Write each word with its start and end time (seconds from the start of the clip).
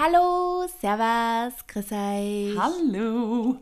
Hallo, 0.00 0.64
Servus, 0.80 1.66
grüß 1.66 1.90
euch. 1.90 2.56
Hallo! 2.56 3.56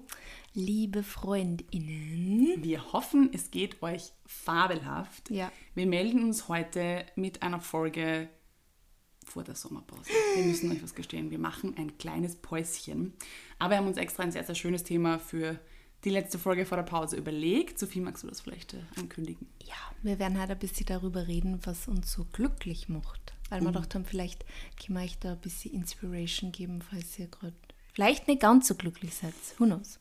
Liebe 0.53 1.03
FreundInnen. 1.03 2.63
Wir 2.63 2.93
hoffen, 2.93 3.31
es 3.33 3.51
geht 3.51 3.83
euch 3.83 4.13
fabelhaft. 4.27 5.31
Ja. 5.31 5.51
Wir 5.75 5.87
melden 5.87 6.23
uns 6.25 6.47
heute 6.49 7.07
mit 7.15 7.43
einer 7.43 7.63
Folge 7.63 8.29
vor 9.25 9.45
der 9.45 9.55
Sommerpause. 9.55 10.11
Wir 10.35 10.45
müssen 10.45 10.71
euch 10.71 10.83
was 10.83 10.95
gestehen, 10.95 11.31
wir 11.31 11.39
machen 11.39 11.75
ein 11.79 11.97
kleines 11.97 12.37
Päuschen. 12.37 13.15
Aber 13.59 13.71
wir 13.71 13.79
haben 13.79 13.87
uns 13.87 13.97
extra 13.97 14.23
ein 14.23 14.31
sehr, 14.31 14.45
sehr 14.45 14.55
schönes 14.55 14.85
Thema 14.85 15.19
für 15.19 15.59
die 16.05 16.11
letzte 16.11 16.39
Folge 16.39 16.67
vor 16.67 16.77
der 16.77 16.85
Pause 16.85 17.17
überlegt. 17.17 17.79
Sophie, 17.79 18.01
magst 18.01 18.25
du 18.25 18.29
das 18.29 18.43
vielleicht 18.43 18.75
äh, 18.75 18.83
ankündigen? 18.97 19.49
Ja, 19.65 19.75
wir 20.03 20.19
werden 20.19 20.39
heute 20.39 20.53
ein 20.53 20.59
bisschen 20.59 20.85
darüber 20.85 21.27
reden, 21.27 21.61
was 21.65 21.89
uns 21.89 22.13
so 22.13 22.27
glücklich 22.31 22.91
macht. 22.91 23.26
Weil 23.49 23.61
wir 23.61 23.69
gedacht 23.69 23.95
haben, 23.95 24.05
vielleicht 24.05 24.45
können 24.77 24.99
wir 24.99 25.05
euch 25.05 25.19
da 25.19 25.33
ein 25.33 25.41
bisschen 25.41 25.73
Inspiration 25.73 26.53
geben, 26.53 26.83
falls 26.83 27.19
ihr 27.19 27.29
gerade 27.29 27.55
vielleicht 27.93 28.29
nicht 28.29 28.41
ganz 28.41 28.69
so 28.69 28.75
glücklich 28.75 29.15
seid. 29.15 29.35
Who 29.59 29.67
knows? 29.67 29.99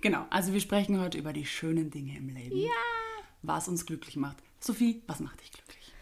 Genau, 0.00 0.26
also 0.30 0.52
wir 0.52 0.60
sprechen 0.60 1.00
heute 1.00 1.18
über 1.18 1.32
die 1.32 1.46
schönen 1.46 1.90
Dinge 1.90 2.16
im 2.16 2.28
Leben. 2.28 2.56
Ja! 2.56 2.70
Was 3.42 3.68
uns 3.68 3.86
glücklich 3.86 4.16
macht. 4.16 4.36
Sophie, 4.58 5.02
was 5.06 5.20
macht 5.20 5.40
dich 5.40 5.50
glücklich? 5.52 5.92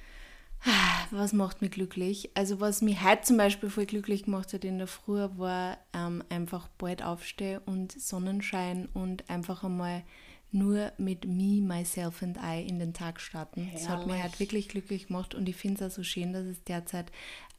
Was 1.11 1.33
macht 1.33 1.63
mich 1.63 1.71
glücklich? 1.71 2.31
Also 2.35 2.61
was 2.61 2.83
mich 2.83 3.03
heute 3.03 3.23
zum 3.23 3.37
Beispiel 3.37 3.71
voll 3.71 3.87
glücklich 3.87 4.25
gemacht 4.25 4.53
hat 4.53 4.65
in 4.65 4.79
der 4.79 4.89
Früh, 4.89 5.27
war 5.37 5.79
ähm, 5.95 6.23
einfach 6.29 6.69
bald 6.79 7.03
aufstehen 7.03 7.61
und 7.65 7.93
Sonnenschein 7.93 8.89
und 8.93 9.31
einfach 9.31 9.63
einmal 9.65 10.03
nur 10.51 10.93
mit 10.99 11.27
me, 11.27 11.61
myself 11.61 12.23
and 12.23 12.39
I 12.43 12.67
in 12.67 12.79
den 12.79 12.95
Tag 12.95 13.21
starten. 13.21 13.69
Das 13.73 13.89
hat 13.89 14.07
mich 14.07 14.17
Herrlich. 14.17 14.23
halt 14.23 14.41
wirklich 14.41 14.69
glücklich 14.69 15.07
gemacht 15.09 15.35
und 15.35 15.49
ich 15.49 15.57
finde 15.57 15.85
es 15.85 15.93
auch 15.93 15.97
so 15.97 16.03
schön, 16.03 16.33
dass 16.33 16.47
es 16.47 16.63
derzeit 16.65 17.13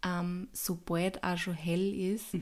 ähm, 0.03 0.47
so 0.53 0.75
bald 0.75 1.23
auch 1.23 1.37
schon 1.37 1.53
hell 1.53 1.93
ist 1.93 2.33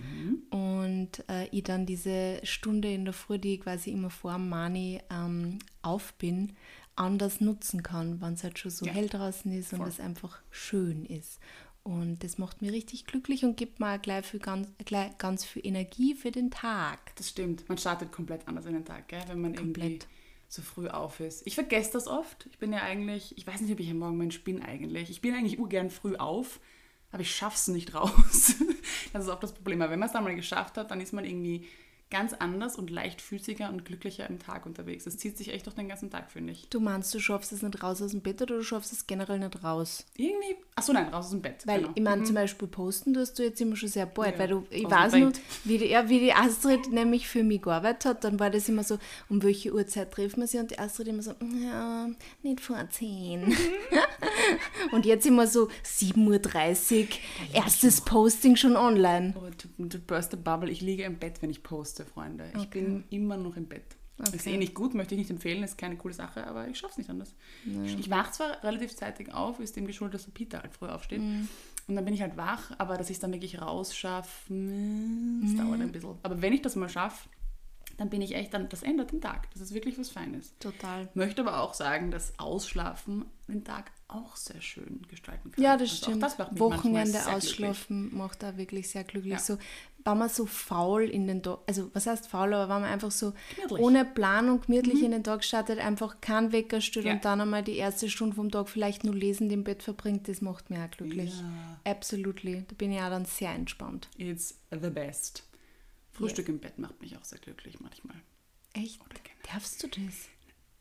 und 0.51 1.09
äh, 1.29 1.47
ich 1.51 1.63
dann 1.63 1.85
diese 1.85 2.39
Stunde 2.43 2.91
in 2.93 3.03
der 3.05 3.13
Früh, 3.13 3.39
die 3.39 3.55
ich 3.55 3.61
quasi 3.61 3.91
immer 3.91 4.09
vor 4.09 4.37
Mani 4.37 5.01
ähm, 5.11 5.59
auf 5.81 6.13
bin, 6.13 6.53
anders 6.95 7.41
nutzen 7.41 7.83
kann, 7.83 8.21
wenn 8.21 8.33
es 8.33 8.43
halt 8.43 8.57
schon 8.59 8.71
so 8.71 8.85
Ja. 8.85 8.93
hell 8.93 9.09
draußen 9.09 9.51
ist 9.51 9.73
und 9.73 9.81
es 9.81 9.99
einfach 9.99 10.39
schön 10.49 11.05
ist. 11.05 11.39
Und 11.83 12.23
das 12.23 12.37
macht 12.37 12.61
mich 12.61 12.71
richtig 12.71 13.05
glücklich 13.05 13.45
und 13.45 13.55
gibt 13.55 13.79
mir 13.79 13.95
auch 13.95 14.01
gleich, 14.01 14.25
viel, 14.25 14.41
ganz, 14.41 14.67
gleich 14.83 15.17
ganz 15.17 15.45
viel 15.45 15.65
Energie 15.65 16.15
für 16.15 16.31
den 16.31 16.51
Tag. 16.51 17.15
Das 17.15 17.29
stimmt. 17.29 17.67
Man 17.69 17.77
startet 17.77 18.11
komplett 18.11 18.45
anders 18.47 18.65
in 18.65 18.73
den 18.73 18.83
Tag, 18.85 19.07
gell? 19.07 19.21
wenn 19.27 19.39
man 19.41 19.53
irgendwie 19.53 19.79
Komplett. 19.81 20.07
So 20.47 20.61
früh 20.61 20.87
auf 20.87 21.19
ist. 21.19 21.45
Ich 21.45 21.55
vergesse 21.55 21.93
das 21.93 22.07
oft. 22.07 22.47
Ich 22.49 22.57
bin 22.57 22.71
ja 22.71 22.81
eigentlich, 22.81 23.37
ich 23.37 23.45
weiß 23.45 23.61
nicht, 23.61 23.71
ob 23.71 23.79
ich 23.79 23.89
ein 23.89 23.99
Morgenmensch 23.99 24.43
bin 24.43 24.63
eigentlich. 24.63 25.09
Ich 25.09 25.21
bin 25.21 25.33
eigentlich 25.33 25.59
urgern 25.59 25.89
früh 25.89 26.15
auf, 26.15 26.59
aber 27.11 27.21
ich 27.21 27.35
schaff's 27.35 27.67
nicht 27.67 27.93
raus. 27.93 28.55
das 29.13 29.25
ist 29.25 29.29
auch 29.29 29.39
das 29.39 29.53
Problem. 29.53 29.81
Aber 29.81 29.91
wenn 29.91 29.99
man 29.99 30.07
es 30.07 30.13
dann 30.13 30.23
mal 30.23 30.35
geschafft 30.35 30.77
hat, 30.77 30.91
dann 30.91 31.01
ist 31.01 31.13
man 31.13 31.25
irgendwie 31.25 31.67
ganz 32.09 32.33
anders 32.33 32.77
und 32.77 32.89
leichtfüßiger 32.89 33.69
und 33.69 33.83
glücklicher 33.83 34.29
im 34.29 34.39
Tag 34.39 34.65
unterwegs. 34.65 35.03
Das 35.03 35.17
zieht 35.17 35.37
sich 35.37 35.53
echt 35.53 35.65
durch 35.65 35.75
den 35.75 35.89
ganzen 35.89 36.09
Tag, 36.09 36.31
finde 36.31 36.53
ich. 36.53 36.69
Du 36.69 36.79
meinst, 36.79 37.13
du 37.13 37.19
schaffst 37.19 37.51
es 37.51 37.61
nicht 37.61 37.83
raus 37.83 38.01
aus 38.01 38.11
dem 38.11 38.21
Bett 38.21 38.41
oder 38.41 38.55
du 38.55 38.63
schaffst 38.63 38.93
es 38.93 39.07
generell 39.07 39.39
nicht 39.39 39.63
raus? 39.63 40.05
Irgendwie, 40.15 40.55
achso, 40.75 40.93
nein, 40.93 41.07
raus 41.13 41.25
aus 41.25 41.31
dem 41.31 41.41
Bett. 41.41 41.65
Weil 41.65 41.81
genau. 41.81 41.91
ich 41.95 42.03
meine, 42.03 42.23
zum 42.23 42.35
Beispiel 42.35 42.67
posten 42.67 43.13
tust 43.13 43.37
du 43.37 43.43
jetzt 43.43 43.59
immer 43.59 43.75
schon 43.75 43.89
sehr 43.89 44.05
bald, 44.05 44.33
Ja, 44.33 44.39
weil 44.39 44.47
du, 44.47 44.67
ich 44.69 44.89
weiß 44.89 45.11
Bett. 45.11 45.41
wie 45.65 45.77
die, 45.77 45.85
ja, 45.87 46.07
wie 46.07 46.19
die 46.19 46.33
Astrid 46.33 46.91
nämlich 46.91 47.27
für 47.27 47.43
mich 47.43 47.61
gearbeitet 47.61 48.05
hat, 48.05 48.23
dann 48.23 48.39
war 48.39 48.49
das 48.49 48.69
immer 48.69 48.83
so, 48.83 48.99
um 49.29 49.43
welche 49.43 49.73
Uhrzeit 49.73 50.11
treffen 50.11 50.41
wir 50.41 50.47
sie 50.47 50.59
und 50.59 50.71
die 50.71 50.79
Astrid 50.79 51.07
immer 51.07 51.23
so, 51.23 51.31
ja, 51.61 52.09
nicht 52.43 52.61
vor 52.61 52.77
10. 52.89 53.55
und 54.91 55.05
jetzt 55.05 55.25
immer 55.25 55.47
so 55.47 55.69
7.30 55.83 57.01
Uhr, 57.01 57.07
erstes 57.53 58.01
Posting 58.01 58.55
schon 58.55 58.75
online. 58.75 59.33
Oh, 59.37 59.49
to, 59.57 59.87
to 59.87 59.97
burst 59.99 60.31
the 60.31 60.37
bubble. 60.37 60.69
Ich 60.69 60.81
liege 60.81 61.03
im 61.03 61.17
Bett, 61.17 61.41
wenn 61.41 61.49
ich 61.49 61.63
poste, 61.63 61.96
Freunde. 62.05 62.51
Ich 62.57 62.69
bin 62.69 63.03
immer 63.09 63.37
noch 63.37 63.55
im 63.55 63.65
Bett. 63.67 63.95
Ist 64.33 64.47
eh 64.47 64.57
nicht 64.57 64.73
gut, 64.73 64.95
möchte 64.95 65.13
ich 65.13 65.19
nicht 65.19 65.29
empfehlen, 65.29 65.61
ist 65.63 65.77
keine 65.77 65.95
coole 65.95 66.13
Sache, 66.13 66.47
aber 66.47 66.67
ich 66.67 66.79
schaffe 66.79 66.93
es 66.93 66.97
nicht 66.97 67.09
anders. 67.09 67.35
Ich 67.85 68.09
wach 68.09 68.31
zwar 68.31 68.63
relativ 68.63 68.95
zeitig 68.95 69.31
auf, 69.33 69.59
ist 69.59 69.75
dem 69.75 69.85
geschuldet, 69.85 70.15
dass 70.15 70.25
der 70.25 70.31
Peter 70.31 70.61
halt 70.63 70.73
früh 70.73 70.87
aufsteht. 70.87 71.21
Und 71.87 71.95
dann 71.95 72.03
bin 72.03 72.13
ich 72.15 72.21
halt 72.21 72.35
wach, 72.35 72.71
aber 72.79 72.97
dass 72.97 73.09
ich 73.11 73.17
es 73.17 73.19
dann 73.21 73.31
wirklich 73.31 73.61
rausschaffe, 73.61 74.51
das 75.43 75.55
dauert 75.55 75.81
ein 75.81 75.91
bisschen. 75.91 76.15
Aber 76.23 76.41
wenn 76.41 76.51
ich 76.53 76.61
das 76.63 76.75
mal 76.75 76.89
schaffe, 76.89 77.29
dann 77.97 78.09
bin 78.09 78.21
ich 78.21 78.35
echt, 78.35 78.53
dann, 78.53 78.69
das 78.69 78.83
ändert 78.83 79.11
den 79.11 79.21
Tag. 79.21 79.49
Das 79.51 79.61
ist 79.61 79.73
wirklich 79.73 79.97
was 79.97 80.09
Feines. 80.09 80.53
Total. 80.59 81.09
Möchte 81.15 81.41
aber 81.41 81.61
auch 81.61 81.73
sagen, 81.73 82.11
dass 82.11 82.37
Ausschlafen 82.37 83.25
den 83.47 83.63
Tag 83.63 83.91
auch 84.07 84.35
sehr 84.35 84.61
schön 84.61 85.01
gestalten 85.09 85.51
kann. 85.51 85.63
Ja, 85.63 85.77
das 85.77 85.89
Also 85.89 86.05
auch 86.05 86.09
stimmt. 86.09 86.23
das 86.23 86.39
Wochenende 86.59 87.11
glücklich. 87.11 87.33
ausschlafen 87.35 88.15
macht 88.15 88.43
da 88.43 88.55
wirklich 88.57 88.89
sehr 88.89 89.03
glücklich. 89.03 89.33
Ja. 89.33 89.39
So, 89.39 89.57
wenn 90.07 90.17
man 90.17 90.29
so 90.29 90.45
faul 90.45 91.03
in 91.03 91.27
den 91.27 91.43
Tag, 91.43 91.59
also 91.67 91.89
was 91.93 92.07
heißt 92.07 92.27
faul, 92.27 92.53
aber 92.53 92.73
wenn 92.73 92.81
man 92.81 92.91
einfach 92.91 93.11
so 93.11 93.33
Gemütlich. 93.55 93.77
Mhm. 93.79 93.83
ohne 93.85 94.05
Planung 94.05 94.61
gemütlich 94.61 95.03
in 95.03 95.11
den 95.11 95.23
Tag 95.23 95.43
startet, 95.43 95.79
einfach 95.79 96.21
kein 96.21 96.51
Wecker 96.51 96.81
stellt 96.81 97.05
Ja. 97.05 97.13
und 97.13 97.25
dann 97.25 97.41
einmal 97.41 97.63
die 97.63 97.75
erste 97.77 98.09
Stunde 98.09 98.35
vom 98.35 98.49
Tag 98.51 98.69
vielleicht 98.69 99.03
nur 99.03 99.13
lesend 99.13 99.51
im 99.51 99.63
Bett 99.63 99.83
verbringt, 99.83 100.27
das 100.27 100.41
macht 100.41 100.69
mich 100.69 100.79
auch 100.79 100.89
glücklich. 100.91 101.33
Ja. 101.39 101.91
Absolutely. 101.91 102.63
Da 102.67 102.75
bin 102.75 102.91
ich 102.91 102.99
auch 103.01 103.09
dann 103.09 103.25
sehr 103.25 103.51
entspannt. 103.51 104.07
It's 104.17 104.55
the 104.71 104.89
best. 104.89 105.43
Frühstück 106.11 106.49
im 106.49 106.59
Bett 106.59 106.79
macht 106.79 106.99
mich 107.01 107.15
auch 107.17 107.23
sehr 107.23 107.37
glücklich 107.39 107.79
manchmal. 107.79 108.15
Echt? 108.73 108.99
Darfst 109.53 109.83
du 109.83 109.87
das? 109.87 110.29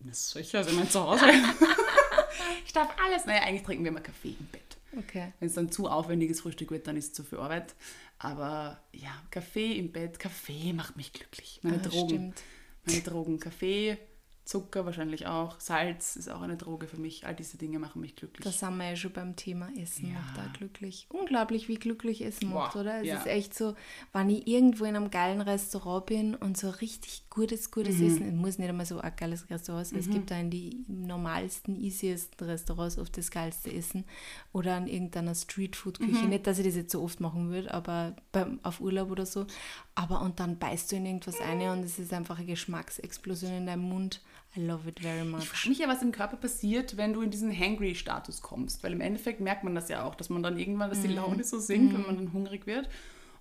Na 0.00 0.12
sicher, 0.12 0.66
wir 0.66 0.88
zu 0.90 1.00
Hause. 1.00 1.24
ich 2.66 2.72
darf 2.72 2.88
alles. 3.04 3.24
Naja, 3.26 3.42
eigentlich 3.42 3.62
trinken 3.62 3.84
wir 3.84 3.90
immer 3.90 4.00
Kaffee 4.00 4.36
im 4.38 4.46
Bett. 4.46 4.62
Okay. 4.96 5.32
Wenn 5.38 5.48
es 5.48 5.54
dann 5.54 5.70
zu 5.70 5.88
aufwendiges 5.88 6.40
Frühstück 6.40 6.70
wird, 6.70 6.86
dann 6.86 6.96
ist 6.96 7.06
es 7.08 7.12
zu 7.12 7.22
viel 7.24 7.38
Arbeit. 7.38 7.74
Aber 8.18 8.80
ja, 8.92 9.10
Kaffee 9.30 9.72
im 9.72 9.92
Bett, 9.92 10.18
Kaffee 10.18 10.72
macht 10.72 10.96
mich 10.96 11.12
glücklich. 11.12 11.60
Meine 11.62 11.76
Ah, 11.78 11.80
Drogen. 11.82 12.08
stimmt. 12.08 12.42
Meine 12.86 13.00
Drogen, 13.02 13.40
Kaffee, 13.40 13.98
Zucker 14.44 14.86
wahrscheinlich 14.86 15.26
auch, 15.26 15.58
Salz 15.58 16.14
ist 16.14 16.28
auch 16.30 16.40
eine 16.40 16.56
Droge 16.56 16.86
für 16.86 16.98
mich. 16.98 17.26
All 17.26 17.34
diese 17.34 17.58
Dinge 17.58 17.80
machen 17.80 18.00
mich 18.00 18.14
glücklich. 18.14 18.44
Da 18.44 18.52
sind 18.52 18.76
wir 18.78 18.90
ja 18.90 18.94
schon 18.96 19.12
beim 19.12 19.34
Thema 19.34 19.68
Essen, 19.76 20.12
Ja. 20.12 20.20
macht 20.20 20.38
auch 20.38 20.52
glücklich. 20.52 21.06
Unglaublich, 21.10 21.66
wie 21.66 21.74
glücklich 21.74 22.24
Essen 22.24 22.50
Boah, 22.50 22.60
macht, 22.66 22.76
oder? 22.76 23.00
Es 23.00 23.06
ja. 23.08 23.18
ist 23.18 23.26
echt 23.26 23.54
so, 23.54 23.74
wenn 24.12 24.30
ich 24.30 24.46
irgendwo 24.46 24.84
in 24.84 24.94
einem 24.94 25.10
geilen 25.10 25.40
Restaurant 25.40 26.06
bin 26.06 26.34
und 26.36 26.56
so 26.56 26.70
richtig 26.70 27.25
gutes, 27.36 27.70
gutes 27.70 27.98
Mhm. 27.98 28.06
Essen, 28.06 28.28
es 28.28 28.34
muss 28.34 28.58
nicht 28.58 28.68
einmal 28.70 28.86
so 28.86 28.98
ein 28.98 29.12
geiles 29.14 29.48
Restaurant 29.50 29.86
sein, 29.86 29.98
es 29.98 30.08
gibt 30.10 30.30
da 30.30 30.38
in 30.40 30.48
die 30.48 30.84
normalsten, 30.88 31.76
easiesten 31.76 32.46
Restaurants 32.48 32.98
oft 32.98 33.14
das 33.18 33.30
geilste 33.30 33.70
Essen 33.70 34.04
oder 34.54 34.74
an 34.76 34.86
irgendeiner 34.86 35.34
Streetfood-Küche. 35.34 36.24
Mhm. 36.24 36.30
Nicht, 36.30 36.46
dass 36.46 36.58
ich 36.58 36.64
das 36.64 36.76
jetzt 36.76 36.92
so 36.92 37.02
oft 37.02 37.20
machen 37.20 37.50
würde, 37.50 37.72
aber 37.74 38.16
beim, 38.32 38.58
auf 38.62 38.80
Urlaub 38.80 39.10
oder 39.10 39.26
so. 39.26 39.46
Aber 39.94 40.22
und 40.22 40.40
dann 40.40 40.58
beißt 40.58 40.90
du 40.90 40.96
in 40.96 41.04
irgendwas 41.04 41.38
ein 41.40 41.60
und 41.60 41.84
es 41.84 41.98
ist 41.98 42.12
einfach 42.14 42.38
eine 42.38 42.46
Geschmacksexplosion 42.46 43.52
in 43.52 43.66
deinem 43.66 43.88
Mund. 43.88 44.22
I 44.56 44.60
love 44.66 44.88
it 44.88 45.00
very 45.00 45.20
Ich 45.20 45.28
much. 45.30 45.48
frage 45.48 45.68
mich 45.68 45.78
ja, 45.78 45.88
was 45.88 46.00
im 46.02 46.12
Körper 46.12 46.36
passiert, 46.38 46.96
wenn 46.96 47.12
du 47.12 47.20
in 47.20 47.30
diesen 47.30 47.52
Hangry-Status 47.56 48.40
kommst. 48.40 48.82
Weil 48.82 48.92
im 48.94 49.02
Endeffekt 49.02 49.40
merkt 49.40 49.62
man 49.64 49.74
das 49.74 49.90
ja 49.90 50.04
auch, 50.04 50.14
dass 50.14 50.30
man 50.30 50.42
dann 50.42 50.58
irgendwann, 50.58 50.88
dass 50.88 51.02
die 51.02 51.08
Laune 51.08 51.44
so 51.44 51.58
sinkt, 51.58 51.92
wenn 51.92 52.02
man 52.06 52.16
dann 52.16 52.32
hungrig 52.32 52.66
wird. 52.66 52.88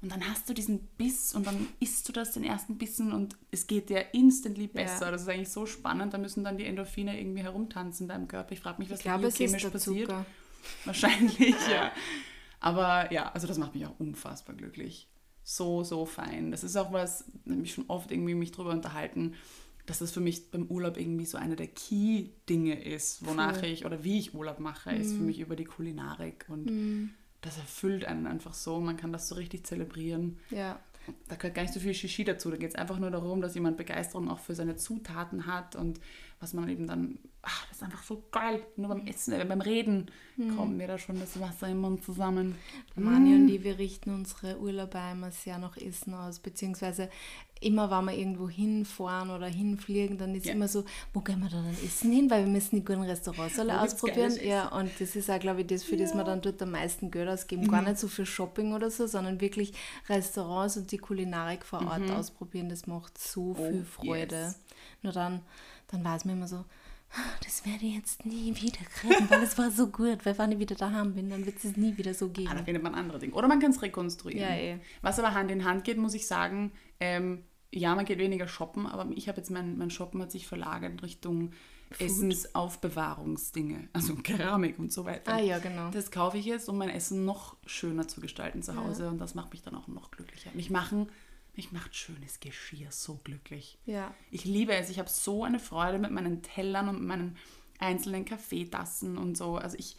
Und 0.06 0.12
dann 0.12 0.30
hast 0.30 0.48
du 0.48 0.54
diesen 0.54 0.82
Biss 1.00 1.34
und 1.34 1.48
dann 1.48 1.68
isst 1.80 2.08
du 2.08 2.14
das, 2.14 2.34
den 2.34 2.44
ersten 2.44 2.78
Bissen 2.78 3.12
und 3.12 3.36
es 3.50 3.66
geht 3.66 3.90
dir 3.90 4.14
instantly 4.14 4.68
besser. 4.68 5.06
Ja. 5.06 5.12
Das 5.12 5.24
ist 5.24 5.28
eigentlich 5.28 5.50
so 5.50 5.66
spannend. 5.66 6.14
Da 6.14 6.20
müssen 6.20 6.44
dann 6.44 6.60
die 6.60 6.66
Endorphine 6.66 7.20
irgendwie 7.20 7.42
herumtanzen 7.42 8.08
deinem 8.08 8.28
Körper. 8.28 8.52
Ich 8.52 8.60
frage 8.60 8.78
mich, 8.78 8.92
was 8.92 9.00
Ich 9.00 9.06
glaube, 9.06 9.24
da 9.24 9.30
der 9.30 9.70
passiert. 9.72 9.82
Zucker. 9.82 10.26
Wahrscheinlich, 10.86 11.56
ja. 11.72 11.92
Aber 12.60 13.12
ja, 13.12 13.32
also 13.32 13.48
das 13.48 13.58
macht 13.58 13.74
mich 13.74 13.88
auch 13.88 14.00
unfassbar 14.00 14.56
glücklich. 14.56 15.10
So, 15.44 15.84
so 15.84 16.06
fein. 16.06 16.52
Das 16.52 16.64
ist 16.64 16.76
auch 16.76 16.94
was, 16.94 17.26
da 17.44 17.54
habe 17.54 17.64
ich 17.64 17.74
schon 17.74 17.86
oft 17.88 18.12
irgendwie 18.12 18.36
mich 18.36 18.52
drüber 18.52 18.70
unterhalten, 18.70 19.34
dass 19.88 19.98
das 19.98 20.12
für 20.12 20.20
mich 20.22 20.52
beim 20.52 20.68
Urlaub 20.68 20.98
irgendwie 20.98 21.26
so 21.26 21.40
einer 21.40 21.56
der 21.56 21.70
Key-Dinge 21.70 22.80
ist, 22.84 23.26
wonach 23.26 23.56
Voll. 23.56 23.70
ich 23.70 23.86
oder 23.88 24.04
wie 24.04 24.20
ich 24.20 24.36
Urlaub 24.36 24.60
mache, 24.60 24.92
ist 24.92 25.14
für 25.14 25.24
mich 25.24 25.40
über 25.40 25.56
die 25.56 25.66
Kulinarik. 25.66 26.46
Und 26.48 27.12
das 27.46 27.58
erfüllt 27.58 28.06
einen 28.06 28.28
einfach 28.28 28.54
so. 28.54 28.80
Man 28.80 28.98
kann 28.98 29.14
das 29.14 29.28
so 29.28 29.36
richtig 29.36 29.66
zelebrieren. 29.66 30.38
Ja. 30.50 30.80
Da 31.28 31.36
gehört 31.36 31.56
gar 31.56 31.62
nicht 31.62 31.74
so 31.74 31.80
viel 31.80 31.94
Shishi 31.94 32.24
dazu. 32.24 32.50
Da 32.50 32.58
geht 32.58 32.70
es 32.70 32.76
einfach 32.76 32.98
nur 32.98 33.12
darum, 33.12 33.40
dass 33.42 33.54
jemand 33.54 33.78
Begeisterung 33.78 34.30
auch 34.30 34.40
für 34.40 34.56
seine 34.56 34.76
Zutaten 34.76 35.46
hat 35.46 35.76
und 35.76 36.00
was 36.40 36.54
man 36.54 36.68
eben 36.68 36.88
dann, 36.88 37.20
ach, 37.44 37.68
das 37.68 37.78
ist 37.78 37.84
einfach 37.84 38.04
so 38.04 38.24
geil. 38.32 38.66
Nur 38.76 38.90
beim 38.90 39.06
Essen, 39.08 39.34
äh, 39.34 39.46
beim 39.46 39.62
Reden 39.62 40.12
kommt 40.58 40.78
mir 40.78 40.88
da 40.88 40.98
schon 40.98 41.20
das 41.20 41.40
Wasser 41.40 41.70
im 41.70 41.80
Mund 41.80 42.04
zusammen. 42.04 42.56
Mani 42.96 43.36
und 43.36 43.50
ich, 43.50 43.64
wir 43.64 43.78
richten 43.78 44.14
unsere 44.14 44.60
Urlaube 44.60 45.00
immer 45.12 45.32
sehr 45.32 45.60
nach 45.60 45.78
Essen 45.78 46.14
aus, 46.14 46.40
beziehungsweise 46.40 47.10
immer, 47.62 47.90
wenn 47.90 48.06
wir 48.06 48.14
irgendwo 48.18 48.50
hinfahren 48.50 49.30
oder 49.30 49.48
hinfliegen, 49.48 50.18
dann 50.18 50.36
ist 50.36 50.46
Ja. 50.46 50.54
immer 50.54 50.68
so, 50.68 50.84
wo 51.14 51.22
gehen 51.22 51.40
wir 51.40 51.50
da 51.50 51.58
dann 51.62 51.76
essen 51.86 52.12
hin, 52.12 52.30
weil 52.30 52.46
wir 52.46 52.52
müssen 52.52 52.76
die 52.76 52.84
guten 52.86 53.02
Restaurants 53.04 53.58
alle 53.60 53.82
ausprobieren. 53.82 54.34
Ja, 54.44 54.68
und 54.70 54.92
das 55.00 55.16
ist 55.16 55.30
auch, 55.32 55.40
glaube 55.40 55.62
ich, 55.62 55.68
das, 55.68 55.84
für 55.84 55.98
das 55.98 56.14
wir 56.14 56.24
dann 56.24 56.42
dort 56.42 56.62
am 56.62 56.72
meisten 56.72 57.10
Geld 57.12 57.30
ausgeben. 57.30 57.68
Gar 57.68 57.82
nicht 57.84 57.98
so 57.98 58.08
für 58.08 58.26
Shopping 58.26 58.74
oder 58.74 58.92
so, 58.92 59.08
sondern 59.08 59.40
wirklich 59.42 59.74
Restaurants 60.10 60.78
und 60.78 60.92
die 60.92 60.98
Kulinarik 60.98 61.66
vor 61.66 61.86
Ort 61.88 62.10
ausprobieren. 62.12 62.70
Das 62.70 62.88
macht 62.88 63.18
so 63.18 63.54
viel 63.56 63.86
Oh, 64.00 64.04
Freude. 64.04 64.36
yes. 64.36 64.60
Nur 65.02 65.14
dann, 65.14 65.42
dann 65.88 66.04
weiß 66.04 66.26
man 66.26 66.36
immer 66.38 66.48
so, 66.48 66.64
das 67.44 67.66
werde 67.66 67.86
ich 67.86 67.96
jetzt 67.96 68.26
nie 68.26 68.56
wieder 68.56 68.84
kriegen, 68.94 69.30
weil 69.30 69.44
es 69.44 69.58
war 69.58 69.72
so 69.72 69.88
gut. 69.88 70.26
Weil 70.26 70.38
wenn 70.38 70.52
ich 70.52 70.60
wieder 70.60 70.76
daheim 70.76 71.14
bin, 71.14 71.30
dann 71.30 71.46
wird 71.46 71.64
es 71.64 71.78
nie 71.78 71.98
wieder 71.98 72.14
so 72.14 72.30
gehen. 72.30 72.48
Ah, 72.48 72.56
da 72.56 72.64
findet 72.64 72.84
man 72.84 72.96
andere 72.96 73.20
Dinge. 73.20 73.34
Oder 73.34 73.48
man 73.48 73.60
kann 73.60 73.72
es 73.72 73.82
rekonstruieren. 73.82 74.42
Ja, 74.42 74.56
eh. 74.56 74.80
Was 75.02 75.20
aber 75.20 75.34
Hand 75.34 75.52
in 75.52 75.64
Hand 75.64 75.84
geht, 75.84 75.98
muss 75.98 76.14
ich 76.14 76.28
sagen, 76.28 76.72
ähm, 77.00 77.44
ja, 77.72 77.94
man 77.96 78.06
geht 78.06 78.20
weniger 78.20 78.48
shoppen, 78.48 78.86
aber 78.86 79.10
ich 79.16 79.28
habe 79.28 79.38
jetzt 79.38 79.50
mein, 79.50 79.78
mein 79.78 79.90
Shoppen 79.90 80.22
hat 80.22 80.32
sich 80.32 80.48
verlagert 80.48 80.94
in 80.94 81.00
Richtung 81.00 81.52
Essensaufbewahrungsdinge, 82.00 83.90
also 83.94 84.16
Keramik 84.16 84.80
und 84.80 84.92
so 84.92 85.06
weiter. 85.06 85.34
Ah 85.34 85.40
ja, 85.40 85.60
genau. 85.60 85.92
Das 85.92 86.12
kaufe 86.12 86.38
ich 86.38 86.46
jetzt, 86.46 86.68
um 86.70 86.78
mein 86.78 86.90
Essen 86.90 87.26
noch 87.26 87.58
schöner 87.66 88.08
zu 88.08 88.22
gestalten 88.22 88.64
zu 88.64 88.76
Hause 88.76 89.04
ja. 89.04 89.10
und 89.10 89.20
das 89.20 89.36
macht 89.36 89.52
mich 89.52 89.62
dann 89.62 89.76
auch 89.76 89.88
noch 89.88 90.12
glücklicher. 90.12 90.50
Mich 90.54 90.70
machen 90.70 91.10
mich 91.58 91.72
macht 91.72 91.96
schönes 91.96 92.40
Geschirr 92.40 92.92
so 92.92 93.20
glücklich. 93.24 93.78
Ja. 93.86 94.14
Ich 94.32 94.46
liebe 94.46 94.74
es. 94.74 94.90
Ich 94.90 95.00
habe 95.00 95.10
so 95.10 95.44
eine 95.44 95.60
Freude 95.60 96.00
mit 96.00 96.12
meinen 96.12 96.42
Tellern 96.42 96.90
und 96.90 97.06
meinen 97.06 97.38
einzelnen 97.80 98.26
Kaffeetassen 98.26 99.18
und 99.18 99.38
so. 99.38 99.58
Also 99.58 99.78
ich, 99.78 99.98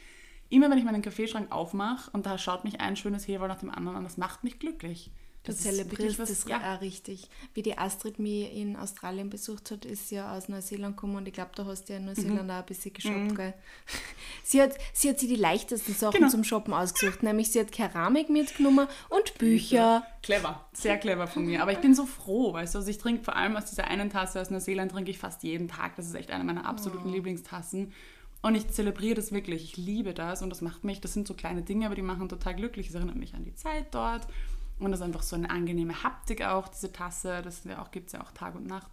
immer 0.49 0.71
wenn 0.71 0.79
ich 0.79 0.85
meinen 0.85 1.03
Kaffeeschrank 1.03 1.53
aufmache 1.53 2.11
und 2.13 2.27
da 2.27 2.39
schaut 2.39 2.65
mich 2.65 2.81
ein 2.81 2.97
schönes 2.97 3.27
Heber 3.27 3.49
nach 3.49 3.59
dem 3.59 3.71
anderen 3.71 3.99
an, 3.99 4.05
das 4.05 4.17
macht 4.17 4.45
mich 4.45 4.59
glücklich. 4.59 5.11
Du 5.47 5.55
zelebrierst 5.55 6.19
das 6.19 6.45
ja. 6.49 6.75
auch 6.75 6.81
richtig. 6.81 7.31
Wie 7.55 7.63
die 7.63 7.79
Astrid 7.79 8.19
mich 8.19 8.53
in 8.53 8.75
Australien 8.75 9.31
besucht 9.31 9.71
hat, 9.71 9.85
ist 9.85 10.11
ja 10.11 10.37
aus 10.37 10.49
Neuseeland 10.49 10.97
gekommen 10.97 11.15
und 11.15 11.29
ich 11.29 11.35
glaube, 11.35 11.53
da 11.55 11.65
hast 11.67 11.85
du 11.85 11.93
ja 11.93 12.01
in 12.01 12.07
Neuseeland 12.07 12.43
mhm. 12.43 12.51
auch 12.51 12.55
ein 12.57 12.67
bisschen 12.67 12.93
geshoppt, 12.93 13.17
mhm. 13.17 13.35
gell? 13.37 13.55
Sie 14.43 14.63
hat, 14.63 14.75
sie 14.93 15.09
hat 15.09 15.19
sich 15.19 15.29
die 15.29 15.37
leichtesten 15.37 15.93
Sachen 15.93 16.19
genau. 16.19 16.29
zum 16.29 16.45
Shoppen 16.45 16.73
ausgesucht, 16.73 17.25
nämlich 17.25 17.51
sie 17.51 17.59
hat 17.59 17.73
Keramik 17.73 18.31
mitgenommen 18.31 18.87
und 19.09 19.39
Bücher. 19.39 20.07
Clever, 20.23 20.65
sehr 20.73 20.99
clever 20.99 21.27
von 21.27 21.45
mir. 21.47 21.63
Aber 21.63 21.73
ich 21.73 21.79
bin 21.79 21.97
so 21.97 22.07
froh, 22.07 22.53
weißt 22.53 22.75
du, 22.75 22.79
also 22.79 22.89
ich 22.89 22.99
trinke 22.99 23.25
vor 23.25 23.35
allem 23.35 23.57
aus 23.57 23.65
dieser 23.65 23.89
einen 23.89 24.09
Tasse 24.09 24.41
aus 24.41 24.51
Neuseeland, 24.51 24.93
trinke 24.93 25.11
ich 25.11 25.19
fast 25.19 25.43
jeden 25.43 25.67
Tag. 25.67 25.97
Das 25.97 26.07
ist 26.07 26.15
echt 26.15 26.31
eine 26.31 26.45
meiner 26.45 26.65
absoluten 26.65 27.09
oh. 27.09 27.13
Lieblingstassen. 27.13 27.93
Und 28.43 28.55
ich 28.55 28.69
zelebriere 28.69 29.17
das 29.17 29.33
wirklich. 29.33 29.65
Ich 29.65 29.77
liebe 29.77 30.15
das 30.15 30.43
und 30.43 30.51
das 30.51 30.61
macht 30.61 30.85
mich, 30.85 31.01
das 31.01 31.13
sind 31.13 31.27
so 31.27 31.35
kleine 31.35 31.63
Dinge, 31.63 31.87
aber 31.87 31.97
die 31.97 32.03
machen 32.03 32.29
total 32.29 32.55
glücklich. 32.55 32.89
Es 32.89 32.95
erinnert 32.95 33.17
mich 33.17 33.35
an 33.35 33.45
die 33.45 33.55
Zeit 33.55 33.87
dort 33.93 34.29
und 34.79 34.91
das 34.91 35.01
ist 35.01 35.07
einfach 35.07 35.23
so 35.23 35.37
eine 35.37 35.51
angenehme 35.51 36.03
Haptik 36.03 36.43
auch, 36.43 36.69
diese 36.69 36.93
Tasse. 36.93 37.41
Das 37.43 37.65
ja 37.65 37.87
gibt 37.91 38.09
es 38.09 38.13
ja 38.13 38.23
auch 38.23 38.33
Tag 38.33 38.55
und 38.55 38.67
Nacht. 38.67 38.91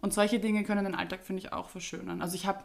Und 0.00 0.14
solche 0.14 0.38
Dinge 0.38 0.62
können 0.62 0.84
den 0.84 0.94
Alltag, 0.94 1.24
finde 1.24 1.42
ich, 1.42 1.52
auch 1.52 1.68
verschönern. 1.68 2.22
Also 2.22 2.36
ich 2.36 2.46
habe 2.46 2.64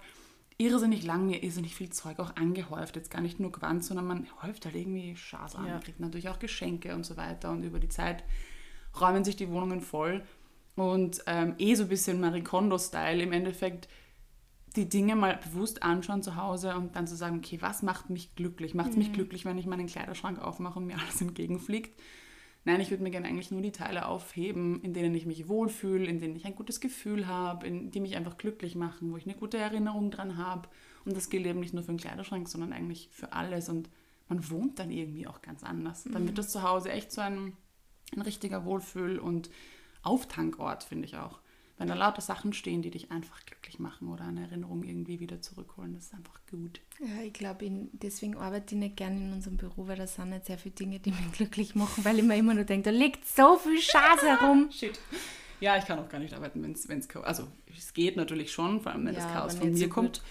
irrsinnig 0.57 1.03
lange, 1.03 1.41
irrsinnig 1.44 1.75
viel 1.75 1.89
Zeug 1.89 2.19
auch 2.19 2.35
angehäuft. 2.35 2.95
Jetzt 2.95 3.09
gar 3.09 3.21
nicht 3.21 3.39
nur 3.39 3.51
Quant, 3.51 3.83
sondern 3.83 4.05
man 4.05 4.27
häuft 4.44 4.65
halt 4.65 4.75
irgendwie 4.75 5.15
Schaß 5.15 5.55
an. 5.55 5.65
Ja. 5.65 5.73
Man 5.73 5.83
kriegt 5.83 6.00
natürlich 6.00 6.29
auch 6.29 6.39
Geschenke 6.39 6.94
und 6.94 7.05
so 7.05 7.17
weiter. 7.17 7.51
Und 7.51 7.63
über 7.63 7.79
die 7.79 7.89
Zeit 7.89 8.23
räumen 9.00 9.23
sich 9.23 9.35
die 9.35 9.50
Wohnungen 9.50 9.81
voll. 9.81 10.23
Und 10.75 11.23
ähm, 11.25 11.55
eh 11.57 11.73
so 11.75 11.83
ein 11.83 11.89
bisschen 11.89 12.19
Marie 12.19 12.44
Kondo-Style 12.44 13.21
im 13.21 13.31
Endeffekt 13.31 13.88
die 14.75 14.89
Dinge 14.89 15.15
mal 15.15 15.38
bewusst 15.38 15.83
anschauen 15.83 16.23
zu 16.23 16.35
Hause 16.35 16.75
und 16.75 16.95
dann 16.95 17.05
zu 17.05 17.15
sagen, 17.15 17.38
okay, 17.38 17.59
was 17.61 17.83
macht 17.83 18.09
mich 18.09 18.35
glücklich? 18.35 18.73
Macht 18.73 18.89
es 18.89 18.95
mhm. 18.95 19.03
mich 19.03 19.13
glücklich, 19.13 19.45
wenn 19.45 19.57
ich 19.57 19.67
meinen 19.67 19.85
Kleiderschrank 19.85 20.39
aufmache 20.39 20.79
und 20.79 20.88
mir 20.88 20.97
alles 21.00 21.21
entgegenfliegt? 21.21 22.00
Nein, 22.65 22.80
ich 22.80 22.92
würde 22.92 23.04
mir 23.04 23.12
gerne 23.12 23.27
eigentlich 23.27 23.51
nur 23.51 23.62
die 23.62 23.74
Teile 23.74 24.06
aufheben, 24.06 24.81
in 24.83 24.94
denen 24.94 25.13
ich 25.15 25.25
mich 25.25 25.50
wohlfühle, 25.50 26.06
in 26.06 26.19
denen 26.19 26.36
ich 26.36 26.45
ein 26.45 26.56
gutes 26.56 26.80
Gefühl 26.80 27.27
habe, 27.27 27.68
in 27.68 27.92
die 27.92 28.00
mich 28.00 28.15
einfach 28.15 28.38
glücklich 28.38 28.75
machen, 28.75 29.12
wo 29.12 29.18
ich 29.18 29.25
eine 29.25 29.36
gute 29.36 29.57
Erinnerung 29.57 30.12
dran 30.12 30.38
habe. 30.38 30.69
Und 31.04 31.18
das 31.18 31.30
gilt 31.30 31.45
eben 31.45 31.60
nicht 31.60 31.74
nur 31.74 31.83
für 31.83 31.92
den 31.92 32.00
Kleiderschrank, 32.00 32.48
sondern 32.48 32.71
eigentlich 32.71 33.10
für 33.12 33.33
alles. 33.33 33.68
Und 33.68 33.89
man 34.30 34.50
wohnt 34.50 34.80
dann 34.80 34.92
irgendwie 34.92 35.27
auch 35.27 35.42
ganz 35.42 35.63
anders. 35.63 36.04
Dann 36.04 36.24
wird 36.24 36.31
mhm. 36.31 36.36
das 36.36 36.51
zu 36.51 36.63
Hause 36.63 36.92
echt 36.92 37.12
so 37.12 37.19
ein, 37.19 37.57
ein 38.15 38.21
richtiger 38.21 38.63
Wohlfühl- 38.65 39.19
und 39.19 39.50
Auftankort, 40.01 40.83
finde 40.83 41.06
ich 41.06 41.18
auch 41.18 41.39
wenn 41.83 41.89
da 41.89 41.95
lauter 41.95 42.21
Sachen 42.21 42.53
stehen, 42.53 42.81
die 42.81 42.91
dich 42.91 43.12
einfach 43.12 43.45
glücklich 43.45 43.77
machen 43.77 44.07
oder 44.07 44.24
eine 44.24 44.44
Erinnerung 44.44 44.83
irgendwie 44.83 45.19
wieder 45.19 45.41
zurückholen, 45.41 45.94
das 45.94 46.06
ist 46.06 46.13
einfach 46.13 46.39
gut. 46.50 46.80
Ja, 47.00 47.24
ich 47.24 47.33
glaube, 47.33 47.69
deswegen 47.91 48.38
arbeite 48.38 48.75
ich 48.75 48.80
nicht 48.80 48.95
gerne 48.95 49.18
in 49.18 49.33
unserem 49.33 49.57
Büro, 49.57 49.88
weil 49.88 49.97
da 49.97 50.07
sind 50.07 50.30
nicht 50.30 50.45
sehr 50.45 50.57
viele 50.57 50.75
Dinge, 50.75 51.00
die 51.00 51.12
mich 51.12 51.31
glücklich 51.33 51.75
machen, 51.75 52.06
weil 52.06 52.19
ich 52.19 52.24
mir 52.24 52.38
immer 52.38 52.53
nur 52.53 52.63
denke, 52.63 52.91
da 52.91 52.97
liegt 52.97 53.27
so 53.27 53.57
viel 53.57 53.81
Scheiß 53.81 54.21
herum. 54.21 54.69
Shit. 54.71 54.97
Ja, 55.59 55.77
ich 55.77 55.85
kann 55.85 56.00
auch 56.00 56.07
gar 56.07 56.19
nicht 56.19 56.33
arbeiten, 56.33 56.63
wenn 56.63 56.71
es, 56.71 57.15
also 57.18 57.47
es 57.77 57.94
geht 57.94 58.15
natürlich 58.15 58.51
schon, 58.51 58.79
vor 58.81 58.94
allem 58.94 59.06
wenn 59.06 59.13
ja, 59.13 59.21
das 59.21 59.31
Chaos 59.33 59.56
von 59.56 59.71
mir 59.71 59.77
so 59.77 59.89
kommt. 59.89 60.19
Gut. 60.19 60.27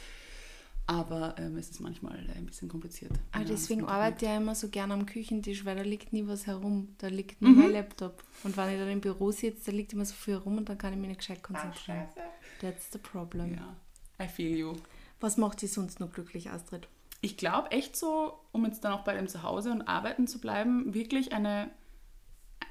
Aber 0.92 1.34
ähm, 1.38 1.56
es 1.56 1.70
ist 1.70 1.80
manchmal 1.80 2.18
äh, 2.28 2.36
ein 2.36 2.44
bisschen 2.44 2.68
kompliziert. 2.68 3.12
Aber 3.30 3.42
ja, 3.42 3.48
deswegen 3.48 3.86
arbeite 3.86 4.24
ich 4.24 4.30
ja 4.30 4.36
immer 4.36 4.54
so 4.54 4.68
gerne 4.68 4.92
am 4.92 5.06
Küchentisch, 5.06 5.64
weil 5.64 5.76
da 5.76 5.82
liegt 5.82 6.12
nie 6.12 6.26
was 6.26 6.46
herum. 6.46 6.94
Da 6.98 7.08
liegt 7.08 7.40
nur 7.40 7.52
mhm. 7.52 7.58
mein 7.58 7.72
Laptop. 7.72 8.22
Und 8.44 8.56
wenn 8.56 8.70
ich 8.70 8.78
dann 8.78 8.90
im 8.90 9.00
Büro 9.00 9.30
sitze, 9.30 9.70
da 9.70 9.76
liegt 9.76 9.94
immer 9.94 10.04
so 10.04 10.14
viel 10.14 10.34
herum 10.34 10.58
und 10.58 10.68
dann 10.68 10.76
kann 10.76 10.92
ich 10.92 10.98
mich 10.98 11.08
nicht 11.08 11.20
gescheit 11.20 11.42
konzentrieren. 11.42 12.08
Ach, 12.10 12.60
That's 12.60 12.92
the 12.92 12.98
problem. 12.98 13.54
Ja, 13.54 13.76
I 14.22 14.28
feel 14.28 14.56
you. 14.56 14.74
Was 15.20 15.38
macht 15.38 15.62
dich 15.62 15.72
sonst 15.72 15.98
noch 15.98 16.12
glücklich, 16.12 16.50
Astrid? 16.50 16.88
Ich 17.22 17.36
glaube 17.36 17.70
echt 17.70 17.96
so, 17.96 18.38
um 18.52 18.66
jetzt 18.66 18.84
dann 18.84 18.92
auch 18.92 19.04
bei 19.04 19.14
dem 19.14 19.28
Zuhause 19.28 19.70
und 19.70 19.82
Arbeiten 19.82 20.26
zu 20.26 20.40
bleiben, 20.40 20.92
wirklich 20.92 21.32
eine, 21.32 21.70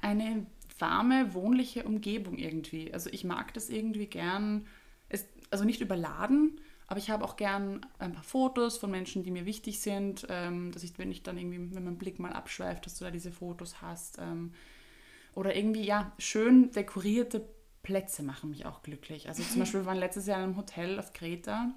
eine 0.00 0.46
warme, 0.78 1.34
wohnliche 1.34 1.84
Umgebung 1.84 2.36
irgendwie. 2.38 2.92
Also 2.92 3.10
ich 3.10 3.24
mag 3.24 3.52
das 3.54 3.68
irgendwie 3.68 4.06
gern, 4.06 4.66
es, 5.08 5.26
also 5.50 5.64
nicht 5.64 5.80
überladen, 5.80 6.60
aber 6.92 6.98
ich 6.98 7.08
habe 7.08 7.24
auch 7.24 7.36
gern 7.36 7.86
ein 7.98 8.12
paar 8.12 8.22
Fotos 8.22 8.76
von 8.76 8.90
Menschen, 8.90 9.22
die 9.22 9.30
mir 9.30 9.46
wichtig 9.46 9.80
sind, 9.80 10.26
ähm, 10.28 10.72
dass 10.72 10.82
ich, 10.82 10.98
wenn 10.98 11.10
ich 11.10 11.22
dann 11.22 11.38
irgendwie, 11.38 11.74
wenn 11.74 11.84
mein 11.84 11.96
Blick 11.96 12.18
mal 12.18 12.34
abschweift, 12.34 12.84
dass 12.84 12.98
du 12.98 13.06
da 13.06 13.10
diese 13.10 13.32
Fotos 13.32 13.80
hast. 13.80 14.18
Ähm, 14.20 14.52
oder 15.34 15.56
irgendwie, 15.56 15.84
ja, 15.84 16.12
schön 16.18 16.70
dekorierte 16.72 17.48
Plätze 17.82 18.22
machen 18.22 18.50
mich 18.50 18.66
auch 18.66 18.82
glücklich. 18.82 19.26
Also 19.26 19.42
zum 19.42 19.60
Beispiel, 19.60 19.80
wir 19.80 19.86
waren 19.86 19.96
letztes 19.96 20.26
Jahr 20.26 20.36
in 20.36 20.44
einem 20.44 20.56
Hotel 20.58 20.98
auf 20.98 21.14
Kreta 21.14 21.72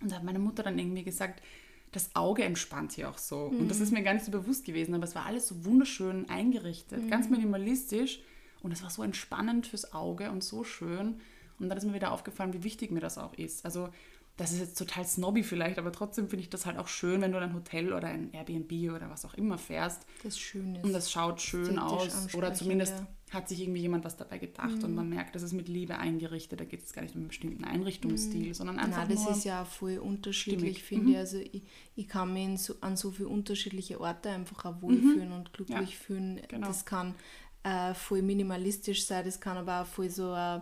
und 0.00 0.12
da 0.12 0.14
hat 0.14 0.22
meine 0.22 0.38
Mutter 0.38 0.62
dann 0.62 0.78
irgendwie 0.78 1.02
gesagt, 1.02 1.42
das 1.90 2.14
Auge 2.14 2.44
entspannt 2.44 2.92
hier 2.92 3.10
auch 3.10 3.18
so. 3.18 3.50
Mhm. 3.50 3.58
Und 3.58 3.68
das 3.72 3.80
ist 3.80 3.90
mir 3.90 4.04
gar 4.04 4.14
nicht 4.14 4.24
so 4.24 4.30
bewusst 4.30 4.64
gewesen, 4.64 4.94
aber 4.94 5.02
es 5.02 5.16
war 5.16 5.26
alles 5.26 5.48
so 5.48 5.64
wunderschön 5.64 6.30
eingerichtet, 6.30 7.02
mhm. 7.02 7.10
ganz 7.10 7.28
minimalistisch. 7.28 8.20
Und 8.62 8.70
es 8.70 8.84
war 8.84 8.90
so 8.90 9.02
entspannend 9.02 9.66
fürs 9.66 9.92
Auge 9.92 10.30
und 10.30 10.44
so 10.44 10.62
schön. 10.62 11.20
Und 11.58 11.68
dann 11.68 11.78
ist 11.78 11.84
mir 11.84 11.94
wieder 11.94 12.12
aufgefallen, 12.12 12.52
wie 12.52 12.64
wichtig 12.64 12.90
mir 12.90 13.00
das 13.00 13.18
auch 13.18 13.34
ist. 13.34 13.64
Also 13.64 13.88
das 14.36 14.52
ist 14.52 14.58
jetzt 14.58 14.78
total 14.78 15.04
snobby 15.04 15.44
vielleicht, 15.44 15.78
aber 15.78 15.92
trotzdem 15.92 16.28
finde 16.28 16.42
ich 16.42 16.50
das 16.50 16.66
halt 16.66 16.76
auch 16.76 16.88
schön, 16.88 17.20
wenn 17.20 17.30
du 17.30 17.38
in 17.38 17.44
ein 17.44 17.54
Hotel 17.54 17.92
oder 17.92 18.08
ein 18.08 18.32
Airbnb 18.32 18.92
oder 18.92 19.08
was 19.08 19.24
auch 19.24 19.34
immer 19.34 19.58
fährst. 19.58 20.04
Das 20.24 20.36
schön 20.38 20.74
ist. 20.74 20.84
Und 20.84 20.92
das 20.92 21.12
schaut 21.12 21.40
schön 21.40 21.78
aus. 21.78 22.34
Oder 22.34 22.52
zumindest 22.52 22.94
ja. 22.94 23.06
hat 23.30 23.48
sich 23.48 23.60
irgendwie 23.60 23.82
jemand 23.82 24.04
was 24.04 24.16
dabei 24.16 24.38
gedacht 24.38 24.78
mhm. 24.78 24.84
und 24.84 24.94
man 24.96 25.08
merkt, 25.08 25.36
das 25.36 25.42
ist 25.42 25.52
mit 25.52 25.68
Liebe 25.68 25.98
eingerichtet. 25.98 26.58
Da 26.58 26.64
geht 26.64 26.82
es 26.84 26.92
gar 26.92 27.02
nicht 27.02 27.14
um 27.14 27.20
einen 27.20 27.28
bestimmten 27.28 27.62
Einrichtungsstil, 27.62 28.48
mhm. 28.48 28.54
sondern 28.54 28.80
einfach 28.80 29.06
Nein, 29.06 29.10
das 29.10 29.22
nur 29.22 29.32
ist 29.32 29.44
ja 29.44 29.62
auch 29.62 29.68
voll 29.68 29.98
unterschiedlich, 29.98 30.82
finde 30.82 31.04
mhm. 31.04 31.10
ich. 31.12 31.18
Also 31.18 31.38
ich, 31.38 31.62
ich 31.94 32.08
kann 32.08 32.32
mich 32.34 32.60
so, 32.60 32.74
an 32.80 32.96
so 32.96 33.12
viele 33.12 33.28
unterschiedliche 33.28 34.00
Orte 34.00 34.30
einfach 34.30 34.64
auch 34.64 34.82
wohlfühlen 34.82 35.28
mhm. 35.28 35.34
und 35.36 35.52
glücklich 35.52 35.90
ja, 35.90 35.96
fühlen. 35.96 36.40
Genau. 36.48 36.66
Das 36.66 36.84
kann 36.84 37.14
äh, 37.62 37.94
voll 37.94 38.22
minimalistisch 38.22 39.06
sein, 39.06 39.24
das 39.24 39.38
kann 39.38 39.56
aber 39.56 39.82
auch 39.82 39.86
voll 39.86 40.10
so... 40.10 40.34
Äh, 40.34 40.60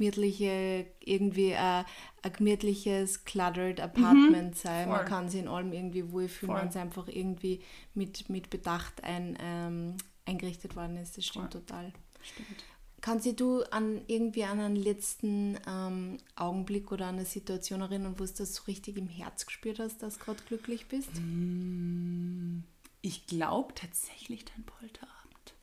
gemütliche, 0.00 0.86
irgendwie 1.00 1.54
ein, 1.54 1.84
ein 2.22 2.32
gemütliches, 2.32 3.24
cluttered 3.24 3.80
Apartment 3.80 4.50
mhm. 4.50 4.58
sein. 4.58 4.88
Voll. 4.88 4.96
Man 4.96 5.06
kann 5.06 5.28
sich 5.28 5.40
in 5.40 5.48
allem 5.48 5.72
irgendwie 5.72 6.10
wohlfühlen, 6.10 6.56
wenn 6.56 6.68
es 6.68 6.76
einfach 6.76 7.06
irgendwie 7.08 7.60
mit, 7.94 8.28
mit 8.30 8.48
Bedacht 8.48 9.04
ein, 9.04 9.36
ähm, 9.40 9.96
eingerichtet 10.24 10.74
worden 10.74 10.96
ist. 10.96 11.16
Das 11.18 11.26
stimmt 11.26 11.52
Voll. 11.52 11.60
total. 11.60 11.92
Stimmt. 12.22 12.64
Kannst 13.02 13.40
du 13.40 13.62
an 13.70 14.02
irgendwie 14.08 14.44
an 14.44 14.60
einen 14.60 14.76
letzten 14.76 15.58
ähm, 15.66 16.18
Augenblick 16.36 16.92
oder 16.92 17.06
an 17.06 17.16
eine 17.16 17.24
Situation 17.24 17.80
erinnern, 17.80 18.14
wo 18.18 18.24
du 18.24 18.32
das 18.32 18.54
so 18.54 18.64
richtig 18.64 18.98
im 18.98 19.08
Herz 19.08 19.46
gespürt 19.46 19.78
hast, 19.78 20.02
dass 20.02 20.18
du 20.18 20.24
gerade 20.24 20.42
glücklich 20.46 20.86
bist? 20.86 21.10
Mm, 21.14 22.60
ich 23.00 23.26
glaube 23.26 23.74
tatsächlich 23.74 24.44
dein 24.44 24.64
Polterabend. 24.64 25.54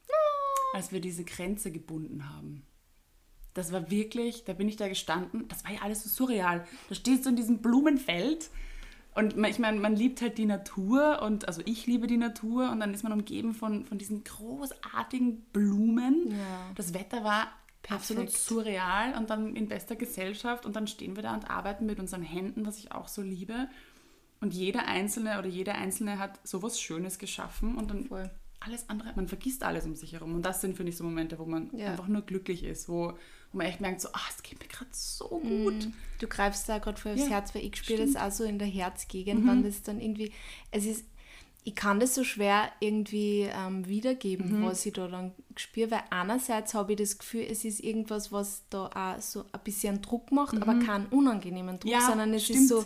Als 0.74 0.92
wir 0.92 1.00
diese 1.00 1.24
Grenze 1.24 1.72
gebunden 1.72 2.28
haben. 2.28 2.66
Das 3.58 3.72
war 3.72 3.90
wirklich, 3.90 4.44
da 4.44 4.54
bin 4.54 4.70
ich 4.70 4.76
da 4.76 4.88
gestanden, 4.88 5.48
das 5.48 5.64
war 5.64 5.72
ja 5.72 5.82
alles 5.82 6.04
so 6.04 6.10
surreal. 6.10 6.66
Da 6.90 6.96
stehst 6.96 7.26
du 7.26 7.30
in 7.30 7.36
diesem 7.36 7.58
Blumenfeld 7.58 8.52
und 9.16 9.36
ich 9.48 9.58
meine, 9.58 9.80
man 9.80 9.96
liebt 9.96 10.22
halt 10.22 10.38
die 10.38 10.46
Natur 10.46 11.24
und 11.24 11.48
also 11.48 11.64
ich 11.66 11.88
liebe 11.88 12.06
die 12.06 12.18
Natur 12.18 12.70
und 12.70 12.80
dann 12.80 12.94
ist 12.94 13.02
man 13.02 13.12
umgeben 13.12 13.56
von, 13.56 13.84
von 13.84 13.98
diesen 13.98 14.24
großartigen 14.24 15.42
Blumen. 15.52 16.30
Ja. 16.30 16.72
Das 16.76 16.94
Wetter 16.94 17.24
war 17.24 17.48
Perfekt. 17.82 18.20
absolut 18.20 18.30
surreal 18.30 19.18
und 19.18 19.32
dann 19.32 19.56
in 19.56 19.68
bester 19.68 19.96
Gesellschaft 19.96 20.68
und 20.68 20.76
dann 20.76 20.86
stehen 20.86 21.16
wir 21.16 21.24
da 21.24 21.34
und 21.34 21.50
arbeiten 21.50 21.88
mit 21.88 22.00
unseren 22.00 22.22
Händen, 22.22 22.64
was 22.64 22.78
ich 22.78 22.92
auch 22.92 23.08
so 23.08 23.24
liebe. 23.24 23.70
Und 24.40 24.54
jeder 24.54 24.88
Einzelne 24.88 25.40
oder 25.40 25.48
jeder 25.48 25.74
Einzelne 25.74 26.20
hat 26.20 26.40
sowas 26.48 26.80
Schönes 26.80 27.18
geschaffen 27.18 27.76
und 27.76 27.90
dann 27.90 28.06
Voll. 28.06 28.30
alles 28.60 28.88
andere, 28.88 29.14
man 29.16 29.28
vergisst 29.28 29.64
alles 29.64 29.88
um 29.88 29.96
sich 29.96 30.14
herum. 30.14 30.36
Und 30.36 30.44
das 30.44 30.62
sind, 30.62 30.78
finde 30.78 30.92
ich, 30.92 30.98
so 30.98 31.04
Momente, 31.04 31.40
wo 31.40 31.46
man 31.46 31.72
ja. 31.76 31.88
einfach 31.88 32.08
nur 32.08 32.22
glücklich 32.22 32.64
ist, 32.64 32.88
wo 32.88 33.18
wo 33.52 33.58
man 33.58 33.68
echt 33.68 33.82
merkt, 33.82 34.02
so, 34.02 34.10
ach, 34.14 34.32
es 34.36 34.44
geht 34.44 34.60
mir 34.60 34.68
gerade 34.68 34.92
so 34.92 35.42
mhm. 35.44 35.64
gut. 35.64 35.88
Du 36.20 36.28
greifst 36.28 36.68
da 36.68 36.80
gerade 36.80 37.00
vor 37.00 37.12
aufs 37.12 37.22
ja, 37.22 37.30
Herz, 37.30 37.56
weil 37.56 37.66
ich 37.66 37.76
spüre 37.76 38.06
das 38.06 38.16
auch 38.16 38.32
so 38.32 38.44
in 38.44 38.60
der 38.60 38.68
Herzgegend, 38.68 39.44
mhm. 39.44 39.50
wenn 39.50 39.64
das 39.64 39.84
dann 39.84 40.02
irgendwie, 40.02 40.32
es 40.72 40.86
ist, 40.86 41.06
ich 41.64 41.76
kann 41.76 42.00
das 42.00 42.16
so 42.16 42.24
schwer 42.24 42.72
irgendwie 42.80 43.50
ähm, 43.54 43.88
wiedergeben, 43.88 44.60
mhm. 44.60 44.66
was 44.66 44.86
ich 44.86 44.94
da 44.94 45.08
dann 45.08 45.34
spüre, 45.56 45.92
weil 45.92 46.04
einerseits 46.10 46.74
habe 46.74 46.94
ich 46.94 47.00
das 47.00 47.18
Gefühl, 47.18 47.46
es 47.50 47.66
ist 47.66 47.82
irgendwas, 47.82 48.32
was 48.32 48.64
da 48.70 48.88
auch 48.88 49.22
so 49.22 49.44
ein 49.52 49.60
bisschen 49.64 50.02
Druck 50.02 50.32
macht, 50.32 50.54
mhm. 50.54 50.64
aber 50.64 50.80
keinen 50.80 51.08
unangenehmen 51.08 51.80
Druck, 51.80 51.92
ja, 51.92 52.02
sondern 52.02 52.34
es 52.34 52.46
stimmt. 52.46 52.60
ist 52.60 52.68
so, 52.70 52.86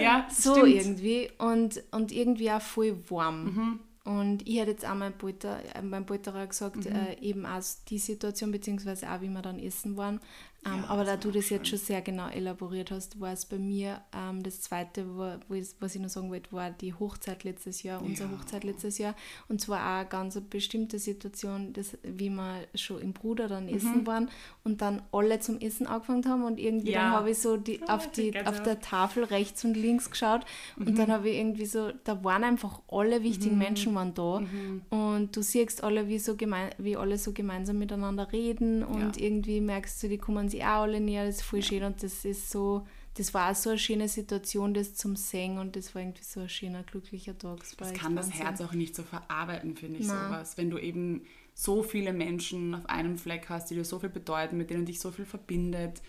ja, 0.00 0.26
so 0.30 0.56
stimmt. 0.56 0.68
irgendwie 0.74 1.30
und, 1.38 1.82
und 1.92 2.12
irgendwie 2.12 2.50
auch 2.50 2.62
voll 2.62 2.98
warm. 3.08 3.80
Und 4.04 4.46
ich 4.48 4.58
hätte 4.58 4.70
jetzt 4.70 4.88
auch 4.88 4.94
mein 4.94 5.16
Polter, 5.16 5.60
äh, 5.74 5.82
mein 5.82 6.06
Polterer 6.06 6.46
gesagt, 6.46 6.76
mhm. 6.76 6.94
äh, 6.94 7.20
eben 7.20 7.44
aus 7.44 7.84
die 7.84 7.98
Situation, 7.98 8.50
beziehungsweise 8.50 9.10
auch 9.10 9.20
wie 9.20 9.28
wir 9.28 9.42
dann 9.42 9.58
essen 9.58 9.96
waren, 9.96 10.20
ähm, 10.66 10.82
ja, 10.82 10.88
aber 10.88 11.04
da 11.04 11.16
du 11.16 11.30
das 11.30 11.50
jetzt 11.50 11.68
schon 11.68 11.78
sehr 11.78 12.02
genau 12.02 12.28
elaboriert 12.28 12.90
hast, 12.90 13.20
war 13.20 13.32
es 13.32 13.44
bei 13.44 13.58
mir 13.58 14.00
ähm, 14.12 14.42
das 14.42 14.60
zweite, 14.60 15.06
wo, 15.06 15.34
wo 15.48 15.54
ich, 15.54 15.68
was 15.78 15.94
ich 15.94 16.00
noch 16.00 16.08
sagen 16.08 16.30
wollte, 16.30 16.50
war 16.52 16.70
die 16.70 16.92
Hochzeit 16.94 17.44
letztes 17.44 17.82
Jahr, 17.84 18.02
unsere 18.02 18.28
ja. 18.30 18.36
Hochzeit 18.36 18.64
letztes 18.64 18.98
Jahr. 18.98 19.14
Und 19.48 19.60
zwar 19.60 19.78
auch 19.78 20.00
eine 20.00 20.08
ganz 20.08 20.40
bestimmte 20.50 20.98
Situation, 20.98 21.72
das, 21.72 21.96
wie 22.02 22.28
wir 22.28 22.66
schon 22.74 23.00
im 23.00 23.12
Bruder 23.12 23.46
dann 23.46 23.66
mhm. 23.66 23.74
essen 23.74 24.06
waren 24.06 24.30
und 24.64 24.80
dann 24.80 25.02
alle 25.12 25.38
zum 25.38 25.60
Essen 25.60 25.86
angefangen 25.86 26.26
haben 26.26 26.44
und 26.44 26.58
irgendwie 26.58 26.90
ja. 26.90 27.02
dann 27.02 27.12
habe 27.12 27.30
ich 27.30 27.38
so 27.38 27.56
die, 27.56 27.80
oh, 27.80 27.90
auf, 27.90 28.10
die, 28.10 28.36
auf 28.44 28.62
der 28.62 28.80
Tafel 28.80 29.24
rechts 29.24 29.64
und 29.64 29.76
links 29.76 30.10
geschaut 30.10 30.44
mhm. 30.76 30.88
und 30.88 30.98
dann 30.98 31.12
habe 31.12 31.28
ich 31.30 31.38
irgendwie 31.38 31.66
so, 31.66 31.92
da 32.04 32.24
waren 32.24 32.42
einfach 32.42 32.80
alle 32.88 33.22
wichtigen 33.22 33.54
mhm. 33.54 33.62
Menschen 33.62 33.94
waren 33.94 34.12
da 34.14 34.40
mhm. 34.40 34.82
und 34.90 35.36
du 35.36 35.42
siehst 35.42 35.84
alle, 35.84 36.08
wie, 36.08 36.18
so 36.18 36.36
gemein, 36.36 36.70
wie 36.78 36.96
alle 36.96 37.16
so 37.16 37.32
gemeinsam 37.32 37.78
miteinander 37.78 38.32
reden 38.32 38.82
und 38.82 39.18
irgendwie 39.18 39.60
merkst 39.60 40.02
du, 40.02 40.08
die 40.08 40.18
kommen 40.18 40.47
sie 40.50 40.62
auch 40.62 40.82
alle 40.82 41.00
näher, 41.00 41.26
das 41.26 41.36
ist 41.36 41.42
voll 41.42 41.62
schön 41.62 41.82
und 41.82 42.02
das 42.02 42.24
ist 42.24 42.50
so, 42.50 42.86
das 43.14 43.34
war 43.34 43.54
so 43.54 43.70
eine 43.70 43.78
schöne 43.78 44.08
Situation, 44.08 44.74
das 44.74 44.94
zum 44.94 45.16
Singen 45.16 45.58
und 45.58 45.74
das 45.74 45.94
war 45.94 46.02
irgendwie 46.02 46.22
so 46.22 46.40
ein 46.40 46.48
schöner, 46.48 46.82
glücklicher 46.84 47.36
Tag. 47.36 47.58
Das, 47.60 47.76
das 47.76 47.92
kann 47.94 48.14
das 48.14 48.32
Herz 48.32 48.60
auch 48.60 48.72
nicht 48.72 48.94
so 48.94 49.02
verarbeiten, 49.02 49.76
finde 49.76 49.98
ich, 49.98 50.06
Nein. 50.06 50.16
sowas. 50.28 50.56
Wenn 50.56 50.70
du 50.70 50.78
eben 50.78 51.22
so 51.58 51.82
viele 51.82 52.12
Menschen 52.12 52.72
auf 52.76 52.86
einem 52.86 53.18
Fleck 53.18 53.48
hast, 53.48 53.68
die 53.70 53.74
dir 53.74 53.84
so 53.84 53.98
viel 53.98 54.10
bedeuten, 54.10 54.56
mit 54.56 54.70
denen 54.70 54.86
dich 54.86 55.00
so 55.00 55.10
viel 55.10 55.24
verbindet. 55.24 56.00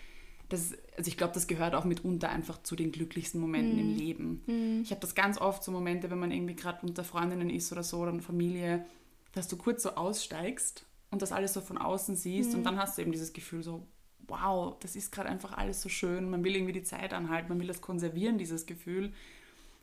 Das, 0.48 0.75
also 0.96 1.08
ich 1.08 1.17
glaube, 1.17 1.34
das 1.34 1.48
gehört 1.48 1.74
auch 1.74 1.86
mitunter 1.86 2.29
einfach 2.29 2.62
zu 2.62 2.75
den 2.75 2.91
glücklichsten 2.91 3.41
Momenten 3.41 3.77
mm. 3.77 3.79
im 3.79 3.91
mhm. 3.91 3.98
Leben. 3.98 4.43
Mm. 4.46 4.81
Ich 4.84 4.91
habe 4.91 5.01
das 5.01 5.15
ganz 5.15 5.41
oft 5.41 5.63
so 5.63 5.72
Momente, 5.72 6.12
wenn 6.12 6.19
man 6.19 6.29
irgendwie 6.29 6.55
gerade 6.55 6.86
unter 6.86 7.03
Freundinnen 7.03 7.50
ist 7.50 7.72
oder 7.72 7.81
so 7.81 7.98
oder 7.98 8.12
eine 8.12 8.22
Familie, 8.22 8.86
dass 9.31 9.48
du 9.48 9.58
kurz 9.58 9.81
so 9.81 9.96
aussteigst 9.96 10.86
und 11.10 11.24
das 11.24 11.31
alles 11.31 11.53
so 11.53 11.62
von 11.62 11.79
außen 11.79 12.15
siehst 12.15 12.51
mm. 12.51 12.53
und 12.53 12.60
mhm. 12.60 12.65
dann 12.65 12.77
hast 12.77 13.00
du 13.00 13.01
eben 13.01 13.12
dieses 13.12 13.34
Gefühl 13.34 13.63
so, 13.63 13.88
wow, 14.29 14.75
das 14.79 14.95
ist 14.95 15.12
gerade 15.12 15.29
einfach 15.29 15.57
alles 15.57 15.81
so 15.81 15.89
schön. 15.89 16.29
Man 16.29 16.43
will 16.43 16.55
irgendwie 16.55 16.74
die 16.74 16.83
Zeit 16.83 17.13
anhalten, 17.13 17.50
man 17.50 17.59
will 17.59 17.67
das 17.67 17.81
konservieren, 17.81 18.38
dieses 18.38 18.65
Gefühl, 18.65 19.13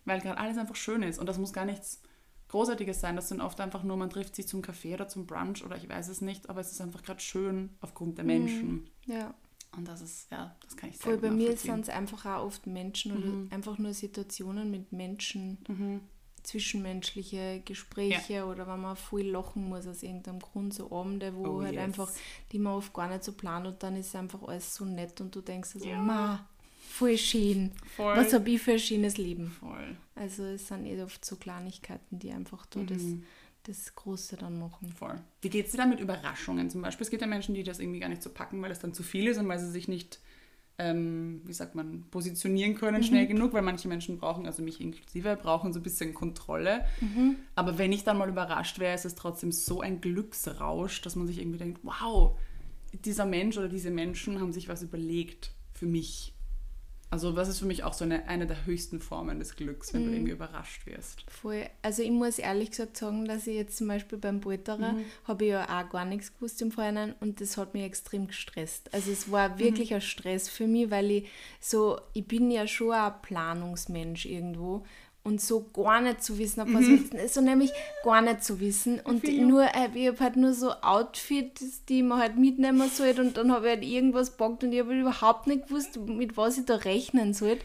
weil 0.05 0.21
gerade 0.21 0.39
alles 0.39 0.59
einfach 0.59 0.77
schön 0.77 1.03
ist. 1.03 1.19
Und 1.19 1.27
das 1.27 1.39
muss 1.39 1.53
gar 1.53 1.65
nichts 1.65 2.03
Großartiges 2.49 3.01
sein. 3.01 3.17
Das 3.17 3.29
sind 3.29 3.41
oft 3.41 3.61
einfach 3.61 3.83
nur, 3.83 3.97
man 3.97 4.11
trifft 4.11 4.37
sich 4.37 4.47
zum 4.47 4.63
Kaffee 4.63 4.95
oder 4.95 5.09
zum 5.09 5.27
Brunch 5.27 5.65
oder 5.65 5.77
ich 5.77 5.89
weiß 5.89 6.09
es 6.09 6.21
nicht, 6.21 6.49
aber 6.49 6.61
es 6.61 6.73
ist 6.73 6.81
einfach 6.81 7.03
gerade 7.03 7.21
schön 7.21 7.71
aufgrund 7.81 8.19
der 8.19 8.25
mhm. 8.25 8.31
Menschen. 8.31 8.91
Ja. 9.07 9.35
Und 9.77 9.89
das 9.89 10.01
ist, 10.01 10.31
ja, 10.31 10.57
das 10.63 10.77
kann 10.77 10.89
ich 10.89 10.97
sagen. 10.97 11.21
Bei 11.21 11.31
mir 11.31 11.55
sind 11.57 11.81
es 11.81 11.89
einfach 11.89 12.25
auch 12.25 12.47
oft 12.47 12.67
Menschen 12.67 13.17
oder 13.17 13.27
mhm. 13.27 13.49
einfach 13.51 13.77
nur 13.79 13.93
Situationen 13.93 14.71
mit 14.71 14.93
Menschen, 14.93 15.59
mhm 15.69 16.01
zwischenmenschliche 16.47 17.61
Gespräche 17.65 18.35
ja. 18.35 18.45
oder 18.45 18.67
wenn 18.67 18.81
man 18.81 18.97
viel 18.97 19.29
lachen 19.31 19.69
muss 19.69 19.87
aus 19.87 20.03
irgendeinem 20.03 20.39
Grund, 20.39 20.73
so 20.73 20.91
Abende, 20.93 21.35
wo 21.35 21.47
oh, 21.47 21.63
halt 21.63 21.75
yes. 21.75 21.83
einfach, 21.83 22.11
die 22.53 22.59
man 22.59 22.75
oft 22.75 22.95
gar 22.95 23.09
nicht 23.09 23.25
so 23.25 23.33
planen 23.33 23.67
und 23.67 23.83
dann 23.83 23.97
ist 23.97 24.15
einfach 24.15 24.43
alles 24.43 24.75
so 24.75 24.85
nett 24.85 25.21
und 25.21 25.35
du 25.35 25.41
denkst 25.41 25.71
so, 25.71 25.85
ja. 25.85 26.01
ma, 26.01 26.47
voll 26.89 27.19
schön. 27.19 27.73
Voll. 27.97 28.17
Was 28.17 28.33
habe 28.33 28.49
ich 28.51 28.63
für 28.63 28.73
ein 28.73 28.79
schönes 28.79 29.19
Leben? 29.19 29.51
Voll. 29.51 29.97
Also 30.15 30.45
es 30.45 30.69
sind 30.69 30.87
eh 30.87 31.03
oft 31.03 31.25
so 31.25 31.37
Kleinigkeiten, 31.37 32.19
die 32.19 32.31
einfach 32.31 32.65
da 32.67 32.81
mhm. 32.81 32.87
das, 32.87 33.03
das 33.65 33.95
Große 33.95 34.37
dann 34.37 34.59
machen. 34.59 34.93
Voll. 34.93 35.21
Wie 35.43 35.51
geht 35.51 35.67
es 35.67 35.73
dir 35.73 35.79
dann 35.79 35.91
mit 35.91 36.01
Überraschungen 36.01 36.71
zum 36.71 36.83
Beispiel? 36.83 37.05
Es 37.05 37.11
gibt 37.11 37.23
ja 37.23 37.29
Menschen, 37.29 37.55
die 37.55 37.65
das 37.65 37.81
irgendwie 37.81 38.01
gar 38.01 38.09
nicht 38.09 38.23
so 38.23 38.31
packen, 38.31 38.63
weil 38.63 38.71
es 38.71 38.79
dann 38.79 38.95
zu 38.95 39.03
viel 39.03 39.27
ist 39.27 39.39
und 39.39 39.49
weil 39.49 39.59
sie 39.59 39.71
sich 39.71 39.89
nicht 39.89 40.21
ähm, 40.79 41.41
wie 41.45 41.53
sagt 41.53 41.75
man, 41.75 42.05
positionieren 42.11 42.75
können 42.75 42.99
mhm. 42.99 43.05
schnell 43.05 43.27
genug, 43.27 43.53
weil 43.55 43.63
manche 43.63 43.89
Menschen 43.89 44.19
brauchen, 44.19 44.47
also 44.47 44.63
mich 44.63 44.81
inklusive, 44.81 45.37
brauchen 45.37 45.73
so 45.73 45.81
ein 45.81 45.83
bisschen 45.83 46.13
Kontrolle. 46.13 46.85
Mhm. 47.01 47.37
Aber 47.55 47.79
wenn 47.79 47.93
ich 47.93 48.05
dann 48.05 48.19
mal 48.19 48.29
überrascht 48.29 48.79
wäre, 48.79 48.95
ist 48.95 49.07
es 49.07 49.15
trotzdem 49.15 49.53
so 49.53 49.81
ein 49.81 50.01
Glücksrausch, 50.01 51.01
dass 51.01 51.17
man 51.17 51.27
sich 51.27 51.39
irgendwie 51.39 51.59
denkt, 51.59 51.81
wow, 51.83 52.37
dieser 53.05 53.27
Mensch 53.27 53.57
oder 53.57 53.69
diese 53.69 53.91
Menschen 53.91 54.41
haben 54.41 54.53
sich 54.53 54.69
was 54.69 54.83
überlegt 54.83 55.53
für 55.73 55.87
mich. 55.87 56.35
Also 57.09 57.31
das 57.31 57.49
ist 57.49 57.61
für 57.61 57.67
mich 57.67 57.85
auch 57.85 57.93
so 57.93 58.05
eine, 58.05 58.29
eine 58.29 58.47
der 58.47 58.67
höchsten 58.67 59.01
Formen 59.01 59.39
des 59.39 59.55
Glücks, 59.55 59.95
wenn 59.95 60.03
mhm. 60.03 60.07
du 60.07 60.13
irgendwie 60.13 60.33
überrascht 60.33 60.87
wirst. 60.87 61.25
Voll. 61.29 61.67
Also 61.83 62.03
ich 62.03 62.11
muss 62.11 62.39
ehrlich 62.39 62.71
gesagt 62.71 62.97
sagen, 62.97 63.27
dass 63.27 63.47
ich 63.47 63.55
jetzt 63.55 63.77
zum 63.77 63.87
Beispiel 63.87 64.19
beim 64.19 64.41
Polterer 64.41 64.93
mhm. 64.93 65.05
habe 65.25 65.45
ich 65.45 65.51
ja 65.51 65.65
auch 65.65 65.89
gar 65.91 66.05
nichts 66.05 66.35
gewusst 66.35 66.61
im 66.63 66.73
Vorhinein 66.73 67.15
und 67.21 67.41
das 67.41 67.57
hat 67.57 67.75
mich 67.75 67.85
extrem 67.85 68.27
gestresst. 68.27 68.93
Also 68.93 69.13
es 69.13 69.31
war 69.31 69.51
mhm. 69.51 69.59
wirklich 69.59 69.91
mhm. 69.91 69.97
ein 69.97 70.03
Stress 70.03 70.49
für 70.49 70.67
mich, 70.67 70.91
weil 70.91 71.11
ich 71.11 71.29
so, 71.61 72.01
ich 72.13 72.27
bin 72.27 72.51
ja 72.51 72.67
schon 72.67 72.93
ein 72.93 73.13
Planungsmensch 73.23 74.27
irgendwo 74.27 74.85
und 75.27 75.41
so 75.41 75.67
gar 75.75 76.01
nicht 76.01 76.23
zu 76.23 76.39
wissen, 76.39 76.61
ob 76.61 76.73
was 76.73 76.83
mhm. 76.83 77.11
so 77.29 77.41
nämlich 77.41 77.73
gar 78.05 78.23
nicht 78.23 78.45
zu 78.45 78.61
wissen 78.61 79.01
und 79.01 79.25
nur 79.25 79.65
äh, 79.65 79.89
ich 79.95 80.07
habe 80.07 80.21
halt 80.21 80.37
nur 80.37 80.55
so 80.55 80.71
Outfits, 80.83 81.85
die 81.87 82.05
man 82.05 82.21
halt 82.21 82.37
mitnehmen 82.37 82.89
sollte 82.89 83.23
und 83.23 83.37
dann 83.37 83.51
habe 83.51 83.67
ich 83.67 83.73
halt 83.73 83.85
irgendwas 83.85 84.37
bockt 84.37 84.63
und 84.63 84.73
ich 84.73 84.79
habe 84.79 84.91
halt 84.91 85.01
überhaupt 85.01 85.49
nicht 85.49 85.67
gewusst, 85.67 85.99
mit 85.99 86.37
was 86.37 86.59
ich 86.59 86.67
da 86.67 86.77
rechnen 86.77 87.35
sollte 87.35 87.65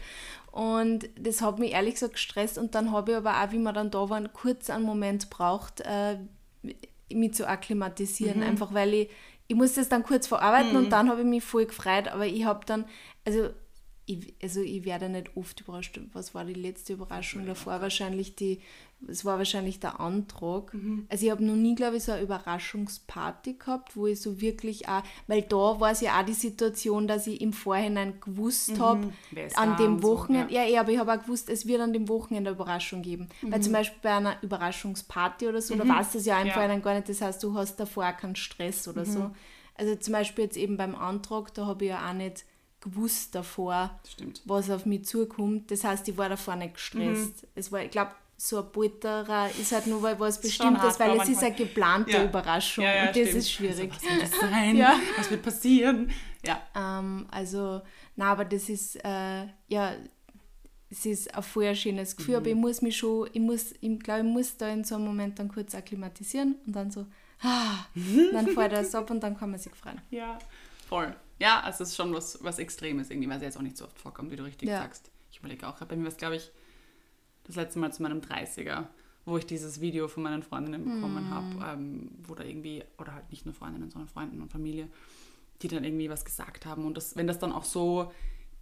und 0.50 1.08
das 1.18 1.40
hat 1.40 1.60
mich 1.60 1.72
ehrlich 1.72 1.94
gesagt 1.94 2.14
gestresst 2.14 2.58
und 2.58 2.74
dann 2.74 2.90
habe 2.90 3.12
ich 3.12 3.16
aber 3.16 3.42
auch, 3.42 3.52
wie 3.52 3.58
wir 3.58 3.72
dann 3.72 3.92
da 3.92 4.10
waren, 4.10 4.32
kurz 4.32 4.68
einen 4.68 4.84
Moment 4.84 5.30
braucht, 5.30 5.82
äh, 5.82 6.18
mich 7.12 7.34
zu 7.34 7.48
akklimatisieren, 7.48 8.40
mhm. 8.40 8.46
einfach 8.46 8.74
weil 8.74 8.92
ich 8.92 9.08
ich 9.48 9.56
musste 9.56 9.80
das 9.80 9.90
dann 9.90 10.02
kurz 10.02 10.26
verarbeiten 10.26 10.70
mhm. 10.70 10.78
und 10.78 10.90
dann 10.90 11.10
habe 11.10 11.20
ich 11.20 11.26
mich 11.26 11.44
voll 11.44 11.66
gefreut, 11.66 12.08
aber 12.08 12.26
ich 12.26 12.44
habe 12.46 12.64
dann, 12.64 12.86
also 13.26 13.50
ich, 14.04 14.34
also 14.42 14.60
ich 14.60 14.84
werde 14.84 15.08
nicht 15.08 15.36
oft 15.36 15.60
überrascht. 15.60 16.00
Was 16.12 16.34
war 16.34 16.44
die 16.44 16.54
letzte 16.54 16.94
Überraschung 16.94 17.46
davor? 17.46 17.80
Wahrscheinlich 17.80 18.34
die, 18.34 18.60
es 19.06 19.24
war 19.24 19.38
wahrscheinlich 19.38 19.78
der 19.78 20.00
Antrag. 20.00 20.74
Mhm. 20.74 21.06
Also 21.08 21.24
ich 21.24 21.30
habe 21.30 21.44
noch 21.44 21.54
nie, 21.54 21.76
glaube 21.76 21.96
ich, 21.96 22.04
so 22.04 22.12
eine 22.12 22.22
Überraschungsparty 22.22 23.54
gehabt, 23.54 23.96
wo 23.96 24.08
ich 24.08 24.20
so 24.20 24.40
wirklich 24.40 24.88
auch, 24.88 25.02
weil 25.28 25.42
da 25.42 25.78
war 25.78 25.92
es 25.92 26.00
ja 26.00 26.20
auch 26.20 26.24
die 26.24 26.32
Situation, 26.32 27.06
dass 27.06 27.28
ich 27.28 27.40
im 27.40 27.52
Vorhinein 27.52 28.20
gewusst 28.20 28.76
mhm. 28.76 28.80
habe, 28.80 29.12
an 29.54 29.76
dem 29.76 30.02
Wochenende, 30.02 30.52
so, 30.52 30.58
ja. 30.58 30.64
ja, 30.64 30.80
aber 30.80 30.90
ich 30.90 30.98
habe 30.98 31.12
auch 31.12 31.22
gewusst, 31.22 31.48
es 31.48 31.66
wird 31.66 31.80
an 31.80 31.92
dem 31.92 32.08
Wochenende 32.08 32.50
eine 32.50 32.56
Überraschung 32.56 33.02
geben. 33.02 33.28
Mhm. 33.40 33.52
Weil 33.52 33.60
zum 33.60 33.72
Beispiel 33.72 33.98
bei 34.02 34.16
einer 34.16 34.42
Überraschungsparty 34.42 35.46
oder 35.46 35.62
so, 35.62 35.74
mhm. 35.74 35.78
da 35.78 35.88
weißt 35.88 36.14
du 36.14 36.18
es 36.18 36.26
ja 36.26 36.40
im 36.40 36.48
ja. 36.48 36.54
Vorhinein 36.54 36.82
gar 36.82 36.94
nicht, 36.94 37.08
das 37.08 37.20
heißt, 37.20 37.40
du 37.42 37.54
hast 37.54 37.76
davor 37.76 38.10
keinen 38.12 38.34
Stress 38.34 38.88
oder 38.88 39.04
so. 39.04 39.20
Mhm. 39.20 39.34
Also 39.76 39.94
zum 39.94 40.12
Beispiel 40.12 40.44
jetzt 40.44 40.56
eben 40.56 40.76
beim 40.76 40.96
Antrag, 40.96 41.54
da 41.54 41.66
habe 41.66 41.84
ich 41.84 41.90
ja 41.90 42.08
auch 42.08 42.14
nicht 42.14 42.44
gewusst 42.82 43.34
davor, 43.34 43.98
was 44.44 44.68
auf 44.70 44.84
mich 44.84 45.06
zukommt. 45.06 45.70
Das 45.70 45.84
heißt, 45.84 46.06
ich 46.08 46.16
war 46.18 46.28
davor 46.28 46.56
nicht 46.56 46.74
gestresst. 46.74 47.42
Mhm. 47.42 47.48
Es 47.54 47.72
war, 47.72 47.82
ich 47.82 47.90
glaube, 47.90 48.12
so 48.36 48.58
ein 48.58 48.72
Polterer 48.72 49.48
ist 49.50 49.70
halt 49.70 49.86
nur 49.86 50.02
weil 50.02 50.18
was 50.18 50.40
Bestimmtes, 50.40 50.98
weil 50.98 51.12
es 51.12 51.16
manchmal. 51.16 51.30
ist 51.30 51.42
eine 51.44 51.54
geplante 51.54 52.10
ja. 52.10 52.24
Überraschung 52.24 52.84
ja, 52.84 52.94
ja, 52.94 53.00
und 53.02 53.16
das 53.16 53.22
stimmt. 53.22 53.36
ist 53.36 53.52
schwierig. 53.52 53.92
Also, 53.92 54.06
was 54.06 54.32
wird 54.32 54.40
sein? 54.40 54.86
Was 55.16 55.30
wird 55.30 55.42
passieren? 55.42 56.10
Ja. 56.44 56.60
Ähm, 56.74 57.26
also, 57.30 57.82
na, 58.16 58.32
aber 58.32 58.44
das 58.44 58.68
ist, 58.68 58.96
äh, 59.04 59.46
ja, 59.68 59.94
es 60.90 61.06
ist 61.06 61.32
ein 61.32 61.42
vorher 61.42 61.76
schönes 61.76 62.16
Gefühl, 62.16 62.34
mhm. 62.34 62.40
aber 62.40 62.48
ich 62.48 62.56
muss 62.56 62.82
mich 62.82 62.96
schon, 62.96 63.30
ich 63.32 63.40
muss, 63.40 63.74
ich 63.80 64.00
glaube, 64.00 64.26
ich 64.26 64.32
muss 64.32 64.56
da 64.56 64.68
in 64.68 64.82
so 64.82 64.96
einem 64.96 65.04
Moment 65.04 65.38
dann 65.38 65.48
kurz 65.48 65.74
akklimatisieren 65.76 66.56
und 66.66 66.74
dann 66.74 66.90
so, 66.90 67.06
ah, 67.42 67.86
dann 68.32 68.48
fährt 68.48 68.72
das 68.72 68.92
ab 68.96 69.08
und 69.10 69.20
dann 69.20 69.38
kann 69.38 69.52
man 69.52 69.60
sich 69.60 69.72
freuen. 69.72 70.00
Ja, 70.10 70.36
voll. 70.88 71.14
Ja, 71.42 71.60
also 71.60 71.82
es 71.82 71.90
ist 71.90 71.96
schon 71.96 72.14
was, 72.14 72.38
was 72.44 72.60
Extremes 72.60 73.10
irgendwie, 73.10 73.28
weil 73.28 73.38
es 73.38 73.42
jetzt 73.42 73.56
auch 73.56 73.62
nicht 73.62 73.76
so 73.76 73.84
oft 73.84 73.98
vorkommt, 73.98 74.30
wie 74.30 74.36
du 74.36 74.44
richtig 74.44 74.68
ja. 74.68 74.78
sagst. 74.78 75.10
Ich 75.32 75.40
überlege 75.40 75.66
auch, 75.66 75.76
bei 75.76 75.96
mir 75.96 76.04
war 76.04 76.12
es, 76.12 76.16
glaube 76.16 76.36
ich, 76.36 76.52
das 77.42 77.56
letzte 77.56 77.80
Mal 77.80 77.92
zu 77.92 78.00
meinem 78.00 78.20
30er, 78.20 78.86
wo 79.24 79.36
ich 79.38 79.44
dieses 79.44 79.80
Video 79.80 80.06
von 80.06 80.22
meinen 80.22 80.44
Freundinnen 80.44 80.84
bekommen 80.84 81.30
mm. 81.30 81.30
habe, 81.30 81.72
ähm, 81.72 82.10
wo 82.22 82.36
da 82.36 82.44
irgendwie, 82.44 82.84
oder 82.96 83.14
halt 83.14 83.28
nicht 83.32 83.44
nur 83.44 83.56
Freundinnen, 83.56 83.90
sondern 83.90 84.08
Freunden 84.08 84.40
und 84.40 84.52
Familie, 84.52 84.88
die 85.62 85.68
dann 85.68 85.82
irgendwie 85.82 86.08
was 86.08 86.24
gesagt 86.24 86.64
haben. 86.64 86.84
Und 86.84 86.96
das, 86.96 87.16
wenn 87.16 87.26
das 87.26 87.40
dann 87.40 87.50
auch 87.50 87.64
so 87.64 88.12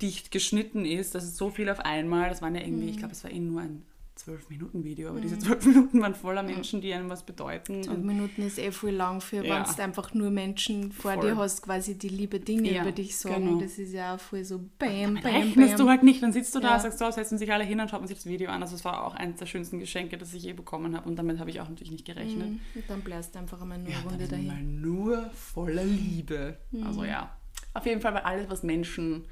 dicht 0.01 0.31
geschnitten 0.31 0.87
ist, 0.87 1.15
das 1.15 1.25
ist 1.25 1.37
so 1.37 1.51
viel 1.51 1.69
auf 1.69 1.81
einmal, 1.81 2.31
das 2.31 2.41
waren 2.41 2.55
ja 2.55 2.63
irgendwie, 2.63 2.87
mm. 2.87 2.91
ich 2.91 2.97
glaube, 2.97 3.13
es 3.13 3.23
war 3.25 3.31
eh 3.31 3.41
nur 3.41 3.61
ein 3.61 3.85
zwölf 4.21 4.49
Minuten 4.51 4.85
Video, 4.85 5.09
aber 5.09 5.19
mhm. 5.19 5.23
diese 5.23 5.39
zwölf 5.39 5.65
Minuten 5.65 6.01
waren 6.01 6.15
voller 6.15 6.43
Menschen, 6.43 6.81
die 6.81 6.93
einem 6.93 7.09
was 7.09 7.23
bedeuten. 7.23 7.83
Zwölf 7.83 8.03
Minuten 8.03 8.43
ist 8.43 8.59
eh 8.59 8.71
voll 8.71 8.91
lang 8.91 9.21
für, 9.21 9.45
ja. 9.45 9.57
wenn 9.57 9.75
du 9.75 9.83
einfach 9.83 10.13
nur 10.15 10.31
Menschen 10.31 10.93
vor 10.93 11.15
voll. 11.15 11.31
dir 11.31 11.37
hast, 11.37 11.63
quasi 11.63 11.97
die 11.97 12.09
liebe 12.09 12.39
Dinge 12.39 12.71
ja, 12.71 12.83
über 12.83 12.93
dich 12.93 13.17
sagen. 13.17 13.47
Genau. 13.47 13.61
Das 13.61 13.79
ist 13.79 13.93
ja 13.93 14.15
auch 14.15 14.21
voll 14.21 14.45
so 14.45 14.59
bam, 14.79 15.15
bam, 15.15 15.23
bam. 15.23 15.55
bam. 15.55 15.77
du 15.77 15.89
halt 15.89 16.03
nicht, 16.03 16.23
dann 16.23 16.33
sitzt 16.33 16.55
du 16.55 16.61
da, 16.61 16.73
ja. 16.73 16.79
sagst 16.79 16.99
so, 16.99 17.11
setzen 17.11 17.39
sich 17.39 17.51
alle 17.53 17.65
hin 17.65 17.81
und 17.81 17.89
schaut 17.89 18.01
man 18.01 18.09
sich 18.09 18.19
das 18.19 18.27
Video 18.27 18.51
an. 18.51 18.63
Also 18.63 18.75
es 18.75 18.85
war 18.85 19.05
auch 19.05 19.15
eines 19.15 19.37
der 19.37 19.47
schönsten 19.47 19.79
Geschenke, 19.79 20.19
das 20.19 20.35
ich 20.35 20.43
je 20.43 20.53
bekommen 20.53 20.95
habe 20.97 21.09
und 21.09 21.17
damit 21.17 21.39
habe 21.39 21.51
ich 21.51 21.61
auch 21.61 21.69
natürlich 21.69 21.93
nicht 21.93 22.05
gerechnet. 22.05 22.51
Mhm. 22.51 22.61
Und 22.75 22.85
dann 22.89 23.01
bläst 23.01 23.35
du 23.35 23.39
einfach 23.39 23.61
einmal 23.63 23.79
nur 23.79 23.89
eine 23.89 24.03
Runde 24.05 24.29
dahin. 24.29 24.47
Mal 24.47 24.63
nur 24.63 25.31
voller 25.31 25.85
Liebe. 25.85 26.59
Mhm. 26.71 26.87
Also 26.87 27.05
ja, 27.05 27.35
auf 27.73 27.87
jeden 27.87 28.01
Fall, 28.01 28.15
weil 28.15 28.23
alles, 28.23 28.51
was 28.51 28.63
Menschen 28.63 29.25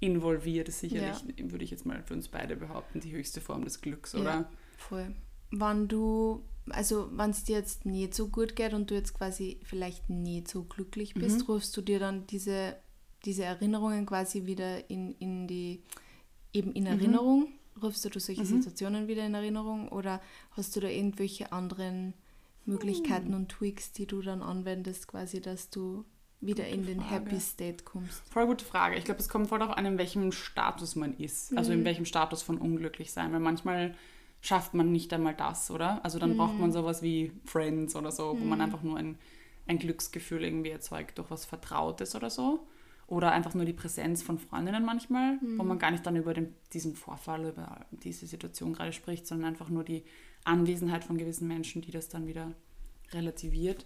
involviert, 0.00 0.68
ist 0.68 0.80
sicherlich, 0.80 1.18
würde 1.38 1.64
ich 1.64 1.70
jetzt 1.70 1.86
mal 1.86 2.02
für 2.02 2.14
uns 2.14 2.28
beide 2.28 2.56
behaupten, 2.56 3.00
die 3.00 3.12
höchste 3.12 3.40
Form 3.40 3.64
des 3.64 3.80
Glücks, 3.80 4.14
oder? 4.14 4.50
Voll. 4.76 5.14
wenn 5.50 5.88
du, 5.88 6.42
also 6.70 7.10
wenn 7.12 7.30
es 7.30 7.44
dir 7.44 7.56
jetzt 7.56 7.84
nicht 7.84 8.14
so 8.14 8.28
gut 8.28 8.56
geht 8.56 8.72
und 8.72 8.90
du 8.90 8.94
jetzt 8.94 9.14
quasi 9.14 9.60
vielleicht 9.62 10.08
nicht 10.08 10.48
so 10.48 10.64
glücklich 10.64 11.14
bist, 11.14 11.40
mhm. 11.40 11.46
rufst 11.46 11.76
du 11.76 11.82
dir 11.82 11.98
dann 11.98 12.26
diese, 12.26 12.76
diese 13.24 13.44
Erinnerungen 13.44 14.06
quasi 14.06 14.46
wieder 14.46 14.88
in, 14.88 15.12
in 15.18 15.46
die, 15.46 15.82
eben 16.52 16.72
in 16.72 16.84
mhm. 16.84 16.88
Erinnerung? 16.90 17.40
Mhm. 17.40 17.82
Rufst 17.82 18.04
du 18.04 18.18
solche 18.18 18.42
mhm. 18.42 18.46
Situationen 18.46 19.06
wieder 19.06 19.24
in 19.24 19.34
Erinnerung 19.34 19.88
oder 19.88 20.20
hast 20.52 20.74
du 20.76 20.80
da 20.80 20.88
irgendwelche 20.88 21.52
anderen 21.52 22.14
Möglichkeiten 22.66 23.28
hm. 23.28 23.34
und 23.34 23.48
Tweaks, 23.48 23.92
die 23.92 24.06
du 24.06 24.22
dann 24.22 24.42
anwendest, 24.42 25.08
quasi, 25.08 25.40
dass 25.40 25.70
du 25.70 26.04
wieder 26.40 26.64
gute 26.64 26.74
in 26.74 26.86
den 26.86 27.00
Frage. 27.00 27.14
Happy 27.14 27.40
State 27.40 27.84
kommst? 27.84 28.22
Voll 28.30 28.46
gute 28.46 28.64
Frage. 28.64 28.96
Ich 28.96 29.04
glaube, 29.04 29.20
es 29.20 29.28
kommt 29.28 29.48
voll 29.48 29.58
darauf 29.58 29.76
an, 29.76 29.86
in 29.86 29.98
welchem 29.98 30.32
Status 30.32 30.96
man 30.96 31.14
ist. 31.16 31.56
Also 31.56 31.72
in 31.72 31.80
mhm. 31.80 31.84
welchem 31.84 32.04
Status 32.04 32.42
von 32.42 32.58
unglücklich 32.58 33.12
sein. 33.12 33.32
Weil 33.32 33.40
manchmal 33.40 33.94
schafft 34.40 34.74
man 34.74 34.90
nicht 34.90 35.12
einmal 35.12 35.34
das, 35.34 35.70
oder? 35.70 36.04
Also 36.04 36.18
dann 36.18 36.32
mhm. 36.32 36.36
braucht 36.38 36.58
man 36.58 36.72
sowas 36.72 37.02
wie 37.02 37.32
Friends 37.44 37.94
oder 37.94 38.10
so, 38.10 38.36
wo 38.38 38.44
man 38.44 38.58
mhm. 38.58 38.64
einfach 38.64 38.82
nur 38.82 38.96
ein, 38.96 39.18
ein 39.66 39.78
Glücksgefühl 39.78 40.44
irgendwie 40.44 40.70
erzeugt 40.70 41.18
durch 41.18 41.30
was 41.30 41.44
Vertrautes 41.44 42.14
oder 42.14 42.30
so. 42.30 42.66
Oder 43.06 43.32
einfach 43.32 43.54
nur 43.54 43.64
die 43.64 43.72
Präsenz 43.72 44.22
von 44.22 44.38
Freundinnen 44.38 44.84
manchmal, 44.84 45.34
mhm. 45.34 45.58
wo 45.58 45.64
man 45.64 45.78
gar 45.78 45.90
nicht 45.90 46.06
dann 46.06 46.16
über 46.16 46.32
den, 46.32 46.54
diesen 46.72 46.94
Vorfall, 46.94 47.44
über 47.44 47.84
diese 47.90 48.26
Situation 48.26 48.72
gerade 48.72 48.92
spricht, 48.92 49.26
sondern 49.26 49.48
einfach 49.48 49.68
nur 49.68 49.84
die 49.84 50.04
Anwesenheit 50.44 51.04
von 51.04 51.18
gewissen 51.18 51.48
Menschen, 51.48 51.82
die 51.82 51.90
das 51.90 52.08
dann 52.08 52.26
wieder 52.26 52.52
relativiert. 53.12 53.84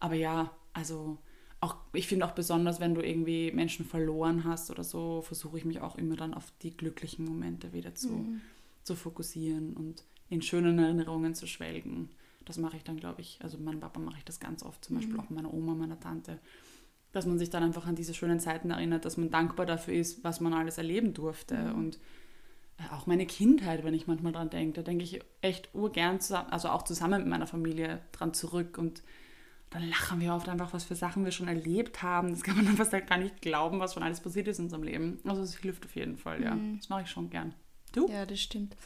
Aber 0.00 0.14
ja, 0.14 0.50
also 0.72 1.18
auch, 1.60 1.76
ich 1.92 2.06
finde 2.06 2.26
auch 2.26 2.32
besonders, 2.32 2.80
wenn 2.80 2.94
du 2.94 3.00
irgendwie 3.00 3.50
Menschen 3.52 3.86
verloren 3.86 4.44
hast 4.44 4.70
oder 4.70 4.84
so, 4.84 5.22
versuche 5.22 5.58
ich 5.58 5.64
mich 5.64 5.80
auch 5.80 5.96
immer 5.96 6.16
dann 6.16 6.34
auf 6.34 6.52
die 6.62 6.76
glücklichen 6.76 7.24
Momente 7.24 7.72
wieder 7.72 7.94
zu, 7.94 8.10
mhm. 8.10 8.40
zu 8.82 8.94
fokussieren 8.94 9.74
und 9.74 10.04
in 10.28 10.42
schönen 10.42 10.78
Erinnerungen 10.78 11.34
zu 11.34 11.46
schwelgen. 11.46 12.10
Das 12.44 12.58
mache 12.58 12.76
ich 12.76 12.84
dann, 12.84 12.96
glaube 12.96 13.22
ich, 13.22 13.38
also 13.42 13.58
meinem 13.58 13.80
Papa 13.80 13.98
mache 14.00 14.18
ich 14.18 14.24
das 14.24 14.38
ganz 14.38 14.62
oft, 14.62 14.84
zum 14.84 14.94
mhm. 14.94 15.00
Beispiel 15.00 15.20
auch 15.20 15.30
meiner 15.30 15.52
Oma, 15.52 15.74
meiner 15.74 15.98
Tante, 15.98 16.38
dass 17.12 17.26
man 17.26 17.38
sich 17.38 17.50
dann 17.50 17.62
einfach 17.62 17.86
an 17.86 17.96
diese 17.96 18.14
schönen 18.14 18.38
Zeiten 18.38 18.70
erinnert, 18.70 19.04
dass 19.04 19.16
man 19.16 19.30
dankbar 19.30 19.66
dafür 19.66 19.94
ist, 19.94 20.22
was 20.24 20.40
man 20.40 20.52
alles 20.52 20.78
erleben 20.78 21.14
durfte 21.14 21.56
mhm. 21.56 21.74
und 21.74 21.98
äh, 22.78 22.94
auch 22.94 23.06
meine 23.06 23.26
Kindheit, 23.26 23.84
wenn 23.84 23.94
ich 23.94 24.06
manchmal 24.06 24.32
dran 24.32 24.50
denke, 24.50 24.74
da 24.74 24.82
denke 24.82 25.04
ich 25.04 25.20
echt 25.40 25.74
urgern, 25.74 26.20
zusammen, 26.20 26.50
also 26.50 26.68
auch 26.68 26.82
zusammen 26.82 27.22
mit 27.22 27.28
meiner 27.28 27.46
Familie 27.46 28.00
dran 28.12 28.34
zurück 28.34 28.76
und 28.78 29.02
dann 29.70 29.88
lachen 29.88 30.20
wir 30.20 30.34
oft 30.34 30.48
einfach, 30.48 30.72
was 30.72 30.84
für 30.84 30.94
Sachen 30.94 31.24
wir 31.24 31.32
schon 31.32 31.48
erlebt 31.48 32.02
haben. 32.02 32.30
Das 32.30 32.42
kann 32.42 32.56
man 32.56 32.64
dann 32.66 32.76
fast 32.76 32.92
gar 32.92 33.18
nicht 33.18 33.42
glauben, 33.42 33.80
was 33.80 33.94
schon 33.94 34.02
alles 34.02 34.20
passiert 34.20 34.48
ist 34.48 34.58
in 34.58 34.66
unserem 34.66 34.84
Leben. 34.84 35.18
Also 35.24 35.42
es 35.42 35.56
hilft 35.56 35.84
auf 35.84 35.94
jeden 35.96 36.16
Fall, 36.16 36.42
ja. 36.42 36.54
Mhm. 36.54 36.78
Das 36.78 36.88
mache 36.88 37.02
ich 37.02 37.10
schon 37.10 37.30
gern. 37.30 37.54
Du? 37.92 38.08
Ja, 38.08 38.26
das 38.26 38.40
stimmt. 38.40 38.76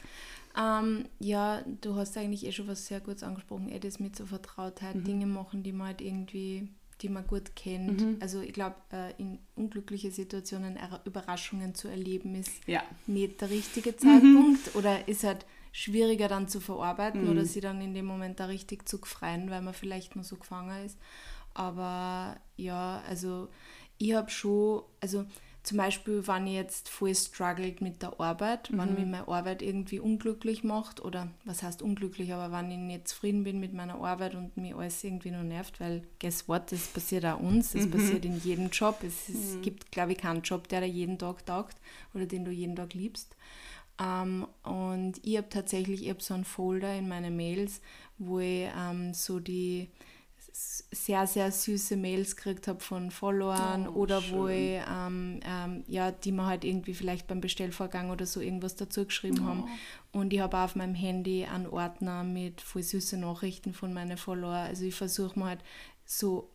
Ähm, 0.57 1.05
ja, 1.19 1.63
du 1.81 1.95
hast 1.95 2.17
eigentlich 2.17 2.45
eh 2.45 2.51
schon 2.51 2.67
was 2.67 2.87
sehr 2.87 2.99
Gutes 2.99 3.23
angesprochen, 3.23 3.69
eh 3.69 3.79
das 3.79 3.99
mit 3.99 4.15
so 4.15 4.25
Vertrautheit, 4.25 4.95
mhm. 4.95 5.03
Dinge 5.03 5.25
machen, 5.25 5.63
die 5.63 5.71
man 5.71 5.87
halt 5.87 6.01
irgendwie 6.01 6.69
die 7.01 7.09
man 7.09 7.25
gut 7.25 7.55
kennt. 7.55 8.01
Mhm. 8.01 8.17
Also 8.19 8.41
ich 8.41 8.53
glaube, 8.53 8.75
äh, 8.91 9.13
in 9.17 9.39
unglückliche 9.55 10.11
Situationen 10.11 10.77
Überraschungen 11.05 11.75
zu 11.75 11.87
erleben, 11.87 12.35
ist 12.35 12.67
ja. 12.67 12.83
nicht 13.07 13.41
der 13.41 13.49
richtige 13.49 13.95
Zeitpunkt 13.95 14.73
mhm. 14.73 14.79
oder 14.79 15.07
ist 15.07 15.23
halt 15.23 15.45
schwieriger 15.71 16.27
dann 16.27 16.47
zu 16.47 16.59
verarbeiten 16.59 17.23
mhm. 17.23 17.31
oder 17.31 17.45
sie 17.45 17.61
dann 17.61 17.81
in 17.81 17.93
dem 17.93 18.05
Moment 18.05 18.39
da 18.39 18.45
richtig 18.45 18.87
zu 18.87 18.97
freuen, 18.99 19.49
weil 19.49 19.61
man 19.61 19.73
vielleicht 19.73 20.15
nur 20.15 20.25
so 20.25 20.35
gefangen 20.35 20.85
ist. 20.85 20.97
Aber 21.53 22.37
ja, 22.57 23.01
also 23.07 23.49
ich 23.97 24.13
habe 24.13 24.29
schon, 24.29 24.83
also 24.99 25.25
zum 25.63 25.77
Beispiel, 25.77 26.25
wenn 26.27 26.47
ich 26.47 26.53
jetzt 26.53 26.89
voll 26.89 27.13
struggelt 27.13 27.81
mit 27.81 28.01
der 28.01 28.19
Arbeit, 28.19 28.71
mhm. 28.71 28.77
wenn 28.79 28.93
mich 28.95 29.05
meine 29.05 29.27
Arbeit 29.27 29.61
irgendwie 29.61 29.99
unglücklich 29.99 30.63
macht 30.63 31.01
oder 31.01 31.29
was 31.45 31.61
heißt 31.61 31.83
unglücklich, 31.83 32.33
aber 32.33 32.51
wenn 32.51 32.71
ich 32.71 32.77
nicht 32.77 33.07
zufrieden 33.07 33.43
bin 33.43 33.59
mit 33.59 33.73
meiner 33.73 34.01
Arbeit 34.03 34.33
und 34.33 34.57
mir 34.57 34.75
alles 34.75 35.03
irgendwie 35.03 35.29
nur 35.29 35.43
nervt, 35.43 35.79
weil 35.79 36.01
guess 36.19 36.47
what, 36.47 36.71
das 36.71 36.87
passiert 36.87 37.25
auch 37.25 37.39
uns, 37.39 37.73
das 37.73 37.85
mhm. 37.85 37.91
passiert 37.91 38.25
in 38.25 38.39
jedem 38.39 38.69
Job. 38.71 39.03
Es, 39.03 39.29
es 39.29 39.55
mhm. 39.55 39.61
gibt, 39.61 39.91
glaube 39.91 40.13
ich, 40.13 40.17
keinen 40.17 40.41
Job, 40.41 40.67
der 40.67 40.81
dir 40.81 40.87
jeden 40.87 41.19
Tag 41.19 41.45
taugt 41.45 41.77
oder 42.15 42.25
den 42.25 42.43
du 42.43 42.51
jeden 42.51 42.75
Tag 42.75 42.95
liebst. 42.95 43.35
Ähm, 43.99 44.47
und 44.63 45.13
ich 45.23 45.37
habe 45.37 45.49
tatsächlich, 45.49 46.03
ich 46.03 46.09
habe 46.09 46.21
so 46.21 46.33
einen 46.33 46.45
Folder 46.45 46.95
in 46.95 47.07
meine 47.07 47.31
Mails, 47.31 47.81
wo 48.17 48.39
ich 48.39 48.69
ähm, 48.77 49.13
so 49.13 49.39
die 49.39 49.89
sehr, 50.53 51.27
sehr 51.27 51.51
süße 51.51 51.95
Mails 51.95 52.35
gekriegt 52.35 52.67
habe 52.67 52.79
von 52.79 53.09
Followern 53.09 53.87
oh, 53.87 54.01
oder 54.01 54.21
schön. 54.21 54.37
wo 54.37 54.47
ich, 54.47 54.81
ähm, 54.89 55.39
ähm, 55.45 55.83
ja, 55.87 56.11
die 56.11 56.31
mir 56.31 56.45
halt 56.45 56.63
irgendwie 56.65 56.93
vielleicht 56.93 57.27
beim 57.27 57.41
Bestellvorgang 57.41 58.11
oder 58.11 58.25
so 58.25 58.41
irgendwas 58.41 58.75
dazu 58.75 59.05
geschrieben 59.05 59.39
oh. 59.43 59.47
haben. 59.47 59.63
Und 60.11 60.33
ich 60.33 60.39
habe 60.39 60.57
auf 60.57 60.75
meinem 60.75 60.95
Handy 60.95 61.45
einen 61.45 61.67
Ordner 61.67 62.23
mit 62.23 62.61
voll 62.61 62.83
süßen 62.83 63.19
Nachrichten 63.19 63.73
von 63.73 63.93
meinen 63.93 64.17
Followern. 64.17 64.67
Also 64.67 64.85
ich 64.85 64.95
versuche 64.95 65.39
mir 65.39 65.45
halt 65.45 65.63
so, 66.05 66.50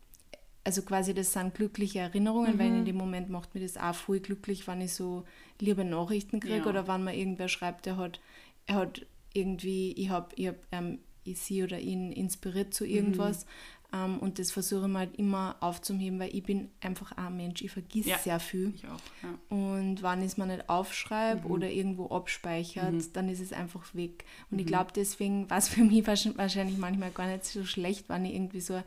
also 0.66 0.83
quasi 0.83 1.14
das 1.14 1.33
sind 1.33 1.55
glückliche 1.55 2.00
Erinnerungen, 2.00 2.55
mhm. 2.55 2.59
weil 2.59 2.66
in 2.66 2.85
dem 2.85 2.96
Moment 2.96 3.31
macht 3.31 3.55
mir 3.55 3.61
das 3.61 3.76
auch 3.76 3.94
voll 3.94 4.18
glücklich, 4.18 4.66
wenn 4.66 4.81
ich 4.81 4.94
so 4.94 5.22
liebe 5.61 5.85
Nachrichten 5.85 6.40
kriege 6.40 6.57
ja. 6.57 6.66
oder 6.66 6.88
wenn 6.88 7.05
mir 7.05 7.16
irgendwer 7.16 7.48
schreibt, 7.48 7.87
der 7.87 7.96
hat, 7.96 8.20
er 8.66 8.74
hat 8.74 9.07
irgendwie, 9.33 9.92
ich 9.92 10.11
habe 10.11 10.35
ich 10.35 10.48
hab, 10.48 10.57
ähm, 10.72 10.98
sie 11.24 11.62
oder 11.62 11.79
ihn 11.79 12.11
inspiriert 12.11 12.74
zu 12.74 12.85
irgendwas. 12.85 13.44
Mhm. 13.44 13.50
Um, 13.92 14.18
und 14.18 14.40
das 14.40 14.50
versuche 14.50 14.87
ich 14.87 14.92
mal 14.92 15.07
halt 15.07 15.16
immer 15.16 15.55
aufzuheben, 15.61 16.18
weil 16.18 16.35
ich 16.35 16.42
bin 16.42 16.70
einfach 16.81 17.12
ein 17.12 17.37
Mensch, 17.37 17.62
ich 17.62 17.70
vergesse 17.70 18.11
ja, 18.11 18.18
sehr 18.18 18.40
viel. 18.40 18.72
Ich 18.74 18.85
auch, 18.85 18.98
ja. 19.22 19.57
Und 19.57 20.02
wenn 20.02 20.18
ich 20.20 20.26
es 20.26 20.37
mir 20.37 20.46
nicht 20.46 20.68
aufschreibe 20.68 21.46
mhm. 21.46 21.55
oder 21.55 21.70
irgendwo 21.70 22.09
abspeichert, 22.09 22.92
mhm. 22.92 23.12
dann 23.12 23.29
ist 23.29 23.38
es 23.38 23.52
einfach 23.52 23.94
weg. 23.94 24.24
Und 24.50 24.57
mhm. 24.57 24.59
ich 24.59 24.66
glaube, 24.66 24.90
deswegen 24.94 25.48
war 25.48 25.59
es 25.59 25.68
für 25.68 25.85
mich 25.85 26.05
wahrscheinlich 26.37 26.79
manchmal 26.79 27.12
gar 27.12 27.29
nicht 27.29 27.44
so 27.44 27.64
schlecht, 27.64 28.09
wenn 28.09 28.24
ich 28.24 28.35
irgendwie 28.35 28.61
so 28.61 28.83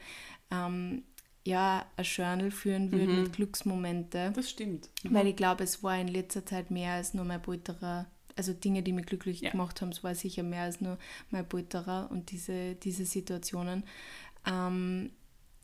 ähm, 0.51 1.03
ja, 1.45 1.85
ein 1.95 2.03
Journal 2.03 2.51
führen 2.51 2.91
würde 2.91 3.07
mit 3.07 3.27
mhm. 3.27 3.31
Glücksmomente. 3.31 4.31
Das 4.35 4.49
stimmt. 4.49 4.89
Mhm. 5.03 5.13
Weil 5.13 5.27
ich 5.27 5.35
glaube, 5.35 5.63
es 5.63 5.83
war 5.83 5.99
in 5.99 6.07
letzter 6.07 6.45
Zeit 6.45 6.71
mehr 6.71 6.93
als 6.93 7.13
nur 7.13 7.25
mein 7.25 7.41
Polterer 7.41 8.07
also 8.39 8.53
Dinge, 8.53 8.81
die 8.81 8.93
mich 8.93 9.05
glücklich 9.05 9.41
ja. 9.41 9.51
gemacht 9.51 9.81
haben, 9.81 9.89
es 9.89 10.01
war 10.01 10.15
sicher 10.15 10.43
mehr 10.43 10.63
als 10.63 10.79
nur 10.79 10.97
mein 11.29 11.47
Polterer 11.47 12.07
und 12.09 12.31
diese, 12.31 12.75
diese 12.75 13.05
Situationen. 13.05 13.83
Ähm, 14.47 15.11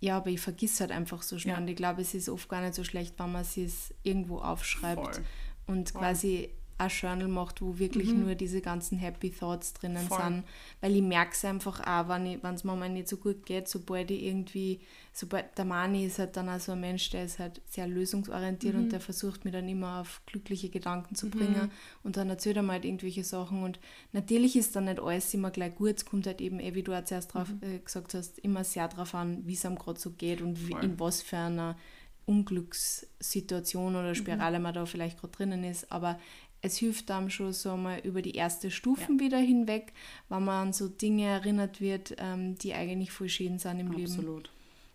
ja, 0.02 0.18
aber 0.18 0.30
ich 0.30 0.42
vergiss 0.42 0.82
halt 0.82 0.92
einfach 0.92 1.24
so 1.24 1.40
schnell. 1.40 1.56
Ja. 1.56 1.62
Und 1.62 1.70
ich 1.70 1.78
glaube, 1.78 2.02
es 2.02 2.14
ist 2.14 2.28
oft 2.28 2.50
gar 2.50 2.62
nicht 2.62 2.76
so 2.76 2.84
schlecht, 2.84 3.18
wenn 3.18 3.32
man 3.32 3.44
es 3.44 3.94
irgendwo 4.04 4.40
aufschreibt 4.40 5.16
Voll. 5.16 5.26
und 5.68 5.90
Voll. 5.92 6.02
quasi 6.02 6.50
ein 6.78 6.90
Journal 6.90 7.30
macht, 7.30 7.62
wo 7.62 7.80
wirklich 7.80 8.10
mhm. 8.10 8.26
nur 8.26 8.36
diese 8.36 8.60
ganzen 8.60 8.98
Happy 8.98 9.30
Thoughts 9.30 9.74
drinnen 9.74 10.08
Voll. 10.08 10.22
sind. 10.22 10.44
Weil 10.82 10.96
ich 10.96 11.02
merke 11.02 11.32
es 11.32 11.46
einfach 11.46 11.80
auch, 11.88 12.10
wenn 12.10 12.40
es 12.44 12.64
mir 12.66 12.76
mal 12.76 12.90
nicht 12.90 13.08
so 13.08 13.16
gut 13.16 13.46
geht, 13.46 13.70
sobald 13.70 14.12
ich 14.12 14.24
irgendwie, 14.24 14.82
sobald 15.14 15.58
der 15.58 15.64
Mani 15.64 16.06
ist 16.06 16.20
halt 16.20 16.36
dann 16.36 16.50
auch 16.50 16.60
so 16.60 16.74
ein 16.74 16.82
Mensch, 16.82 17.10
der 17.12 17.24
ist 17.24 17.40
halt 17.40 17.62
sehr 17.70 17.88
lösungsorientiert 17.88 18.76
mhm. 18.76 18.84
und 18.84 18.92
der 18.92 19.00
versucht 19.00 19.46
mir 19.46 19.52
dann 19.52 19.70
immer 19.70 20.02
auf 20.02 20.22
glückliche 20.26 20.70
Gedanken 20.70 21.16
zu 21.16 21.30
bringen 21.30 21.64
mhm. 21.64 21.72
und 22.04 22.18
dann 22.18 22.30
erzählt 22.30 22.58
er 22.58 22.64
mal 22.64 22.74
halt 22.74 22.86
irgendwelche 22.86 23.24
Sachen 23.24 23.64
und 23.64 23.80
natürlich 24.12 24.58
ist 24.58 24.76
dann 24.76 24.86
nicht 24.86 25.00
alles 25.00 25.34
immer 25.34 25.52
gleich 25.52 25.76
gut, 25.76 25.96
es 25.96 26.06
kommt 26.06 26.28
halt 26.28 26.42
eben, 26.42 26.60
eh, 26.60 26.76
wie 26.76 26.84
du 26.84 26.94
auch 26.94 27.06
zuerst 27.06 27.34
drauf, 27.34 27.48
mhm. 27.48 27.76
äh, 27.76 27.80
gesagt 27.80 28.14
hast, 28.14 28.40
immer 28.40 28.66
sehr 28.66 28.90
darauf 28.90 29.16
an, 29.16 29.48
wie 29.48 29.54
es 29.54 29.66
einem 29.66 29.78
gerade 29.78 30.00
so 30.00 30.12
geht 30.12 30.42
und 30.42 30.68
wie, 30.68 30.74
in 30.84 31.00
was 31.00 31.22
für 31.22 31.38
einer 31.38 31.78
Unglückssituation 32.26 33.96
oder 33.96 34.10
mhm. 34.10 34.16
Spirale 34.16 34.60
man 34.60 34.74
da 34.74 34.86
vielleicht 34.86 35.20
gerade 35.20 35.34
drinnen 35.34 35.64
ist, 35.64 35.92
aber 35.92 36.20
es 36.66 36.78
hilft 36.78 37.12
einem 37.12 37.30
schon 37.30 37.54
so 37.54 37.78
mal 37.78 38.00
über 38.00 38.24
die 38.24 38.34
erste 38.34 38.72
Stufen 38.72 39.20
ja. 39.20 39.26
wieder 39.26 39.38
hinweg, 39.38 39.94
wenn 40.30 40.44
man 40.44 40.68
an 40.68 40.74
so 40.74 40.88
Dinge 40.88 41.26
erinnert 41.26 41.80
wird, 41.80 42.16
ähm, 42.18 42.56
die 42.56 42.74
eigentlich 42.74 43.12
voll 43.12 43.30
schön 43.30 43.60
sind 43.60 43.80
im 43.80 43.92
Absolut. 43.92 44.00
Leben. 44.00 44.18
Absolut. 44.18 44.50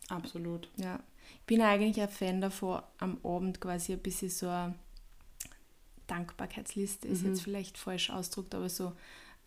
Absolut. 0.08 0.68
Ja. 0.76 1.00
Ich 1.34 1.46
bin 1.46 1.62
eigentlich 1.62 2.00
ein 2.00 2.08
Fan 2.08 2.40
davon, 2.40 2.82
am 2.98 3.18
Abend 3.22 3.60
quasi 3.60 3.92
ein 3.92 4.00
bisschen 4.00 4.30
so 4.30 4.48
eine 4.48 4.74
Dankbarkeitsliste, 6.08 7.06
ist 7.06 7.22
mhm. 7.22 7.28
jetzt 7.28 7.42
vielleicht 7.42 7.78
falsch 7.78 8.10
ausgedrückt, 8.10 8.56
aber 8.56 8.68
so 8.68 8.92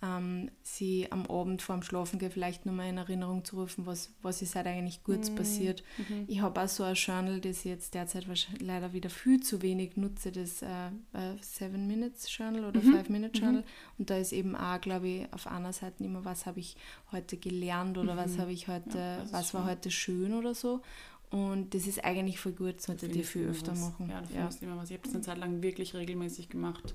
ähm, 0.04 0.52
sie 0.62 1.08
am 1.12 1.26
Abend 1.28 1.62
vorm 1.62 1.82
Schlafen 1.82 2.20
gehen 2.20 2.32
vielleicht 2.32 2.66
nochmal 2.66 2.90
in 2.90 2.98
Erinnerung 2.98 3.46
zu 3.46 3.56
rufen, 3.56 3.86
was, 3.86 4.12
was 4.22 4.42
ist 4.42 4.56
halt 4.56 4.68
eigentlich 4.68 5.04
Gutes 5.04 5.32
mhm. 5.32 5.36
passiert. 5.36 5.84
Mhm. 5.98 6.26
Ich 6.28 6.42
habe 6.42 6.62
auch 6.62 6.68
so 6.68 6.84
ein 6.84 6.96
Journal, 6.96 7.40
das 7.40 7.60
ich 7.60 7.66
jetzt 7.66 7.94
derzeit 7.94 8.26
leider 8.60 8.92
wieder 8.92 9.10
viel 9.10 9.42
zu 9.42 9.62
wenig 9.62 9.96
nutze, 9.96 10.32
das 10.32 10.62
äh, 10.62 10.88
äh, 11.14 11.38
Seven 11.42 11.88
Minutes 11.88 12.36
Journal 12.36 12.66
oder 12.66 12.82
mhm. 12.82 12.94
Five 12.94 13.10
Minute 13.10 13.40
Journal. 13.40 13.62
Mhm. 13.62 13.68
Und 14.00 14.10
da 14.10 14.18
ist 14.18 14.34
eben 14.34 14.58
auch, 14.58 14.82
glaube 14.82 15.08
ich, 15.08 15.34
auf 15.34 15.48
einer 15.48 15.72
Seite 15.72 16.04
immer, 16.04 16.26
was 16.26 16.46
habe 16.46 16.60
ich 16.60 16.76
heute 17.14 17.38
gelernt 17.38 17.98
oder 17.98 18.18
was 18.18 18.34
mhm. 18.34 18.42
habe 18.42 18.52
ich 18.52 18.68
heute, 18.68 18.98
ja, 18.98 19.26
was 19.32 19.54
war 19.54 19.62
schön. 19.62 19.72
heute 19.72 19.92
schön 19.92 20.34
oder 20.34 20.54
so. 20.54 20.82
Und 21.30 21.74
das 21.74 21.88
ist 21.88 22.04
eigentlich 22.04 22.40
voll 22.40 22.52
gut, 22.52 22.82
sollte 22.82 23.08
die 23.08 23.24
viel 23.24 23.48
öfter 23.48 23.72
was. 23.72 23.80
machen. 23.80 24.10
Ja, 24.10 24.22
du 24.22 24.34
ja. 24.36 24.50
immer 24.62 24.78
was. 24.78 24.92
Ich 24.92 24.98
habe 24.98 25.04
das 25.04 25.16
eine 25.16 25.24
Zeit 25.24 25.38
lang 25.38 25.64
wirklich 25.64 25.96
regelmäßig 25.96 26.50
gemacht 26.50 26.94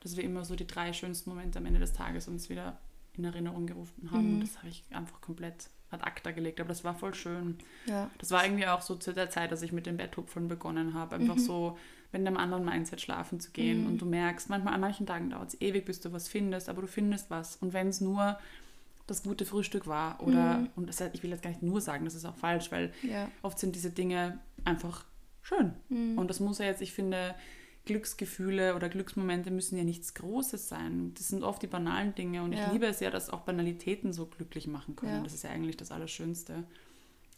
dass 0.00 0.16
wir 0.16 0.24
immer 0.24 0.44
so 0.44 0.56
die 0.56 0.66
drei 0.66 0.92
schönsten 0.92 1.30
Momente 1.30 1.58
am 1.58 1.66
Ende 1.66 1.80
des 1.80 1.92
Tages 1.92 2.28
uns 2.28 2.48
wieder 2.48 2.78
in 3.16 3.24
Erinnerung 3.24 3.66
gerufen 3.66 4.10
haben. 4.10 4.28
Mhm. 4.28 4.34
Und 4.34 4.40
das 4.40 4.58
habe 4.58 4.68
ich 4.68 4.84
einfach 4.90 5.20
komplett 5.20 5.68
ad 5.90 6.04
acta 6.04 6.30
gelegt. 6.30 6.60
Aber 6.60 6.68
das 6.68 6.84
war 6.84 6.94
voll 6.94 7.14
schön. 7.14 7.58
Ja. 7.86 8.10
Das 8.18 8.30
war 8.30 8.44
irgendwie 8.44 8.66
auch 8.66 8.80
so 8.80 8.94
zu 8.96 9.12
der 9.12 9.30
Zeit, 9.30 9.52
dass 9.52 9.62
ich 9.62 9.72
mit 9.72 9.86
den 9.86 9.96
Betthupfern 9.96 10.48
begonnen 10.48 10.94
habe. 10.94 11.16
Einfach 11.16 11.36
mhm. 11.36 11.40
so 11.40 11.78
mit 12.12 12.26
einem 12.26 12.36
anderen 12.36 12.64
Mindset 12.64 13.00
schlafen 13.00 13.40
zu 13.40 13.50
gehen. 13.50 13.82
Mhm. 13.82 13.86
Und 13.88 13.98
du 13.98 14.06
merkst, 14.06 14.48
manchmal 14.48 14.74
an 14.74 14.80
manchen 14.80 15.06
Tagen 15.06 15.30
dauert 15.30 15.50
es 15.50 15.60
ewig, 15.60 15.84
bis 15.84 16.00
du 16.00 16.12
was 16.12 16.28
findest, 16.28 16.68
aber 16.68 16.82
du 16.82 16.88
findest 16.88 17.30
was. 17.30 17.56
Und 17.56 17.72
wenn 17.72 17.88
es 17.88 18.00
nur 18.00 18.38
das 19.06 19.24
gute 19.24 19.44
Frühstück 19.44 19.86
war 19.86 20.22
oder, 20.22 20.58
mhm. 20.58 20.70
und 20.76 20.88
das, 20.88 21.00
ich 21.00 21.22
will 21.22 21.30
jetzt 21.30 21.42
gar 21.42 21.50
nicht 21.50 21.62
nur 21.62 21.80
sagen, 21.80 22.04
das 22.04 22.14
ist 22.14 22.24
auch 22.24 22.36
falsch, 22.36 22.70
weil 22.70 22.92
ja. 23.02 23.28
oft 23.42 23.58
sind 23.58 23.74
diese 23.74 23.90
Dinge 23.90 24.38
einfach 24.64 25.04
schön. 25.42 25.72
Mhm. 25.88 26.16
Und 26.16 26.30
das 26.30 26.38
muss 26.38 26.58
ja 26.58 26.66
jetzt, 26.66 26.80
ich 26.80 26.92
finde, 26.92 27.34
Glücksgefühle 27.86 28.76
oder 28.76 28.88
Glücksmomente 28.88 29.50
müssen 29.50 29.76
ja 29.76 29.84
nichts 29.84 30.14
Großes 30.14 30.68
sein. 30.68 31.12
Das 31.14 31.28
sind 31.28 31.42
oft 31.42 31.62
die 31.62 31.66
banalen 31.66 32.14
Dinge 32.14 32.42
und 32.42 32.52
ja. 32.52 32.66
ich 32.66 32.72
liebe 32.72 32.86
es 32.86 33.00
ja, 33.00 33.10
dass 33.10 33.30
auch 33.30 33.40
Banalitäten 33.40 34.12
so 34.12 34.26
glücklich 34.26 34.66
machen 34.66 34.96
können. 34.96 35.16
Ja. 35.16 35.22
Das 35.22 35.34
ist 35.34 35.44
ja 35.44 35.50
eigentlich 35.50 35.76
das 35.76 35.90
Allerschönste. 35.90 36.64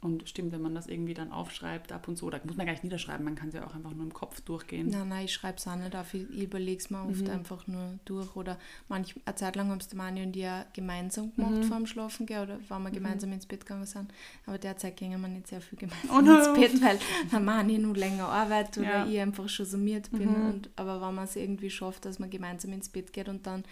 Und 0.02 0.28
stimmt, 0.28 0.50
wenn 0.50 0.60
man 0.60 0.74
das 0.74 0.88
irgendwie 0.88 1.14
dann 1.14 1.30
aufschreibt, 1.30 1.92
ab 1.92 2.08
und 2.08 2.16
zu, 2.16 2.28
da 2.28 2.40
muss 2.42 2.56
man 2.56 2.66
gar 2.66 2.72
nicht 2.72 2.82
niederschreiben, 2.82 3.24
man 3.24 3.36
kann 3.36 3.48
es 3.50 3.54
ja 3.54 3.64
auch 3.64 3.72
einfach 3.72 3.92
nur 3.94 4.02
im 4.02 4.12
Kopf 4.12 4.40
durchgehen. 4.40 4.88
Nein, 4.90 5.08
nein, 5.08 5.24
ich 5.26 5.32
schreibe 5.32 5.58
es 5.58 5.68
auch 5.68 5.76
nicht 5.76 5.94
auf, 5.94 6.12
ich 6.12 6.28
überlege 6.28 6.80
es 6.80 6.90
mir 6.90 7.04
oft 7.04 7.22
mhm. 7.22 7.30
einfach 7.30 7.68
nur 7.68 8.00
durch. 8.04 8.34
Oder 8.34 8.58
manch, 8.88 9.14
eine 9.24 9.36
Zeit 9.36 9.54
lang 9.54 9.70
haben 9.70 9.78
es 9.78 9.86
der 9.86 9.98
Mani 9.98 10.24
und 10.24 10.34
ich 10.34 10.42
ja 10.42 10.66
gemeinsam 10.72 11.32
gemacht 11.36 11.52
mhm. 11.52 11.62
vor 11.62 11.76
dem 11.76 11.86
Schlafen 11.86 12.26
gehen 12.26 12.42
oder 12.42 12.58
wenn 12.68 12.82
wir 12.82 12.88
mhm. 12.88 12.94
gemeinsam 12.94 13.32
ins 13.32 13.46
Bett 13.46 13.60
gegangen 13.60 13.86
sind. 13.86 14.12
Aber 14.44 14.58
derzeit 14.58 14.96
gingen 14.96 15.20
wir 15.20 15.28
nicht 15.28 15.46
sehr 15.46 15.60
viel 15.60 15.78
gemeinsam 15.78 16.10
oh 16.18 16.20
no. 16.20 16.36
ins 16.36 16.52
Bett, 16.52 16.82
weil 16.82 16.98
der 17.30 17.38
Mani 17.38 17.78
nur 17.78 17.94
länger 17.94 18.26
arbeitet 18.26 18.78
oder 18.78 18.88
ja. 18.88 19.06
ich 19.06 19.20
einfach 19.20 19.48
schon 19.48 19.66
summiert 19.66 20.10
bin. 20.10 20.30
Mhm. 20.30 20.46
Und, 20.50 20.70
aber 20.74 21.00
wenn 21.00 21.14
man 21.14 21.26
es 21.26 21.36
irgendwie 21.36 21.70
schafft, 21.70 22.06
dass 22.06 22.18
man 22.18 22.28
gemeinsam 22.28 22.72
ins 22.72 22.88
Bett 22.88 23.12
geht 23.12 23.28
und 23.28 23.46
dann 23.46 23.62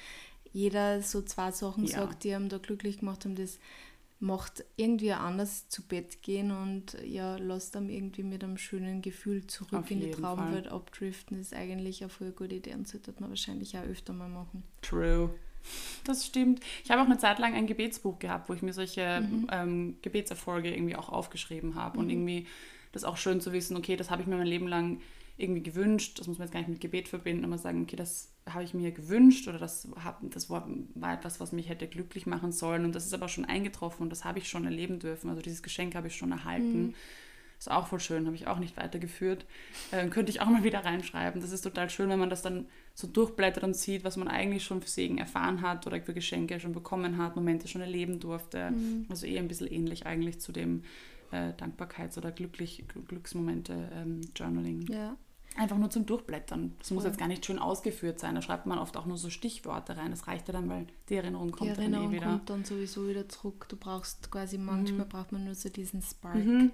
jeder 0.52 1.02
so 1.02 1.22
zwei 1.22 1.50
Sachen 1.50 1.86
ja. 1.86 1.98
sagt, 1.98 2.22
die 2.22 2.34
einem 2.34 2.48
da 2.48 2.58
glücklich 2.58 3.00
gemacht 3.00 3.24
haben, 3.24 3.34
das 3.34 3.58
macht 4.20 4.64
irgendwie 4.76 5.12
anders 5.12 5.70
zu 5.70 5.82
Bett 5.82 6.22
gehen 6.22 6.50
und 6.50 6.94
ja, 7.04 7.36
lässt 7.36 7.74
dann 7.74 7.88
irgendwie 7.88 8.22
mit 8.22 8.44
einem 8.44 8.58
schönen 8.58 9.00
Gefühl 9.00 9.46
zurück 9.46 9.72
Auf 9.80 9.90
in 9.90 10.00
die 10.00 10.10
Traumwelt 10.10 10.66
Fall. 10.66 10.76
abdriften, 10.76 11.40
ist 11.40 11.54
eigentlich 11.54 12.02
eine 12.02 12.10
voll 12.10 12.32
gute 12.32 12.56
Idee 12.56 12.74
und 12.74 12.86
sollte 12.86 13.14
man 13.18 13.30
wahrscheinlich 13.30 13.76
auch 13.78 13.84
öfter 13.84 14.12
mal 14.12 14.28
machen. 14.28 14.62
True. 14.82 15.30
Das 16.04 16.26
stimmt. 16.26 16.60
Ich 16.84 16.90
habe 16.90 17.00
auch 17.02 17.06
eine 17.06 17.18
Zeit 17.18 17.38
lang 17.38 17.54
ein 17.54 17.66
Gebetsbuch 17.66 18.18
gehabt, 18.18 18.48
wo 18.48 18.54
ich 18.54 18.62
mir 18.62 18.72
solche 18.72 19.20
mhm. 19.22 19.46
ähm, 19.50 19.96
Gebetserfolge 20.02 20.72
irgendwie 20.72 20.96
auch 20.96 21.08
aufgeschrieben 21.08 21.74
habe 21.74 21.96
mhm. 21.96 22.04
und 22.04 22.10
irgendwie 22.10 22.46
das 22.92 23.04
auch 23.04 23.16
schön 23.16 23.40
zu 23.40 23.52
wissen, 23.52 23.76
okay, 23.76 23.96
das 23.96 24.10
habe 24.10 24.20
ich 24.22 24.28
mir 24.28 24.36
mein 24.36 24.46
Leben 24.46 24.68
lang 24.68 25.00
irgendwie 25.38 25.62
gewünscht, 25.62 26.18
das 26.18 26.26
muss 26.26 26.38
man 26.38 26.46
jetzt 26.46 26.52
gar 26.52 26.60
nicht 26.60 26.68
mit 26.68 26.80
Gebet 26.80 27.08
verbinden, 27.08 27.44
aber 27.44 27.56
sagen, 27.56 27.82
okay, 27.82 27.96
das 27.96 28.29
habe 28.48 28.64
ich 28.64 28.74
mir 28.74 28.90
gewünscht 28.92 29.48
oder 29.48 29.58
das, 29.58 29.88
hab, 30.02 30.20
das 30.30 30.50
war, 30.50 30.68
war 30.94 31.14
etwas, 31.14 31.40
was 31.40 31.52
mich 31.52 31.68
hätte 31.68 31.86
glücklich 31.86 32.26
machen 32.26 32.52
sollen 32.52 32.84
und 32.84 32.94
das 32.94 33.06
ist 33.06 33.14
aber 33.14 33.28
schon 33.28 33.44
eingetroffen 33.44 34.04
und 34.04 34.10
das 34.10 34.24
habe 34.24 34.38
ich 34.38 34.48
schon 34.48 34.64
erleben 34.64 34.98
dürfen. 34.98 35.30
Also 35.30 35.42
dieses 35.42 35.62
Geschenk 35.62 35.94
habe 35.94 36.08
ich 36.08 36.16
schon 36.16 36.32
erhalten. 36.32 36.88
Mhm. 36.88 36.94
Ist 37.58 37.70
auch 37.70 37.88
voll 37.88 38.00
schön, 38.00 38.24
habe 38.24 38.34
ich 38.34 38.46
auch 38.46 38.58
nicht 38.58 38.78
weitergeführt. 38.78 39.44
Äh, 39.90 40.08
könnte 40.08 40.30
ich 40.30 40.40
auch 40.40 40.46
mal 40.46 40.64
wieder 40.64 40.82
reinschreiben. 40.82 41.42
Das 41.42 41.52
ist 41.52 41.60
total 41.60 41.90
schön, 41.90 42.08
wenn 42.08 42.18
man 42.18 42.30
das 42.30 42.40
dann 42.40 42.66
so 42.94 43.06
durchblättert 43.06 43.62
und 43.62 43.76
sieht, 43.76 44.02
was 44.02 44.16
man 44.16 44.28
eigentlich 44.28 44.64
schon 44.64 44.80
für 44.80 44.88
Segen 44.88 45.18
erfahren 45.18 45.60
hat 45.60 45.86
oder 45.86 46.00
für 46.00 46.14
Geschenke 46.14 46.58
schon 46.58 46.72
bekommen 46.72 47.18
hat, 47.18 47.36
Momente 47.36 47.68
schon 47.68 47.82
erleben 47.82 48.18
durfte. 48.18 48.70
Mhm. 48.70 49.04
Also 49.10 49.26
eher 49.26 49.40
ein 49.40 49.48
bisschen 49.48 49.70
ähnlich 49.70 50.06
eigentlich 50.06 50.40
zu 50.40 50.52
dem 50.52 50.84
äh, 51.32 51.52
Dankbarkeits- 51.52 52.16
oder 52.16 52.32
Glücklich 52.32 52.84
Glücksmomente-Journaling. 53.08 54.80
Ähm, 54.80 54.94
ja. 54.94 55.16
Einfach 55.56 55.78
nur 55.78 55.90
zum 55.90 56.06
Durchblättern. 56.06 56.76
Das 56.78 56.90
muss 56.92 57.04
jetzt 57.04 57.18
gar 57.18 57.28
nicht 57.28 57.44
schön 57.44 57.58
ausgeführt 57.58 58.20
sein. 58.20 58.34
Da 58.34 58.42
schreibt 58.42 58.66
man 58.66 58.78
oft 58.78 58.96
auch 58.96 59.06
nur 59.06 59.18
so 59.18 59.30
Stichworte 59.30 59.96
rein. 59.96 60.12
Das 60.12 60.26
reicht 60.26 60.46
ja 60.48 60.52
dann, 60.52 60.68
weil 60.68 60.86
die 61.08 61.16
Erinnerung 61.16 61.50
kommt 61.50 61.70
die 61.70 61.74
Erinnerung 61.74 62.06
dann 62.06 62.14
eh 62.14 62.16
wieder. 62.16 62.26
kommt 62.26 62.50
dann 62.50 62.64
sowieso 62.64 63.08
wieder 63.08 63.28
zurück. 63.28 63.66
Du 63.68 63.76
brauchst 63.76 64.30
quasi 64.30 64.58
manchmal 64.58 65.06
mhm. 65.06 65.10
braucht 65.10 65.32
man 65.32 65.44
nur 65.44 65.54
so 65.54 65.68
diesen 65.68 66.02
Spark, 66.02 66.36
mhm. 66.36 66.70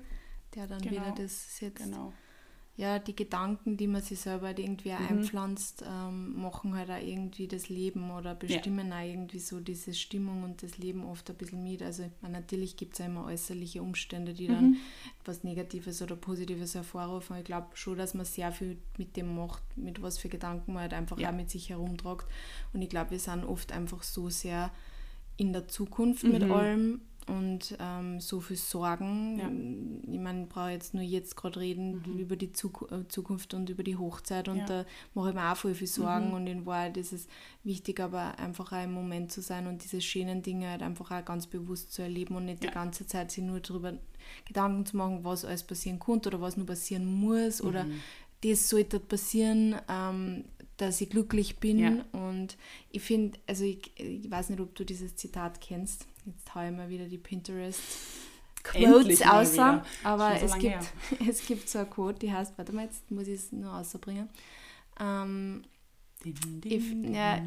der 0.54 0.66
dann 0.66 0.82
genau. 0.82 0.92
wieder 0.92 1.14
das 1.16 1.56
setzt. 1.56 1.84
Genau 1.84 2.12
ja, 2.78 2.98
die 2.98 3.16
Gedanken, 3.16 3.78
die 3.78 3.86
man 3.86 4.02
sich 4.02 4.20
selber 4.20 4.48
halt 4.48 4.58
irgendwie 4.58 4.90
mhm. 4.90 5.08
einpflanzt, 5.08 5.82
ähm, 5.88 6.38
machen 6.38 6.74
halt 6.74 6.90
auch 6.90 7.00
irgendwie 7.02 7.48
das 7.48 7.70
Leben 7.70 8.10
oder 8.10 8.34
bestimmen 8.34 8.90
ja. 8.90 8.98
auch 8.98 9.02
irgendwie 9.02 9.38
so 9.38 9.60
diese 9.60 9.94
Stimmung 9.94 10.42
und 10.42 10.62
das 10.62 10.76
Leben 10.76 11.06
oft 11.06 11.30
ein 11.30 11.36
bisschen 11.36 11.62
mit. 11.62 11.82
Also 11.82 12.10
meine, 12.20 12.40
natürlich 12.40 12.76
gibt 12.76 12.92
es 12.92 12.98
ja 12.98 13.06
immer 13.06 13.24
äußerliche 13.24 13.80
Umstände, 13.80 14.34
die 14.34 14.48
mhm. 14.48 14.52
dann 14.52 14.76
etwas 15.22 15.42
Negatives 15.42 16.02
oder 16.02 16.16
Positives 16.16 16.74
hervorrufen. 16.74 17.38
Ich 17.38 17.44
glaube 17.44 17.68
schon, 17.72 17.96
dass 17.96 18.12
man 18.12 18.26
sehr 18.26 18.52
viel 18.52 18.76
mit 18.98 19.16
dem 19.16 19.34
macht, 19.34 19.62
mit 19.76 20.02
was 20.02 20.18
für 20.18 20.28
Gedanken 20.28 20.74
man 20.74 20.82
halt 20.82 20.92
einfach 20.92 21.18
ja. 21.18 21.30
auch 21.30 21.34
mit 21.34 21.48
sich 21.48 21.70
herumtragt. 21.70 22.26
Und 22.74 22.82
ich 22.82 22.90
glaube, 22.90 23.12
wir 23.12 23.20
sind 23.20 23.44
oft 23.44 23.72
einfach 23.72 24.02
so 24.02 24.28
sehr 24.28 24.70
in 25.38 25.54
der 25.54 25.66
Zukunft 25.68 26.24
mhm. 26.24 26.32
mit 26.32 26.42
allem 26.42 27.00
und 27.28 27.76
ähm, 27.80 28.20
so 28.20 28.40
viel 28.40 28.56
Sorgen. 28.56 29.38
Ja. 29.38 30.12
Ich 30.12 30.20
meine, 30.20 30.42
ich 30.42 30.48
brauche 30.48 30.70
jetzt 30.70 30.94
nur 30.94 31.02
jetzt 31.02 31.36
gerade 31.36 31.60
reden 31.60 32.02
mhm. 32.06 32.18
über 32.18 32.36
die 32.36 32.52
Zuk 32.52 32.88
äh, 32.90 33.06
Zukunft 33.08 33.54
und 33.54 33.68
über 33.68 33.82
die 33.82 33.96
Hochzeit 33.96 34.48
und 34.48 34.58
ja. 34.58 34.66
da 34.66 34.84
mache 35.14 35.30
ich 35.30 35.34
mir 35.34 35.52
auch 35.52 35.56
voll 35.56 35.74
viel 35.74 35.86
Sorgen 35.86 36.28
mhm. 36.28 36.34
und 36.34 36.46
in 36.46 36.66
Wahrheit 36.66 36.96
ist 36.96 37.12
es 37.12 37.26
wichtig, 37.64 38.00
aber 38.00 38.38
einfach 38.38 38.72
auch 38.72 38.84
im 38.84 38.92
Moment 38.92 39.32
zu 39.32 39.40
sein 39.40 39.66
und 39.66 39.82
diese 39.82 40.00
schönen 40.00 40.42
Dinge 40.42 40.70
halt 40.70 40.82
einfach 40.82 41.10
auch 41.10 41.24
ganz 41.24 41.46
bewusst 41.46 41.92
zu 41.92 42.02
erleben 42.02 42.36
und 42.36 42.44
nicht 42.44 42.62
ja. 42.62 42.70
die 42.70 42.74
ganze 42.74 43.06
Zeit 43.06 43.30
sich 43.30 43.44
nur 43.44 43.60
darüber 43.60 43.94
Gedanken 44.44 44.86
zu 44.86 44.96
machen, 44.96 45.24
was 45.24 45.44
alles 45.44 45.62
passieren 45.62 45.98
könnte 45.98 46.28
oder 46.28 46.40
was 46.40 46.56
nur 46.56 46.66
passieren 46.66 47.06
muss 47.06 47.62
mhm. 47.62 47.68
oder 47.68 47.86
das 48.42 48.68
sollte 48.68 49.00
passieren. 49.00 49.76
Ähm, 49.88 50.44
dass 50.76 51.00
ich 51.00 51.10
glücklich 51.10 51.56
bin. 51.56 52.02
Und 52.12 52.56
ich 52.90 53.02
finde, 53.02 53.38
also 53.46 53.64
ich, 53.64 53.92
ich, 53.96 54.30
weiß 54.30 54.50
nicht, 54.50 54.60
ob 54.60 54.74
du 54.74 54.84
dieses 54.84 55.16
Zitat 55.16 55.60
kennst. 55.60 56.06
Jetzt 56.26 56.54
haue 56.54 56.66
ich 56.66 56.76
mal 56.76 56.88
wieder 56.88 57.06
die 57.06 57.18
Pinterest. 57.18 57.80
Quotes 58.62 59.22
außer, 59.22 59.84
aber 60.02 60.38
so 60.40 60.46
es, 60.46 60.58
gibt, 60.58 60.92
es 61.28 61.46
gibt 61.46 61.68
so 61.68 61.78
eine 61.78 61.88
Quote, 61.88 62.18
die 62.18 62.32
heißt, 62.32 62.58
warte 62.58 62.72
mal, 62.72 62.84
jetzt 62.84 63.08
muss 63.12 63.28
ich 63.28 63.34
es 63.34 63.52
nur 63.52 63.72
außerbringen. 63.72 64.28
Ähm, 64.98 65.62
ja, 66.64 67.40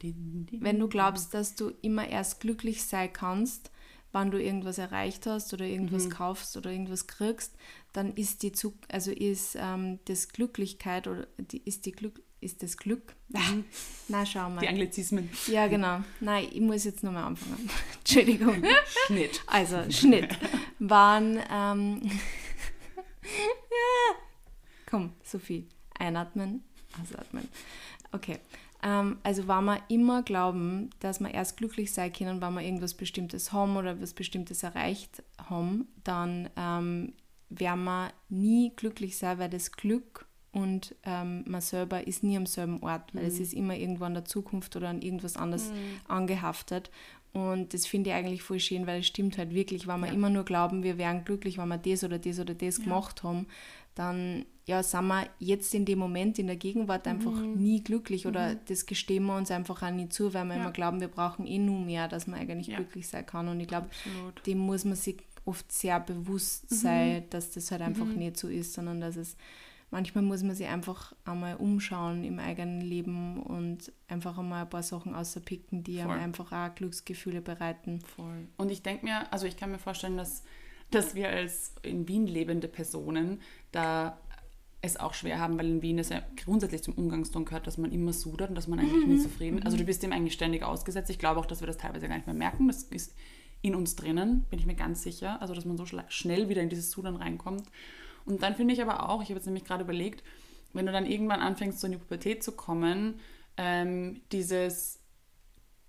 wenn 0.00 0.78
du 0.78 0.88
glaubst, 0.88 1.34
dass 1.34 1.54
du 1.54 1.72
immer 1.82 2.08
erst 2.08 2.40
glücklich 2.40 2.82
sein 2.84 3.12
kannst, 3.12 3.70
wann 4.12 4.30
du 4.30 4.40
irgendwas 4.42 4.78
erreicht 4.78 5.26
hast 5.26 5.52
oder 5.52 5.66
irgendwas 5.66 6.06
mhm. 6.06 6.10
kaufst 6.10 6.56
oder 6.56 6.70
irgendwas 6.70 7.06
kriegst, 7.06 7.54
dann 7.92 8.14
ist 8.14 8.42
die 8.42 8.52
Zug 8.52 8.74
also 8.88 9.10
ist 9.10 9.56
ähm, 9.58 9.98
das 10.06 10.28
Glücklichkeit 10.28 11.08
oder 11.08 11.26
die, 11.38 11.58
ist 11.64 11.84
die 11.84 11.92
Glück 11.92 12.22
ist 12.44 12.62
das 12.62 12.76
Glück. 12.76 13.14
Mhm. 13.28 13.64
Na, 14.08 14.24
schau 14.26 14.50
mal. 14.50 14.60
Die 14.60 14.68
Anglizismen. 14.68 15.30
Ja, 15.46 15.66
genau. 15.66 16.00
Nein, 16.20 16.48
ich 16.52 16.60
muss 16.60 16.84
jetzt 16.84 17.02
nochmal 17.02 17.24
anfangen. 17.24 17.70
Entschuldigung. 17.98 18.62
Schnitt. 19.06 19.42
Also, 19.46 19.90
Schnitt. 19.90 20.38
Waren, 20.78 21.40
ähm, 21.50 22.02
ja. 23.22 24.14
Komm, 24.86 25.12
Sophie. 25.22 25.66
Einatmen, 25.98 26.62
ausatmen. 27.00 27.48
Okay. 28.12 28.38
Ähm, 28.82 29.18
also, 29.22 29.48
wenn 29.48 29.64
wir 29.64 29.82
immer 29.88 30.22
glauben, 30.22 30.90
dass 31.00 31.20
wir 31.20 31.32
erst 31.32 31.56
glücklich 31.56 31.92
sein 31.92 32.12
können, 32.12 32.42
wenn 32.42 32.54
wir 32.54 32.62
irgendwas 32.62 32.94
Bestimmtes 32.94 33.52
haben 33.52 33.76
oder 33.76 34.00
was 34.00 34.12
Bestimmtes 34.12 34.62
erreicht 34.62 35.22
haben, 35.48 35.88
dann 36.04 36.50
ähm, 36.56 37.14
werden 37.48 37.84
wir 37.84 38.12
nie 38.28 38.72
glücklich 38.76 39.16
sein, 39.16 39.38
weil 39.38 39.50
das 39.50 39.72
Glück 39.72 40.26
und 40.54 40.94
ähm, 41.04 41.42
man 41.46 41.60
selber 41.60 42.06
ist 42.06 42.22
nie 42.22 42.36
am 42.36 42.46
selben 42.46 42.80
Ort, 42.82 43.12
weil 43.12 43.24
mhm. 43.24 43.28
es 43.28 43.40
ist 43.40 43.52
immer 43.52 43.76
irgendwo 43.76 44.04
in 44.04 44.14
der 44.14 44.24
Zukunft 44.24 44.76
oder 44.76 44.88
an 44.88 45.02
irgendwas 45.02 45.36
anderes 45.36 45.70
mhm. 45.70 46.00
angehaftet. 46.06 46.90
Und 47.32 47.74
das 47.74 47.86
finde 47.86 48.10
ich 48.10 48.16
eigentlich 48.16 48.42
voll 48.42 48.60
schön, 48.60 48.86
weil 48.86 49.00
es 49.00 49.08
stimmt 49.08 49.36
halt 49.36 49.52
wirklich, 49.52 49.88
wenn 49.88 49.98
wir 50.00 50.06
ja. 50.06 50.12
immer 50.12 50.30
nur 50.30 50.44
glauben, 50.44 50.84
wir 50.84 50.96
wären 50.96 51.24
glücklich, 51.24 51.58
wenn 51.58 51.66
wir 51.66 51.78
das 51.78 52.04
oder 52.04 52.20
das 52.20 52.38
oder 52.38 52.54
das 52.54 52.78
ja. 52.78 52.84
gemacht 52.84 53.24
haben, 53.24 53.46
dann 53.96 54.46
ja, 54.66 54.82
sind 54.84 55.08
wir 55.08 55.28
jetzt 55.40 55.74
in 55.74 55.84
dem 55.84 55.98
Moment, 55.98 56.38
in 56.38 56.46
der 56.46 56.56
Gegenwart 56.56 57.08
einfach 57.08 57.32
mhm. 57.32 57.56
nie 57.56 57.82
glücklich 57.82 58.28
oder 58.28 58.50
mhm. 58.50 58.58
das 58.68 58.86
gestehen 58.86 59.26
wir 59.26 59.36
uns 59.36 59.50
einfach 59.50 59.82
auch 59.82 59.90
nie 59.90 60.08
zu, 60.08 60.32
weil 60.32 60.44
wir 60.44 60.54
ja. 60.54 60.60
immer 60.60 60.70
glauben, 60.70 61.00
wir 61.00 61.08
brauchen 61.08 61.48
eh 61.48 61.58
nur 61.58 61.80
mehr, 61.80 62.06
dass 62.06 62.28
man 62.28 62.38
eigentlich 62.38 62.74
glücklich 62.74 63.08
sein 63.08 63.26
kann. 63.26 63.48
Und 63.48 63.58
ich 63.58 63.66
glaube, 63.66 63.88
dem 64.46 64.58
muss 64.58 64.84
man 64.84 64.94
sich 64.94 65.16
oft 65.44 65.70
sehr 65.72 65.98
bewusst 65.98 66.70
mhm. 66.70 66.74
sein, 66.76 67.24
dass 67.30 67.50
das 67.50 67.72
halt 67.72 67.82
einfach 67.82 68.06
mhm. 68.06 68.18
nicht 68.18 68.36
so 68.36 68.46
ist, 68.46 68.72
sondern 68.72 69.00
dass 69.00 69.16
es 69.16 69.36
manchmal 69.94 70.24
muss 70.24 70.42
man 70.42 70.56
sich 70.56 70.66
einfach 70.66 71.14
einmal 71.24 71.54
umschauen 71.54 72.24
im 72.24 72.40
eigenen 72.40 72.80
Leben 72.80 73.40
und 73.40 73.92
einfach 74.08 74.36
einmal 74.36 74.62
ein 74.62 74.68
paar 74.68 74.82
Sachen 74.82 75.14
außerpicken, 75.14 75.84
die 75.84 75.98
Voll. 75.98 76.10
einem 76.10 76.20
einfach 76.20 76.50
auch 76.50 76.74
Glücksgefühle 76.74 77.40
bereiten. 77.40 78.00
Voll. 78.00 78.48
Und 78.56 78.72
ich 78.72 78.82
denke 78.82 79.04
mir, 79.04 79.32
also 79.32 79.46
ich 79.46 79.56
kann 79.56 79.70
mir 79.70 79.78
vorstellen, 79.78 80.16
dass, 80.16 80.42
dass 80.90 81.14
wir 81.14 81.28
als 81.28 81.74
in 81.82 82.08
Wien 82.08 82.26
lebende 82.26 82.66
Personen 82.66 83.40
da 83.70 84.18
es 84.80 84.96
auch 84.98 85.14
schwer 85.14 85.38
haben, 85.38 85.56
weil 85.58 85.66
in 85.66 85.80
Wien 85.80 86.00
es 86.00 86.08
ja 86.08 86.22
grundsätzlich 86.44 86.82
zum 86.82 86.94
Umgangston 86.94 87.44
gehört, 87.44 87.68
dass 87.68 87.78
man 87.78 87.92
immer 87.92 88.12
sudert 88.12 88.50
und 88.50 88.56
dass 88.56 88.66
man 88.66 88.80
eigentlich 88.80 89.06
mhm. 89.06 89.14
nie 89.14 89.20
zufrieden 89.20 89.58
ist. 89.58 89.64
Also 89.64 89.76
du 89.76 89.84
bist 89.84 90.02
dem 90.02 90.12
eigentlich 90.12 90.34
ständig 90.34 90.64
ausgesetzt. 90.64 91.08
Ich 91.08 91.20
glaube 91.20 91.38
auch, 91.38 91.46
dass 91.46 91.60
wir 91.60 91.68
das 91.68 91.78
teilweise 91.78 92.08
gar 92.08 92.16
nicht 92.16 92.26
mehr 92.26 92.34
merken. 92.34 92.66
Das 92.66 92.82
ist 92.82 93.14
in 93.62 93.76
uns 93.76 93.94
drinnen, 93.94 94.44
bin 94.50 94.58
ich 94.58 94.66
mir 94.66 94.74
ganz 94.74 95.04
sicher. 95.04 95.40
Also 95.40 95.54
dass 95.54 95.64
man 95.64 95.76
so 95.76 95.86
schnell 95.86 96.48
wieder 96.48 96.62
in 96.62 96.68
dieses 96.68 96.90
Sudern 96.90 97.14
reinkommt. 97.14 97.70
Und 98.24 98.42
dann 98.42 98.54
finde 98.54 98.74
ich 98.74 98.82
aber 98.82 99.08
auch, 99.08 99.22
ich 99.22 99.28
habe 99.28 99.38
jetzt 99.38 99.46
nämlich 99.46 99.64
gerade 99.64 99.84
überlegt, 99.84 100.22
wenn 100.72 100.86
du 100.86 100.92
dann 100.92 101.06
irgendwann 101.06 101.40
anfängst, 101.40 101.80
so 101.80 101.86
in 101.86 101.92
die 101.92 101.98
Pubertät 101.98 102.42
zu 102.42 102.52
kommen, 102.52 103.20
ähm, 103.56 104.22
dieses 104.32 105.00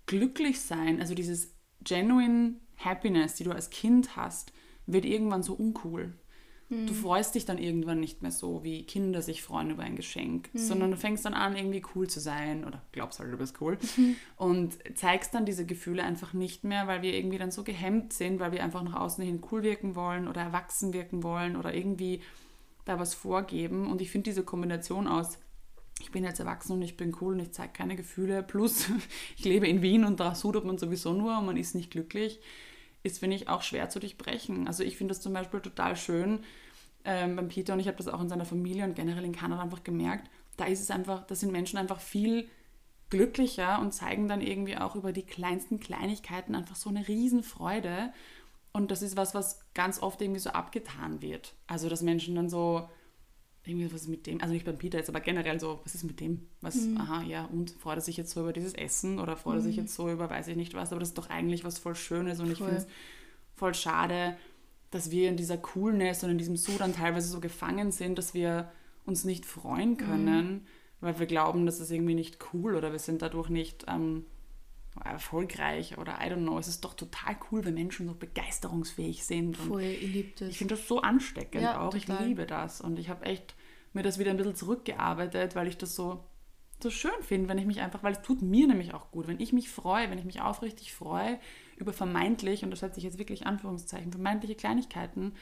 Glücklichsein, 0.06 1.00
also 1.00 1.14
dieses 1.14 1.56
genuine 1.82 2.56
Happiness, 2.76 3.34
die 3.34 3.44
du 3.44 3.52
als 3.52 3.70
Kind 3.70 4.16
hast, 4.16 4.52
wird 4.86 5.04
irgendwann 5.04 5.42
so 5.42 5.54
uncool. 5.54 6.14
Du 6.68 6.94
freust 6.94 7.36
dich 7.36 7.44
dann 7.44 7.58
irgendwann 7.58 8.00
nicht 8.00 8.22
mehr 8.22 8.32
so, 8.32 8.64
wie 8.64 8.82
Kinder 8.82 9.22
sich 9.22 9.44
freuen 9.44 9.70
über 9.70 9.84
ein 9.84 9.94
Geschenk, 9.94 10.52
mhm. 10.52 10.58
sondern 10.58 10.90
du 10.90 10.96
fängst 10.96 11.24
dann 11.24 11.34
an, 11.34 11.56
irgendwie 11.56 11.82
cool 11.94 12.08
zu 12.08 12.18
sein 12.18 12.64
oder 12.64 12.82
glaubst 12.90 13.20
halt, 13.20 13.32
du 13.32 13.36
bist 13.36 13.60
cool 13.60 13.78
mhm. 13.96 14.16
und 14.36 14.78
zeigst 14.96 15.32
dann 15.32 15.46
diese 15.46 15.64
Gefühle 15.64 16.02
einfach 16.02 16.32
nicht 16.32 16.64
mehr, 16.64 16.88
weil 16.88 17.02
wir 17.02 17.14
irgendwie 17.14 17.38
dann 17.38 17.52
so 17.52 17.62
gehemmt 17.62 18.12
sind, 18.12 18.40
weil 18.40 18.50
wir 18.50 18.64
einfach 18.64 18.82
nach 18.82 18.94
außen 18.94 19.24
hin 19.24 19.40
cool 19.52 19.62
wirken 19.62 19.94
wollen 19.94 20.26
oder 20.26 20.40
erwachsen 20.40 20.92
wirken 20.92 21.22
wollen 21.22 21.54
oder 21.54 21.72
irgendwie 21.72 22.20
da 22.84 22.98
was 22.98 23.14
vorgeben. 23.14 23.88
Und 23.88 24.00
ich 24.00 24.10
finde 24.10 24.30
diese 24.30 24.42
Kombination 24.42 25.06
aus, 25.06 25.38
ich 26.00 26.10
bin 26.10 26.24
jetzt 26.24 26.40
erwachsen 26.40 26.72
und 26.72 26.82
ich 26.82 26.96
bin 26.96 27.16
cool 27.20 27.34
und 27.34 27.40
ich 27.40 27.52
zeige 27.52 27.72
keine 27.74 27.94
Gefühle, 27.94 28.42
plus 28.42 28.88
ich 29.36 29.44
lebe 29.44 29.68
in 29.68 29.82
Wien 29.82 30.04
und 30.04 30.18
da 30.18 30.34
sudert 30.34 30.64
man 30.64 30.78
sowieso 30.78 31.12
nur 31.12 31.38
und 31.38 31.46
man 31.46 31.56
ist 31.56 31.76
nicht 31.76 31.92
glücklich 31.92 32.40
ist, 33.06 33.18
finde 33.18 33.36
ich, 33.36 33.48
auch 33.48 33.62
schwer 33.62 33.88
zu 33.88 34.00
durchbrechen. 34.00 34.66
Also 34.66 34.82
ich 34.82 34.96
finde 34.96 35.12
das 35.12 35.22
zum 35.22 35.32
Beispiel 35.32 35.60
total 35.60 35.96
schön 35.96 36.40
ähm, 37.04 37.36
beim 37.36 37.48
Peter 37.48 37.72
und 37.72 37.80
ich 37.80 37.86
habe 37.86 37.96
das 37.96 38.08
auch 38.08 38.20
in 38.20 38.28
seiner 38.28 38.44
Familie 38.44 38.84
und 38.84 38.94
generell 38.94 39.24
in 39.24 39.34
Kanada 39.34 39.62
einfach 39.62 39.84
gemerkt. 39.84 40.28
Da 40.56 40.66
ist 40.66 40.80
es 40.80 40.90
einfach, 40.90 41.26
da 41.26 41.34
sind 41.34 41.52
Menschen 41.52 41.78
einfach 41.78 42.00
viel 42.00 42.48
glücklicher 43.08 43.80
und 43.80 43.92
zeigen 43.92 44.28
dann 44.28 44.40
irgendwie 44.40 44.76
auch 44.76 44.96
über 44.96 45.12
die 45.12 45.22
kleinsten 45.22 45.78
Kleinigkeiten 45.78 46.54
einfach 46.54 46.76
so 46.76 46.90
eine 46.90 47.06
Riesenfreude. 47.06 48.12
Und 48.72 48.90
das 48.90 49.02
ist 49.02 49.16
was, 49.16 49.34
was 49.34 49.60
ganz 49.74 50.02
oft 50.02 50.20
irgendwie 50.20 50.40
so 50.40 50.50
abgetan 50.50 51.22
wird. 51.22 51.54
Also 51.66 51.88
dass 51.88 52.02
Menschen 52.02 52.34
dann 52.34 52.50
so, 52.50 52.88
irgendwie 53.66 53.92
was 53.92 54.02
ist 54.02 54.08
mit 54.08 54.26
dem, 54.26 54.40
also 54.40 54.52
nicht 54.52 54.64
beim 54.64 54.78
Peter 54.78 54.98
jetzt, 54.98 55.08
aber 55.08 55.20
generell 55.20 55.58
so, 55.58 55.80
was 55.84 55.94
ist 55.94 56.04
mit 56.04 56.20
dem? 56.20 56.48
Was, 56.60 56.76
mhm. 56.76 56.98
aha, 56.98 57.22
ja, 57.22 57.44
und 57.46 57.70
freut 57.70 57.98
er 57.98 58.00
sich 58.00 58.16
jetzt 58.16 58.30
so 58.32 58.40
über 58.40 58.52
dieses 58.52 58.74
Essen 58.74 59.18
oder 59.18 59.36
freut 59.36 59.56
er 59.56 59.60
sich 59.60 59.76
mhm. 59.76 59.82
jetzt 59.82 59.94
so 59.94 60.10
über 60.10 60.30
weiß 60.30 60.48
ich 60.48 60.56
nicht 60.56 60.74
was, 60.74 60.92
aber 60.92 61.00
das 61.00 61.10
ist 61.10 61.18
doch 61.18 61.30
eigentlich 61.30 61.64
was 61.64 61.78
voll 61.78 61.94
Schönes 61.94 62.40
und 62.40 62.46
voll. 62.46 62.52
ich 62.52 62.58
finde 62.58 62.76
es 62.76 62.86
voll 63.54 63.74
schade, 63.74 64.36
dass 64.90 65.10
wir 65.10 65.28
in 65.28 65.36
dieser 65.36 65.58
Coolness 65.58 66.22
und 66.24 66.30
in 66.30 66.38
diesem 66.38 66.56
Sudan 66.56 66.94
teilweise 66.94 67.28
so 67.28 67.40
gefangen 67.40 67.90
sind, 67.90 68.18
dass 68.18 68.34
wir 68.34 68.70
uns 69.04 69.24
nicht 69.24 69.46
freuen 69.46 69.90
mhm. 69.90 69.96
können, 69.98 70.52
mhm. 70.52 70.60
weil 71.00 71.18
wir 71.18 71.26
glauben, 71.26 71.66
das 71.66 71.80
ist 71.80 71.90
irgendwie 71.90 72.14
nicht 72.14 72.38
cool 72.52 72.74
oder 72.74 72.92
wir 72.92 72.98
sind 72.98 73.22
dadurch 73.22 73.48
nicht 73.48 73.84
ähm, 73.88 74.26
erfolgreich 75.04 75.98
oder 75.98 76.18
I 76.22 76.30
don't 76.30 76.42
know. 76.42 76.58
Es 76.58 76.68
ist 76.68 76.84
doch 76.84 76.94
total 76.94 77.36
cool, 77.50 77.64
wenn 77.64 77.74
Menschen 77.74 78.06
so 78.06 78.14
begeisterungsfähig 78.14 79.24
sind. 79.24 79.56
Voll, 79.56 79.82
ich 79.82 80.12
liebe 80.12 80.30
das. 80.38 80.48
Ich 80.50 80.58
finde 80.58 80.76
das 80.76 80.88
so 80.88 81.00
ansteckend 81.02 81.62
ja, 81.62 81.80
auch. 81.80 81.90
Total. 81.90 82.20
Ich 82.20 82.26
liebe 82.26 82.46
das. 82.46 82.80
Und 82.80 82.98
ich 82.98 83.08
habe 83.08 83.24
echt 83.26 83.54
mir 83.96 84.02
das 84.02 84.18
wieder 84.18 84.30
ein 84.30 84.36
bisschen 84.36 84.54
zurückgearbeitet, 84.54 85.56
weil 85.56 85.66
ich 85.66 85.76
das 85.76 85.96
so, 85.96 86.22
so 86.80 86.90
schön 86.90 87.22
finde, 87.22 87.48
wenn 87.48 87.58
ich 87.58 87.66
mich 87.66 87.80
einfach, 87.80 88.02
weil 88.02 88.12
es 88.12 88.22
tut 88.22 88.42
mir 88.42 88.68
nämlich 88.68 88.94
auch 88.94 89.10
gut, 89.10 89.26
wenn 89.26 89.40
ich 89.40 89.52
mich 89.52 89.68
freue, 89.68 90.08
wenn 90.10 90.18
ich 90.18 90.24
mich 90.24 90.40
aufrichtig 90.40 90.94
freue 90.94 91.40
über 91.78 91.92
vermeintlich, 91.92 92.62
und 92.62 92.70
das 92.70 92.80
setze 92.80 92.98
ich 92.98 93.04
jetzt 93.04 93.18
wirklich 93.18 93.46
Anführungszeichen, 93.46 94.12
vermeintliche 94.12 94.54
Kleinigkeiten, 94.54 95.32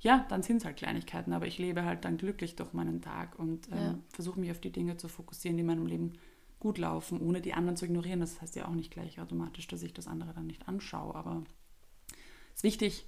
ja, 0.00 0.24
dann 0.28 0.42
sind 0.42 0.58
es 0.58 0.64
halt 0.64 0.76
Kleinigkeiten, 0.76 1.32
aber 1.32 1.46
ich 1.46 1.58
lebe 1.58 1.84
halt 1.84 2.04
dann 2.04 2.16
glücklich 2.16 2.56
durch 2.56 2.72
meinen 2.72 3.02
Tag 3.02 3.38
und 3.38 3.68
ähm, 3.68 3.78
ja. 3.78 3.98
versuche 4.12 4.40
mich 4.40 4.50
auf 4.50 4.60
die 4.60 4.72
Dinge 4.72 4.96
zu 4.96 5.08
fokussieren, 5.08 5.56
die 5.56 5.62
in 5.62 5.66
meinem 5.66 5.86
Leben 5.86 6.14
gut 6.60 6.78
laufen, 6.78 7.20
ohne 7.20 7.40
die 7.40 7.52
anderen 7.52 7.76
zu 7.76 7.84
ignorieren. 7.84 8.20
Das 8.20 8.40
heißt 8.40 8.56
ja 8.56 8.66
auch 8.66 8.74
nicht 8.74 8.90
gleich 8.90 9.20
automatisch, 9.20 9.66
dass 9.66 9.82
ich 9.82 9.92
das 9.92 10.06
andere 10.06 10.32
dann 10.34 10.46
nicht 10.46 10.68
anschaue, 10.68 11.14
aber 11.14 11.42
es 12.54 12.60
ist 12.60 12.64
wichtig, 12.64 13.06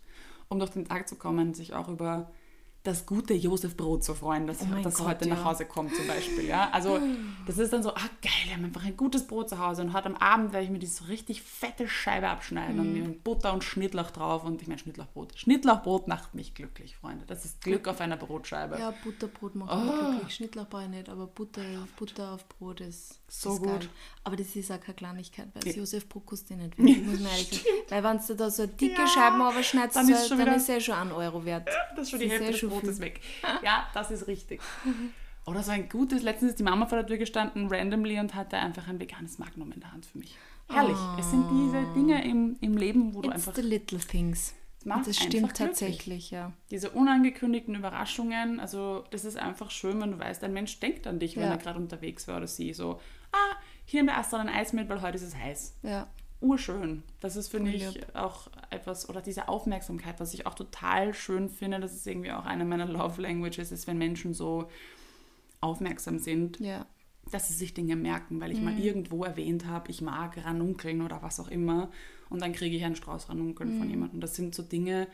um 0.48 0.58
durch 0.58 0.70
den 0.70 0.84
Tag 0.84 1.08
zu 1.08 1.16
kommen, 1.16 1.54
sich 1.54 1.74
auch 1.74 1.88
über 1.88 2.32
das 2.86 3.06
gute 3.06 3.34
Josef-Brot 3.34 4.04
zu 4.04 4.14
freuen, 4.14 4.46
das, 4.46 4.62
oh 4.62 4.82
das 4.82 4.96
Gott, 4.96 5.08
heute 5.08 5.28
ja. 5.28 5.34
nach 5.34 5.44
Hause 5.44 5.66
kommt 5.66 5.94
zum 5.94 6.06
Beispiel. 6.06 6.46
Ja? 6.46 6.70
Also 6.70 7.00
das 7.46 7.58
ist 7.58 7.72
dann 7.72 7.82
so, 7.82 7.90
ah 7.90 8.08
geil, 8.22 8.32
wir 8.46 8.54
haben 8.54 8.64
einfach 8.64 8.84
ein 8.84 8.96
gutes 8.96 9.26
Brot 9.26 9.48
zu 9.48 9.58
Hause 9.58 9.82
und 9.82 9.92
heute 9.92 10.06
am 10.06 10.16
Abend 10.16 10.52
werde 10.52 10.64
ich 10.64 10.70
mir 10.70 10.78
die 10.78 10.86
so 10.86 11.04
richtig 11.06 11.42
fette 11.42 11.88
Scheibe 11.88 12.28
abschneiden 12.28 12.76
mm. 12.76 12.80
und 12.80 12.92
mir 12.92 13.08
Butter 13.24 13.52
und 13.52 13.64
Schnittlauch 13.64 14.10
drauf 14.10 14.44
und 14.44 14.62
ich 14.62 14.68
meine 14.68 14.78
Schnittlauchbrot. 14.78 15.36
Schnittlauchbrot 15.36 16.08
macht 16.08 16.34
mich 16.34 16.54
glücklich, 16.54 16.96
Freunde. 16.96 17.24
Das 17.26 17.44
ist 17.44 17.60
Glück 17.60 17.88
auf 17.88 18.00
einer 18.00 18.16
Brotscheibe. 18.16 18.78
Ja, 18.78 18.92
Butterbrot 19.04 19.54
macht 19.56 19.72
oh. 19.72 19.76
mich 19.76 19.94
glücklich. 19.98 20.34
Schnittlauch 20.34 20.66
nicht, 20.88 21.08
aber 21.08 21.26
Butter, 21.26 21.62
Butter 21.98 22.32
auf 22.32 22.48
Brot 22.48 22.80
ist 22.80 23.18
so 23.28 23.54
ist 23.54 23.58
gut. 23.58 23.80
Geil. 23.80 23.88
Aber 24.26 24.34
das 24.34 24.56
ist 24.56 24.72
auch 24.72 24.80
keine 24.80 24.96
Kleinigkeit, 24.96 25.46
weil 25.54 25.72
ja. 25.72 25.78
Josef-Brot 25.78 26.26
kostet 26.26 26.58
nicht 26.58 26.76
wenig, 26.76 27.06
muss 27.06 27.20
man 27.20 27.30
ehrlich 27.30 27.48
sagen. 27.48 27.64
Weil 27.88 28.02
wenn 28.02 28.20
du 28.26 28.34
da 28.34 28.50
so 28.50 28.66
dicke 28.66 29.00
ja. 29.00 29.06
Scheiben 29.06 29.36
überschneidest, 29.36 29.94
dann 29.94 30.08
ist, 30.08 30.28
dann 30.28 30.48
ist 30.48 30.68
ja 30.68 30.80
schon 30.80 30.94
ein 30.96 31.12
Euro 31.12 31.44
wert. 31.44 31.68
Ja, 31.68 31.74
das 31.94 32.06
ist 32.06 32.10
schon 32.10 32.18
die 32.18 32.28
Hälfte 32.28 32.50
des 32.50 32.68
Brotes 32.68 32.98
weg. 32.98 33.20
Ja, 33.62 33.86
das 33.94 34.10
ist 34.10 34.26
richtig. 34.26 34.60
Oder 35.46 35.62
so 35.62 35.70
ein 35.70 35.88
gutes, 35.88 36.24
letztens 36.24 36.50
ist 36.50 36.58
die 36.58 36.64
Mama 36.64 36.86
vor 36.86 36.98
der 36.98 37.06
Tür 37.06 37.18
gestanden, 37.18 37.68
randomly, 37.68 38.18
und 38.18 38.34
hatte 38.34 38.56
einfach 38.56 38.88
ein 38.88 38.98
veganes 38.98 39.38
Magnum 39.38 39.70
in 39.70 39.78
der 39.78 39.92
Hand 39.92 40.06
für 40.06 40.18
mich. 40.18 40.36
Herrlich. 40.68 40.96
Oh. 40.96 41.20
Es 41.20 41.30
sind 41.30 41.44
diese 41.52 41.86
Dinge 41.94 42.28
im, 42.28 42.56
im 42.60 42.76
Leben, 42.76 43.14
wo 43.14 43.22
du 43.22 43.28
It's 43.28 43.46
einfach... 43.46 43.54
the 43.54 43.62
little 43.62 44.00
things. 44.00 44.54
Das 44.84 45.16
stimmt 45.16 45.56
tatsächlich, 45.56 46.32
ja. 46.32 46.52
Diese 46.72 46.90
unangekündigten 46.90 47.76
Überraschungen, 47.76 48.58
also 48.58 49.04
das 49.10 49.24
ist 49.24 49.36
einfach 49.36 49.70
schön, 49.70 50.00
wenn 50.00 50.12
du 50.12 50.18
weißt, 50.18 50.42
ein 50.44 50.52
Mensch 50.52 50.78
denkt 50.80 51.06
an 51.06 51.20
dich, 51.20 51.36
wenn 51.36 51.44
ja. 51.44 51.50
er 51.50 51.58
gerade 51.58 51.78
unterwegs 51.78 52.26
war 52.28 52.38
oder 52.38 52.46
sie. 52.46 52.72
So, 52.72 53.00
ah, 53.32 53.56
hier 53.86 54.00
nimmt 54.00 54.10
der 54.10 54.18
Astra 54.18 54.38
ein 54.38 54.48
Eis 54.48 54.72
mit, 54.74 54.88
weil 54.90 55.00
heute 55.00 55.16
ist 55.16 55.22
es 55.22 55.34
heiß. 55.34 55.76
Ja. 55.82 56.08
Urschön. 56.40 57.02
Das 57.20 57.34
ist, 57.34 57.48
finde 57.48 57.70
ich, 57.70 58.14
auch 58.14 58.48
etwas, 58.68 59.08
oder 59.08 59.22
diese 59.22 59.48
Aufmerksamkeit, 59.48 60.20
was 60.20 60.34
ich 60.34 60.46
auch 60.46 60.54
total 60.54 61.14
schön 61.14 61.48
finde, 61.48 61.80
das 61.80 61.94
ist 61.94 62.06
irgendwie 62.06 62.32
auch 62.32 62.44
eine 62.44 62.66
meiner 62.66 62.84
Love 62.84 63.22
Languages, 63.22 63.72
ist, 63.72 63.86
wenn 63.86 63.96
Menschen 63.96 64.34
so 64.34 64.68
aufmerksam 65.62 66.18
sind. 66.18 66.60
Ja 66.60 66.84
dass 67.30 67.48
sie 67.48 67.54
sich 67.54 67.74
Dinge 67.74 67.96
merken, 67.96 68.40
weil 68.40 68.52
ich 68.52 68.58
mhm. 68.58 68.64
mal 68.64 68.78
irgendwo 68.78 69.24
erwähnt 69.24 69.66
habe, 69.66 69.90
ich 69.90 70.00
mag 70.00 70.44
Ranunkeln 70.44 71.02
oder 71.02 71.22
was 71.22 71.40
auch 71.40 71.48
immer 71.48 71.90
und 72.30 72.40
dann 72.40 72.52
kriege 72.52 72.76
ich 72.76 72.84
einen 72.84 72.96
Strauß 72.96 73.28
Ranunkeln 73.28 73.74
mhm. 73.74 73.78
von 73.78 73.90
jemandem. 73.90 74.20
Das 74.20 74.36
sind 74.36 74.54
so 74.54 74.62
Dinge, 74.62 75.08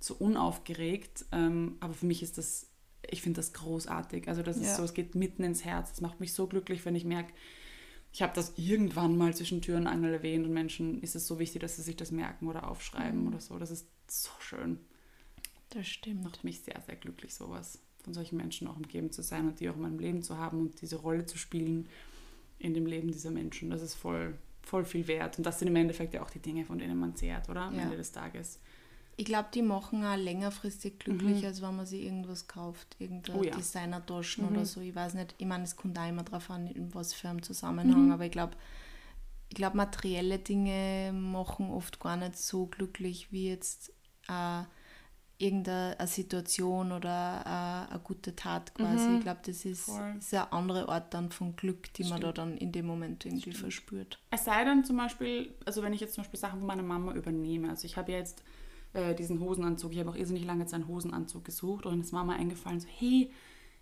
so 0.00 0.14
unaufgeregt, 0.14 1.26
ähm, 1.32 1.76
aber 1.80 1.94
für 1.94 2.06
mich 2.06 2.22
ist 2.22 2.38
das, 2.38 2.68
ich 3.08 3.22
finde 3.22 3.38
das 3.38 3.52
großartig. 3.52 4.28
Also 4.28 4.42
das 4.42 4.56
ist 4.56 4.66
ja. 4.66 4.76
so, 4.76 4.82
es 4.82 4.94
geht 4.94 5.14
mitten 5.14 5.44
ins 5.44 5.64
Herz. 5.64 5.92
Es 5.92 6.00
macht 6.00 6.18
mich 6.20 6.32
so 6.32 6.46
glücklich, 6.48 6.84
wenn 6.84 6.96
ich 6.96 7.04
merke, 7.04 7.32
ich 8.12 8.20
habe 8.20 8.34
das 8.34 8.52
irgendwann 8.56 9.16
mal 9.16 9.34
zwischen 9.34 9.62
Tür 9.62 9.78
und 9.78 9.86
Angel 9.86 10.12
erwähnt 10.12 10.46
und 10.46 10.52
Menschen 10.52 11.00
ist 11.00 11.16
es 11.16 11.26
so 11.26 11.38
wichtig, 11.38 11.62
dass 11.62 11.76
sie 11.76 11.82
sich 11.82 11.96
das 11.96 12.10
merken 12.10 12.46
oder 12.46 12.68
aufschreiben 12.68 13.22
mhm. 13.22 13.28
oder 13.28 13.40
so. 13.40 13.58
Das 13.58 13.70
ist 13.70 13.88
so 14.06 14.30
schön. 14.40 14.78
Das 15.70 15.86
stimmt. 15.86 16.22
Macht 16.22 16.44
mich 16.44 16.60
sehr, 16.60 16.78
sehr 16.86 16.96
glücklich, 16.96 17.34
sowas 17.34 17.78
von 18.04 18.12
solchen 18.12 18.36
Menschen 18.36 18.68
auch 18.68 18.76
umgeben 18.76 19.10
zu 19.12 19.22
sein 19.22 19.48
und 19.48 19.60
die 19.60 19.70
auch 19.70 19.76
in 19.76 19.82
meinem 19.82 19.98
Leben 19.98 20.22
zu 20.22 20.36
haben 20.36 20.60
und 20.60 20.82
diese 20.82 20.96
Rolle 20.96 21.24
zu 21.24 21.38
spielen 21.38 21.88
in 22.58 22.74
dem 22.74 22.84
Leben 22.84 23.10
dieser 23.10 23.30
Menschen. 23.30 23.70
Das 23.70 23.80
ist 23.80 23.94
voll, 23.94 24.36
voll 24.62 24.84
viel 24.84 25.06
wert. 25.06 25.38
Und 25.38 25.46
das 25.46 25.58
sind 25.58 25.68
im 25.68 25.76
Endeffekt 25.76 26.12
ja 26.12 26.22
auch 26.22 26.30
die 26.30 26.40
Dinge, 26.40 26.64
von 26.64 26.78
denen 26.78 26.98
man 26.98 27.16
zehrt, 27.16 27.48
oder? 27.48 27.62
Am 27.62 27.76
ja. 27.76 27.82
Ende 27.82 27.96
des 27.96 28.12
Tages. 28.12 28.60
Ich 29.16 29.26
glaube, 29.26 29.48
die 29.52 29.62
machen 29.62 30.04
auch 30.04 30.16
längerfristig 30.16 30.98
glücklich, 30.98 31.42
mhm. 31.42 31.46
als 31.46 31.62
wenn 31.62 31.76
man 31.76 31.86
sich 31.86 32.02
irgendwas 32.02 32.48
kauft. 32.48 32.96
Irgendeine 32.98 33.38
oh, 33.38 33.42
ja. 33.42 33.54
Designertaschen 33.54 34.44
mhm. 34.44 34.52
oder 34.52 34.64
so. 34.64 34.80
Ich 34.80 34.94
weiß 34.94 35.14
nicht, 35.14 35.34
ich 35.38 35.46
meine, 35.46 35.64
es 35.64 35.76
kommt 35.76 35.98
auch 35.98 36.08
immer 36.08 36.22
darauf 36.22 36.50
an, 36.50 36.66
in 36.66 36.94
was 36.94 37.12
für 37.12 37.28
einem 37.28 37.42
Zusammenhang, 37.42 38.06
mhm. 38.06 38.12
aber 38.12 38.24
ich 38.24 38.32
glaube, 38.32 38.56
ich 39.48 39.56
glaube, 39.56 39.76
materielle 39.76 40.38
Dinge 40.38 41.12
machen 41.12 41.70
oft 41.70 42.00
gar 42.00 42.16
nicht 42.16 42.38
so 42.38 42.66
glücklich 42.66 43.32
wie 43.32 43.50
jetzt 43.50 43.92
äh, 44.28 44.62
irgendeine 45.42 46.06
Situation 46.06 46.92
oder 46.92 47.44
eine, 47.44 47.90
eine 47.90 48.00
gute 48.00 48.34
Tat 48.34 48.74
quasi. 48.74 49.08
Mhm. 49.08 49.16
Ich 49.16 49.22
glaube, 49.22 49.40
das 49.44 49.64
ist, 49.64 49.90
ist 50.18 50.34
eine 50.34 50.52
andere 50.52 50.88
Art 50.88 51.12
dann 51.12 51.30
von 51.30 51.56
Glück, 51.56 51.92
die 51.94 52.04
Stimmt. 52.04 52.10
man 52.10 52.20
da 52.20 52.32
dann 52.32 52.56
in 52.56 52.72
dem 52.72 52.86
Moment 52.86 53.26
irgendwie 53.26 53.50
Stimmt. 53.50 53.58
verspürt. 53.58 54.18
Es 54.30 54.44
sei 54.44 54.64
denn 54.64 54.84
zum 54.84 54.96
Beispiel, 54.96 55.54
also 55.66 55.82
wenn 55.82 55.92
ich 55.92 56.00
jetzt 56.00 56.14
zum 56.14 56.22
Beispiel 56.22 56.40
Sachen 56.40 56.60
von 56.60 56.66
meiner 56.68 56.82
Mama 56.82 57.12
übernehme, 57.12 57.70
also 57.70 57.84
ich 57.86 57.96
habe 57.96 58.12
ja 58.12 58.18
jetzt 58.18 58.42
äh, 58.94 59.14
diesen 59.14 59.40
Hosenanzug, 59.40 59.92
ich 59.92 59.98
habe 59.98 60.10
auch 60.10 60.16
irrsinnig 60.16 60.44
lange 60.44 60.60
jetzt 60.60 60.74
einen 60.74 60.88
Hosenanzug 60.88 61.44
gesucht 61.44 61.86
und 61.86 62.00
ist 62.00 62.12
Mama 62.12 62.34
eingefallen, 62.34 62.80
so 62.80 62.88
hey, 62.98 63.30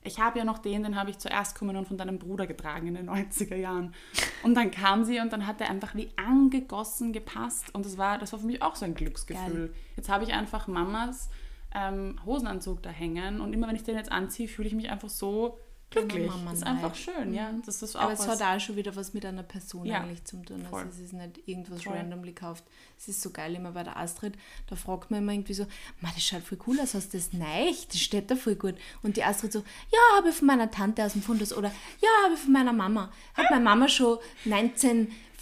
ich 0.02 0.18
habe 0.18 0.38
ja 0.38 0.44
noch 0.44 0.58
den, 0.58 0.82
den 0.82 0.96
habe 0.96 1.10
ich 1.10 1.18
zuerst 1.18 1.58
kommen 1.58 1.76
und 1.76 1.86
von 1.86 1.98
deinem 1.98 2.18
Bruder 2.18 2.46
getragen 2.46 2.86
in 2.86 2.94
den 2.94 3.10
90er 3.10 3.56
Jahren. 3.56 3.94
Und 4.42 4.54
dann 4.54 4.70
kam 4.70 5.04
sie 5.04 5.20
und 5.20 5.32
dann 5.32 5.46
hat 5.46 5.60
er 5.60 5.68
einfach 5.68 5.94
wie 5.94 6.08
angegossen 6.16 7.12
gepasst 7.12 7.74
und 7.74 7.84
das 7.84 7.98
war, 7.98 8.18
das 8.18 8.32
war 8.32 8.40
für 8.40 8.46
mich 8.46 8.62
auch 8.62 8.76
so 8.76 8.84
ein 8.84 8.94
Glücksgefühl. 8.94 9.68
Geil. 9.68 9.74
Jetzt 9.96 10.08
habe 10.08 10.24
ich 10.24 10.32
einfach 10.32 10.68
Mamas 10.68 11.28
ähm, 11.74 12.18
Hosenanzug 12.24 12.82
da 12.82 12.90
hängen 12.90 13.40
und 13.40 13.52
immer 13.52 13.68
wenn 13.68 13.76
ich 13.76 13.84
den 13.84 13.96
jetzt 13.96 14.10
anziehe, 14.10 14.48
fühle 14.48 14.68
ich 14.68 14.74
mich 14.74 14.90
einfach 14.90 15.10
so 15.10 15.58
glücklich. 15.90 16.30
Das 16.44 16.54
ist 16.54 16.62
einfach 16.66 16.94
schön, 16.94 17.34
ja. 17.34 17.50
Mhm. 17.50 17.62
Das 17.66 17.82
ist 17.82 17.96
auch 17.96 18.02
Aber 18.02 18.12
es 18.12 18.26
hat 18.26 18.40
auch 18.42 18.60
schon 18.60 18.76
wieder 18.76 18.94
was 18.96 19.12
mit 19.12 19.26
einer 19.26 19.42
Person 19.42 19.86
ja. 19.86 20.00
eigentlich 20.00 20.24
zu 20.24 20.42
tun. 20.42 20.64
Also 20.70 20.88
es 20.88 20.98
ist 21.00 21.12
nicht 21.12 21.46
irgendwas 21.46 21.82
voll. 21.82 21.94
randomly 21.94 22.32
gekauft. 22.32 22.64
Es 22.98 23.08
ist 23.08 23.22
so 23.22 23.30
geil 23.30 23.54
immer 23.54 23.72
bei 23.72 23.82
der 23.82 23.96
Astrid, 23.96 24.34
da 24.68 24.76
fragt 24.76 25.10
man 25.10 25.20
immer 25.20 25.32
irgendwie 25.32 25.54
so, 25.54 25.66
das 26.02 26.22
schaut 26.22 26.42
voll 26.42 26.58
cool 26.66 26.80
aus, 26.80 26.94
hast 26.94 27.12
du 27.12 27.18
das 27.18 27.32
neich? 27.32 27.88
Das 27.88 28.00
steht 28.00 28.30
da 28.30 28.36
voll 28.36 28.56
gut. 28.56 28.74
Und 29.02 29.16
die 29.16 29.24
Astrid 29.24 29.52
so, 29.52 29.60
ja, 29.60 30.16
habe 30.16 30.28
ich 30.28 30.34
von 30.36 30.46
meiner 30.46 30.70
Tante 30.70 31.04
aus 31.04 31.12
dem 31.12 31.22
Fundus 31.22 31.52
oder 31.52 31.68
ja, 32.00 32.08
habe 32.24 32.34
ich 32.34 32.40
von 32.40 32.52
meiner 32.52 32.72
Mama. 32.72 33.10
Hat 33.34 33.50
meine 33.50 33.64
Mama 33.64 33.88
schon 33.88 34.18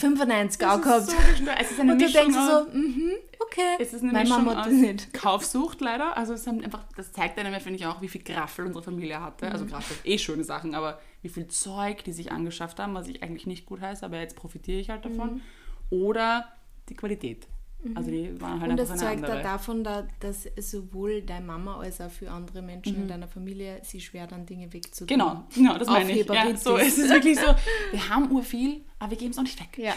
1995 0.02 0.66
auch 0.66 0.80
gehabt. 0.80 1.06
So 1.06 1.16
es 1.60 1.70
ist 1.72 1.80
eine 1.80 1.92
und 1.92 2.00
du 2.00 2.10
denkst 2.10 2.34
so, 2.34 2.66
mhm, 2.72 3.12
okay. 3.40 3.76
Es 3.78 3.92
ist 3.92 4.02
eine 4.02 4.12
Meine 4.12 4.28
Mischung 4.28 4.44
Mama 4.44 4.62
aus 4.62 4.68
nicht. 4.68 5.12
Kaufsucht 5.12 5.80
leider. 5.80 6.16
Also 6.16 6.34
es 6.34 6.46
haben 6.46 6.62
einfach, 6.62 6.84
das 6.96 7.12
zeigt 7.12 7.38
einem, 7.38 7.52
finde 7.60 7.78
ich, 7.78 7.86
auch, 7.86 8.00
wie 8.00 8.08
viel 8.08 8.22
Graffel 8.22 8.66
unsere 8.66 8.84
Familie 8.84 9.20
hatte. 9.20 9.50
Also 9.50 9.64
mhm. 9.64 9.72
Also 9.72 9.76
Graffel, 9.76 9.96
eh 10.04 10.18
schöne 10.18 10.44
Sachen, 10.44 10.74
aber 10.74 11.00
wie 11.22 11.28
viel 11.28 11.48
Zeug 11.48 12.04
die 12.04 12.12
sich 12.12 12.30
angeschafft 12.30 12.78
haben, 12.78 12.94
was 12.94 13.08
ich 13.08 13.22
eigentlich 13.22 13.46
nicht 13.46 13.66
gut 13.66 13.80
heiße, 13.80 14.04
aber 14.04 14.18
jetzt 14.18 14.36
profitiere 14.36 14.78
ich 14.78 14.90
halt 14.90 15.04
davon. 15.04 15.34
Mhm. 15.34 15.40
Oder 15.90 16.52
die 16.88 16.94
Qualität. 16.94 17.48
Also 17.94 18.10
die 18.10 18.40
waren 18.40 18.60
halt 18.60 18.72
Und 18.72 18.80
einfach 18.80 18.94
das 18.94 19.00
zeugt 19.00 19.24
auch 19.24 19.40
davon, 19.42 19.84
da, 19.84 20.06
dass 20.18 20.48
sowohl 20.58 21.22
deine 21.22 21.46
Mama 21.46 21.78
als 21.78 22.00
auch 22.00 22.10
für 22.10 22.28
andere 22.30 22.60
Menschen 22.60 22.96
Mhm. 22.96 23.02
in 23.02 23.08
deiner 23.08 23.28
Familie 23.28 23.80
sie 23.84 24.00
schwer 24.00 24.26
dann 24.26 24.44
Dinge 24.46 24.72
wegzutun. 24.72 25.06
Genau, 25.06 25.44
genau, 25.54 25.78
das 25.78 25.86
meine 25.88 26.10
ich. 26.10 26.26
Ja, 26.26 26.56
so, 26.56 26.76
es 26.76 26.98
ist 26.98 27.08
wirklich 27.08 27.38
so, 27.38 27.46
wir 27.92 28.08
haben 28.08 28.30
urviel, 28.32 28.84
aber 28.98 29.12
wir 29.12 29.18
geben 29.18 29.30
es 29.30 29.38
auch 29.38 29.42
nicht 29.42 29.60
weg. 29.60 29.78
Ja, 29.78 29.94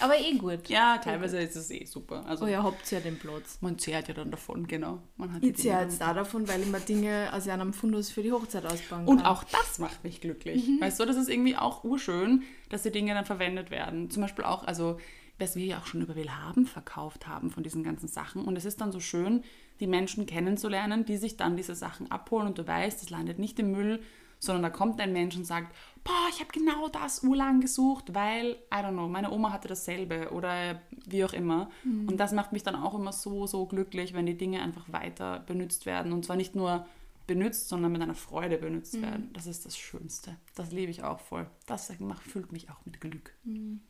aber 0.00 0.18
eh 0.18 0.32
gut. 0.36 0.68
Ja, 0.68 0.98
teilweise 0.98 1.38
ist 1.38 1.54
es 1.54 1.70
eh 1.70 1.84
super. 1.84 2.24
Also 2.26 2.44
Oh 2.46 2.48
ja, 2.48 2.62
habt 2.64 2.90
ihr 2.90 2.98
ja 2.98 3.04
den 3.04 3.16
Platz. 3.18 3.58
man 3.60 3.78
zehrt 3.78 4.08
ja 4.08 4.14
dann 4.14 4.32
davon, 4.32 4.66
genau. 4.66 4.98
Man 5.16 5.32
hat 5.32 5.42
Ich 5.44 5.52
Dinge 5.62 5.80
jetzt 5.82 6.00
da 6.00 6.14
davon, 6.14 6.48
weil 6.48 6.62
ich 6.62 6.66
mir 6.66 6.80
Dinge 6.80 7.30
aus 7.32 7.46
einem 7.48 7.72
Fundus 7.72 8.10
für 8.10 8.22
die 8.24 8.32
Hochzeit 8.32 8.66
ausbauen 8.66 9.06
Und 9.06 9.18
kann. 9.18 9.26
auch 9.26 9.44
das 9.44 9.78
macht 9.78 10.02
mich 10.02 10.20
glücklich. 10.20 10.66
Mhm. 10.66 10.80
Weißt 10.80 10.98
du, 10.98 11.04
das 11.04 11.16
ist 11.16 11.28
irgendwie 11.28 11.56
auch 11.56 11.84
urschön, 11.84 12.42
dass 12.70 12.82
die 12.82 12.90
Dinge 12.90 13.14
dann 13.14 13.24
verwendet 13.24 13.70
werden. 13.70 14.10
Zum 14.10 14.22
Beispiel 14.22 14.44
auch, 14.44 14.64
also, 14.64 14.98
was 15.38 15.56
wir 15.56 15.64
ja 15.64 15.78
auch 15.78 15.86
schon 15.86 16.02
über 16.02 16.14
Willhaben 16.14 16.66
verkauft 16.66 17.26
haben 17.26 17.50
von 17.50 17.62
diesen 17.62 17.82
ganzen 17.82 18.08
Sachen. 18.08 18.44
Und 18.44 18.56
es 18.56 18.64
ist 18.64 18.80
dann 18.80 18.92
so 18.92 19.00
schön, 19.00 19.42
die 19.80 19.86
Menschen 19.86 20.26
kennenzulernen, 20.26 21.04
die 21.04 21.16
sich 21.16 21.36
dann 21.36 21.56
diese 21.56 21.74
Sachen 21.74 22.10
abholen 22.10 22.46
und 22.46 22.58
du 22.58 22.66
weißt, 22.66 23.02
das 23.02 23.10
landet 23.10 23.38
nicht 23.38 23.58
im 23.58 23.72
Müll, 23.72 24.00
sondern 24.38 24.62
da 24.62 24.70
kommt 24.70 25.00
ein 25.00 25.12
Mensch 25.12 25.36
und 25.36 25.44
sagt, 25.44 25.74
boah, 26.04 26.28
ich 26.30 26.40
habe 26.40 26.52
genau 26.52 26.88
das 26.88 27.22
urlang 27.22 27.60
gesucht, 27.60 28.14
weil, 28.14 28.52
I 28.72 28.76
don't 28.76 28.92
know, 28.92 29.08
meine 29.08 29.30
Oma 29.30 29.52
hatte 29.52 29.68
dasselbe 29.68 30.30
oder 30.30 30.80
wie 31.06 31.24
auch 31.24 31.32
immer. 31.32 31.70
Mhm. 31.82 32.08
Und 32.08 32.18
das 32.18 32.32
macht 32.32 32.52
mich 32.52 32.62
dann 32.62 32.76
auch 32.76 32.94
immer 32.94 33.12
so, 33.12 33.46
so 33.46 33.66
glücklich, 33.66 34.12
wenn 34.12 34.26
die 34.26 34.36
Dinge 34.36 34.62
einfach 34.62 34.92
weiter 34.92 35.40
benutzt 35.40 35.86
werden. 35.86 36.12
Und 36.12 36.24
zwar 36.24 36.36
nicht 36.36 36.54
nur 36.54 36.86
benutzt, 37.26 37.68
sondern 37.68 37.92
mit 37.92 38.02
einer 38.02 38.14
Freude 38.14 38.58
benutzt 38.58 38.94
Mhm. 38.94 39.02
werden. 39.02 39.30
Das 39.32 39.46
ist 39.46 39.64
das 39.64 39.76
Schönste. 39.78 40.36
Das 40.54 40.70
liebe 40.72 40.90
ich 40.90 41.02
auch 41.02 41.20
voll. 41.20 41.46
Das 41.66 41.90
macht, 42.00 42.22
füllt 42.22 42.52
mich 42.52 42.70
auch 42.70 42.84
mit 42.84 43.00
Glück. 43.00 43.34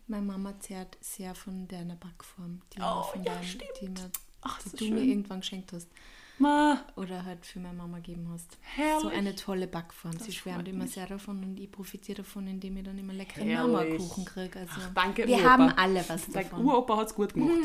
Meine 0.06 0.24
Mama 0.26 0.58
zehrt 0.60 0.96
sehr 1.00 1.34
von 1.34 1.66
deiner 1.68 1.96
Backform, 1.96 2.60
die, 2.74 2.80
Oh, 2.80 3.04
ja, 3.16 3.34
deinem- 3.34 3.58
die, 3.80 3.88
mir, 3.88 4.10
Ach, 4.42 4.62
die 4.62 4.70
du 4.70 4.84
schön. 4.84 4.94
mir 4.94 5.02
irgendwann 5.02 5.40
geschenkt 5.40 5.72
hast. 5.72 5.88
Ma, 6.36 6.84
Oder 6.96 7.24
halt 7.24 7.46
für 7.46 7.60
meine 7.60 7.74
Mama 7.78 7.98
gegeben 7.98 8.28
hast. 8.32 8.58
Herrlich. 8.60 9.02
So 9.02 9.08
eine 9.08 9.36
tolle 9.36 9.68
Backform. 9.68 10.12
Sie 10.14 10.18
Das 10.26 10.34
schwärmt 10.34 10.62
freut 10.66 10.68
immer 10.74 10.88
sehr 10.88 11.06
davon 11.06 11.44
und 11.44 11.60
ich 11.60 11.70
profitiere 11.70 12.22
davon, 12.22 12.48
indem 12.48 12.76
ich 12.76 12.82
dann 12.82 12.98
immer 12.98 13.12
leckeren 13.12 13.46
Herrlich. 13.48 13.72
Mama-Kuchen 14.00 14.24
kriege. 14.24 14.58
Also 14.58 14.72
Ach, 14.80 14.94
danke, 14.94 15.28
wir 15.28 15.36
Uropa. 15.36 15.48
haben 15.48 15.68
alle 15.76 16.04
was 16.08 16.26
Sag, 16.26 16.50
davon. 16.50 16.64
Uropa 16.66 16.96
hat 16.96 17.06
es 17.06 17.14
gut 17.14 17.34
gemacht. 17.34 17.56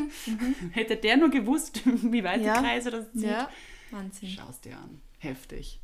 Hätte 0.71 0.97
der 0.97 1.17
nur 1.17 1.29
gewusst, 1.31 1.81
wie 2.13 2.23
weit 2.23 2.41
Ja. 2.43 2.53
die 2.53 2.59
Kreise 2.59 2.91
das 2.91 3.11
zieht. 3.11 3.23
Ja, 3.23 3.49
Wahnsinn. 3.89 4.29
Schau 4.29 4.47
es 4.51 4.61
dir 4.61 4.77
an. 4.77 5.01
Heftig. 5.19 5.79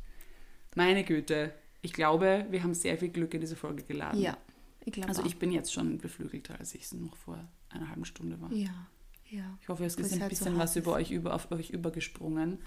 Meine 0.74 1.04
Güte. 1.04 1.54
Ich 1.82 1.92
glaube, 1.92 2.46
wir 2.50 2.62
haben 2.62 2.74
sehr 2.74 2.98
viel 2.98 3.10
Glück 3.10 3.32
in 3.34 3.40
diese 3.40 3.56
Folge 3.56 3.82
geladen. 3.84 4.20
Ja, 4.20 4.36
ich 4.84 4.92
glaube 4.92 5.08
Also 5.08 5.24
ich 5.24 5.38
bin 5.38 5.52
jetzt 5.52 5.72
schon 5.72 5.98
beflügelter, 5.98 6.58
als 6.58 6.74
ich 6.74 6.82
es 6.82 6.92
noch 6.92 7.16
vor 7.16 7.38
einer 7.70 7.88
halben 7.88 8.04
Stunde 8.04 8.40
war. 8.40 8.52
Ja, 8.52 8.88
ja. 9.30 9.58
Ich 9.60 9.68
hoffe, 9.68 9.84
es 9.84 9.94
ist 9.96 10.12
ein 10.12 10.20
halt 10.20 10.36
so 10.36 10.44
bisschen 10.44 10.58
was 10.58 10.70
hart 10.70 10.76
über 10.76 10.92
euch 10.94 11.10
über, 11.10 11.34
auf 11.34 11.50
euch 11.50 11.70
übergesprungen. 11.70 12.58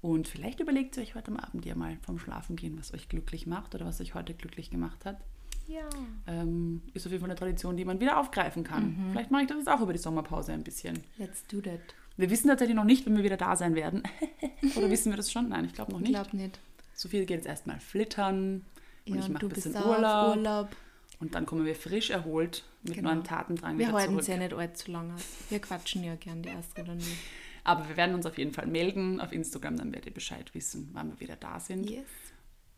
Und 0.00 0.26
vielleicht 0.26 0.58
überlegt 0.58 0.96
ihr 0.96 1.02
euch 1.04 1.14
heute 1.14 1.30
am 1.30 1.36
Abend 1.36 1.64
ja 1.64 1.76
mal 1.76 1.96
vom 2.02 2.18
Schlafen 2.18 2.56
gehen, 2.56 2.76
was 2.78 2.92
euch 2.92 3.08
glücklich 3.08 3.46
macht 3.46 3.74
oder 3.74 3.86
was 3.86 4.00
euch 4.00 4.14
heute 4.14 4.34
glücklich 4.34 4.70
gemacht 4.70 5.04
hat. 5.04 5.20
Ja. 5.68 5.88
Ähm, 6.26 6.82
ist 6.92 7.06
auf 7.06 7.12
jeden 7.12 7.20
Fall 7.20 7.30
eine 7.30 7.38
Tradition, 7.38 7.76
die 7.76 7.84
man 7.84 8.00
wieder 8.00 8.18
aufgreifen 8.18 8.64
kann. 8.64 8.96
Mhm. 8.96 9.10
Vielleicht 9.12 9.30
mache 9.30 9.42
ich 9.42 9.48
das 9.48 9.58
jetzt 9.58 9.68
auch 9.68 9.80
über 9.80 9.92
die 9.92 9.98
Sommerpause 9.98 10.52
ein 10.52 10.64
bisschen. 10.64 11.00
Let's 11.18 11.46
do 11.46 11.60
that. 11.60 11.80
Wir 12.16 12.30
wissen 12.30 12.48
tatsächlich 12.48 12.76
noch 12.76 12.84
nicht, 12.84 13.06
wenn 13.06 13.16
wir 13.16 13.24
wieder 13.24 13.36
da 13.36 13.56
sein 13.56 13.74
werden. 13.74 14.02
oder 14.76 14.90
wissen 14.90 15.10
wir 15.10 15.16
das 15.16 15.32
schon? 15.32 15.48
Nein, 15.48 15.64
ich 15.64 15.72
glaube 15.72 15.92
noch 15.92 16.00
Ich 16.00 16.08
nicht. 16.08 16.14
glaube 16.14 16.36
nicht. 16.36 16.58
Sophie 16.94 17.18
geht 17.20 17.30
jetzt 17.30 17.46
erstmal 17.46 17.80
flittern 17.80 18.64
und 19.06 19.14
Ja, 19.14 19.20
ich 19.20 19.28
mache 19.28 19.46
ein 19.46 19.48
bisschen 19.48 19.72
bist 19.72 19.84
Urlaub, 19.84 20.36
Urlaub. 20.36 20.68
Und 21.20 21.34
dann 21.34 21.46
kommen 21.46 21.64
wir 21.64 21.74
frisch 21.74 22.10
erholt 22.10 22.64
mit 22.82 22.94
Genau. 22.94 23.10
neuen 23.10 23.24
Tatendrang 23.24 23.78
Wir 23.78 23.86
wieder 23.86 23.96
halten 23.96 24.10
zurück. 24.12 24.20
es 24.22 24.26
ja 24.28 24.36
nicht 24.36 24.52
allzu 24.52 24.90
lange. 24.92 25.14
Wir 25.48 25.60
quatschen 25.60 26.04
ja 26.04 26.14
gern, 26.16 26.42
die 26.42 26.50
Astrid 26.50 26.88
und 26.88 26.98
ich. 27.00 27.16
Aber 27.64 27.88
wir 27.88 27.96
werden 27.96 28.14
uns 28.16 28.26
auf 28.26 28.38
jeden 28.38 28.52
Fall 28.52 28.66
melden 28.66 29.20
auf 29.20 29.32
Instagram, 29.32 29.76
dann 29.76 29.92
werdet 29.92 30.06
ihr 30.06 30.14
Bescheid 30.14 30.52
wissen, 30.54 30.90
wann 30.92 31.10
wir 31.10 31.20
wieder 31.20 31.36
da 31.36 31.60
sind. 31.60 31.88
Yes. 31.88 32.04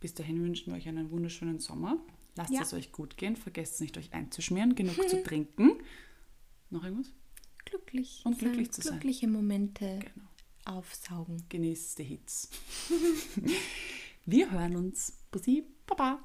Bis 0.00 0.12
dahin 0.14 0.42
wünschen 0.44 0.72
wir 0.72 0.76
euch 0.78 0.86
einen 0.86 1.10
wunderschönen 1.10 1.58
Sommer. 1.58 1.96
Lasst 2.36 2.52
Ja. 2.52 2.60
es 2.62 2.74
euch 2.74 2.92
gut 2.92 3.16
gehen, 3.16 3.36
vergesst 3.36 3.80
nicht, 3.80 3.96
euch 3.96 4.12
einzuschmieren, 4.12 4.74
genug 4.74 5.08
zu 5.08 5.22
trinken. 5.24 5.72
Noch 6.68 6.84
irgendwas? 6.84 7.10
Glücklich. 7.64 8.22
Und 8.24 8.38
glücklich 8.38 8.70
zu 8.72 8.82
sein. 8.82 8.92
Glückliche 9.00 9.28
Momente 9.28 9.98
Genau. 10.00 10.78
aufsaugen. 10.78 11.44
Genießt 11.48 11.98
die 11.98 12.04
Hits. 12.04 12.50
wir 14.26 14.50
hören 14.50 14.76
uns. 14.76 15.12
Bussi, 15.30 15.64
Baba. 15.86 16.22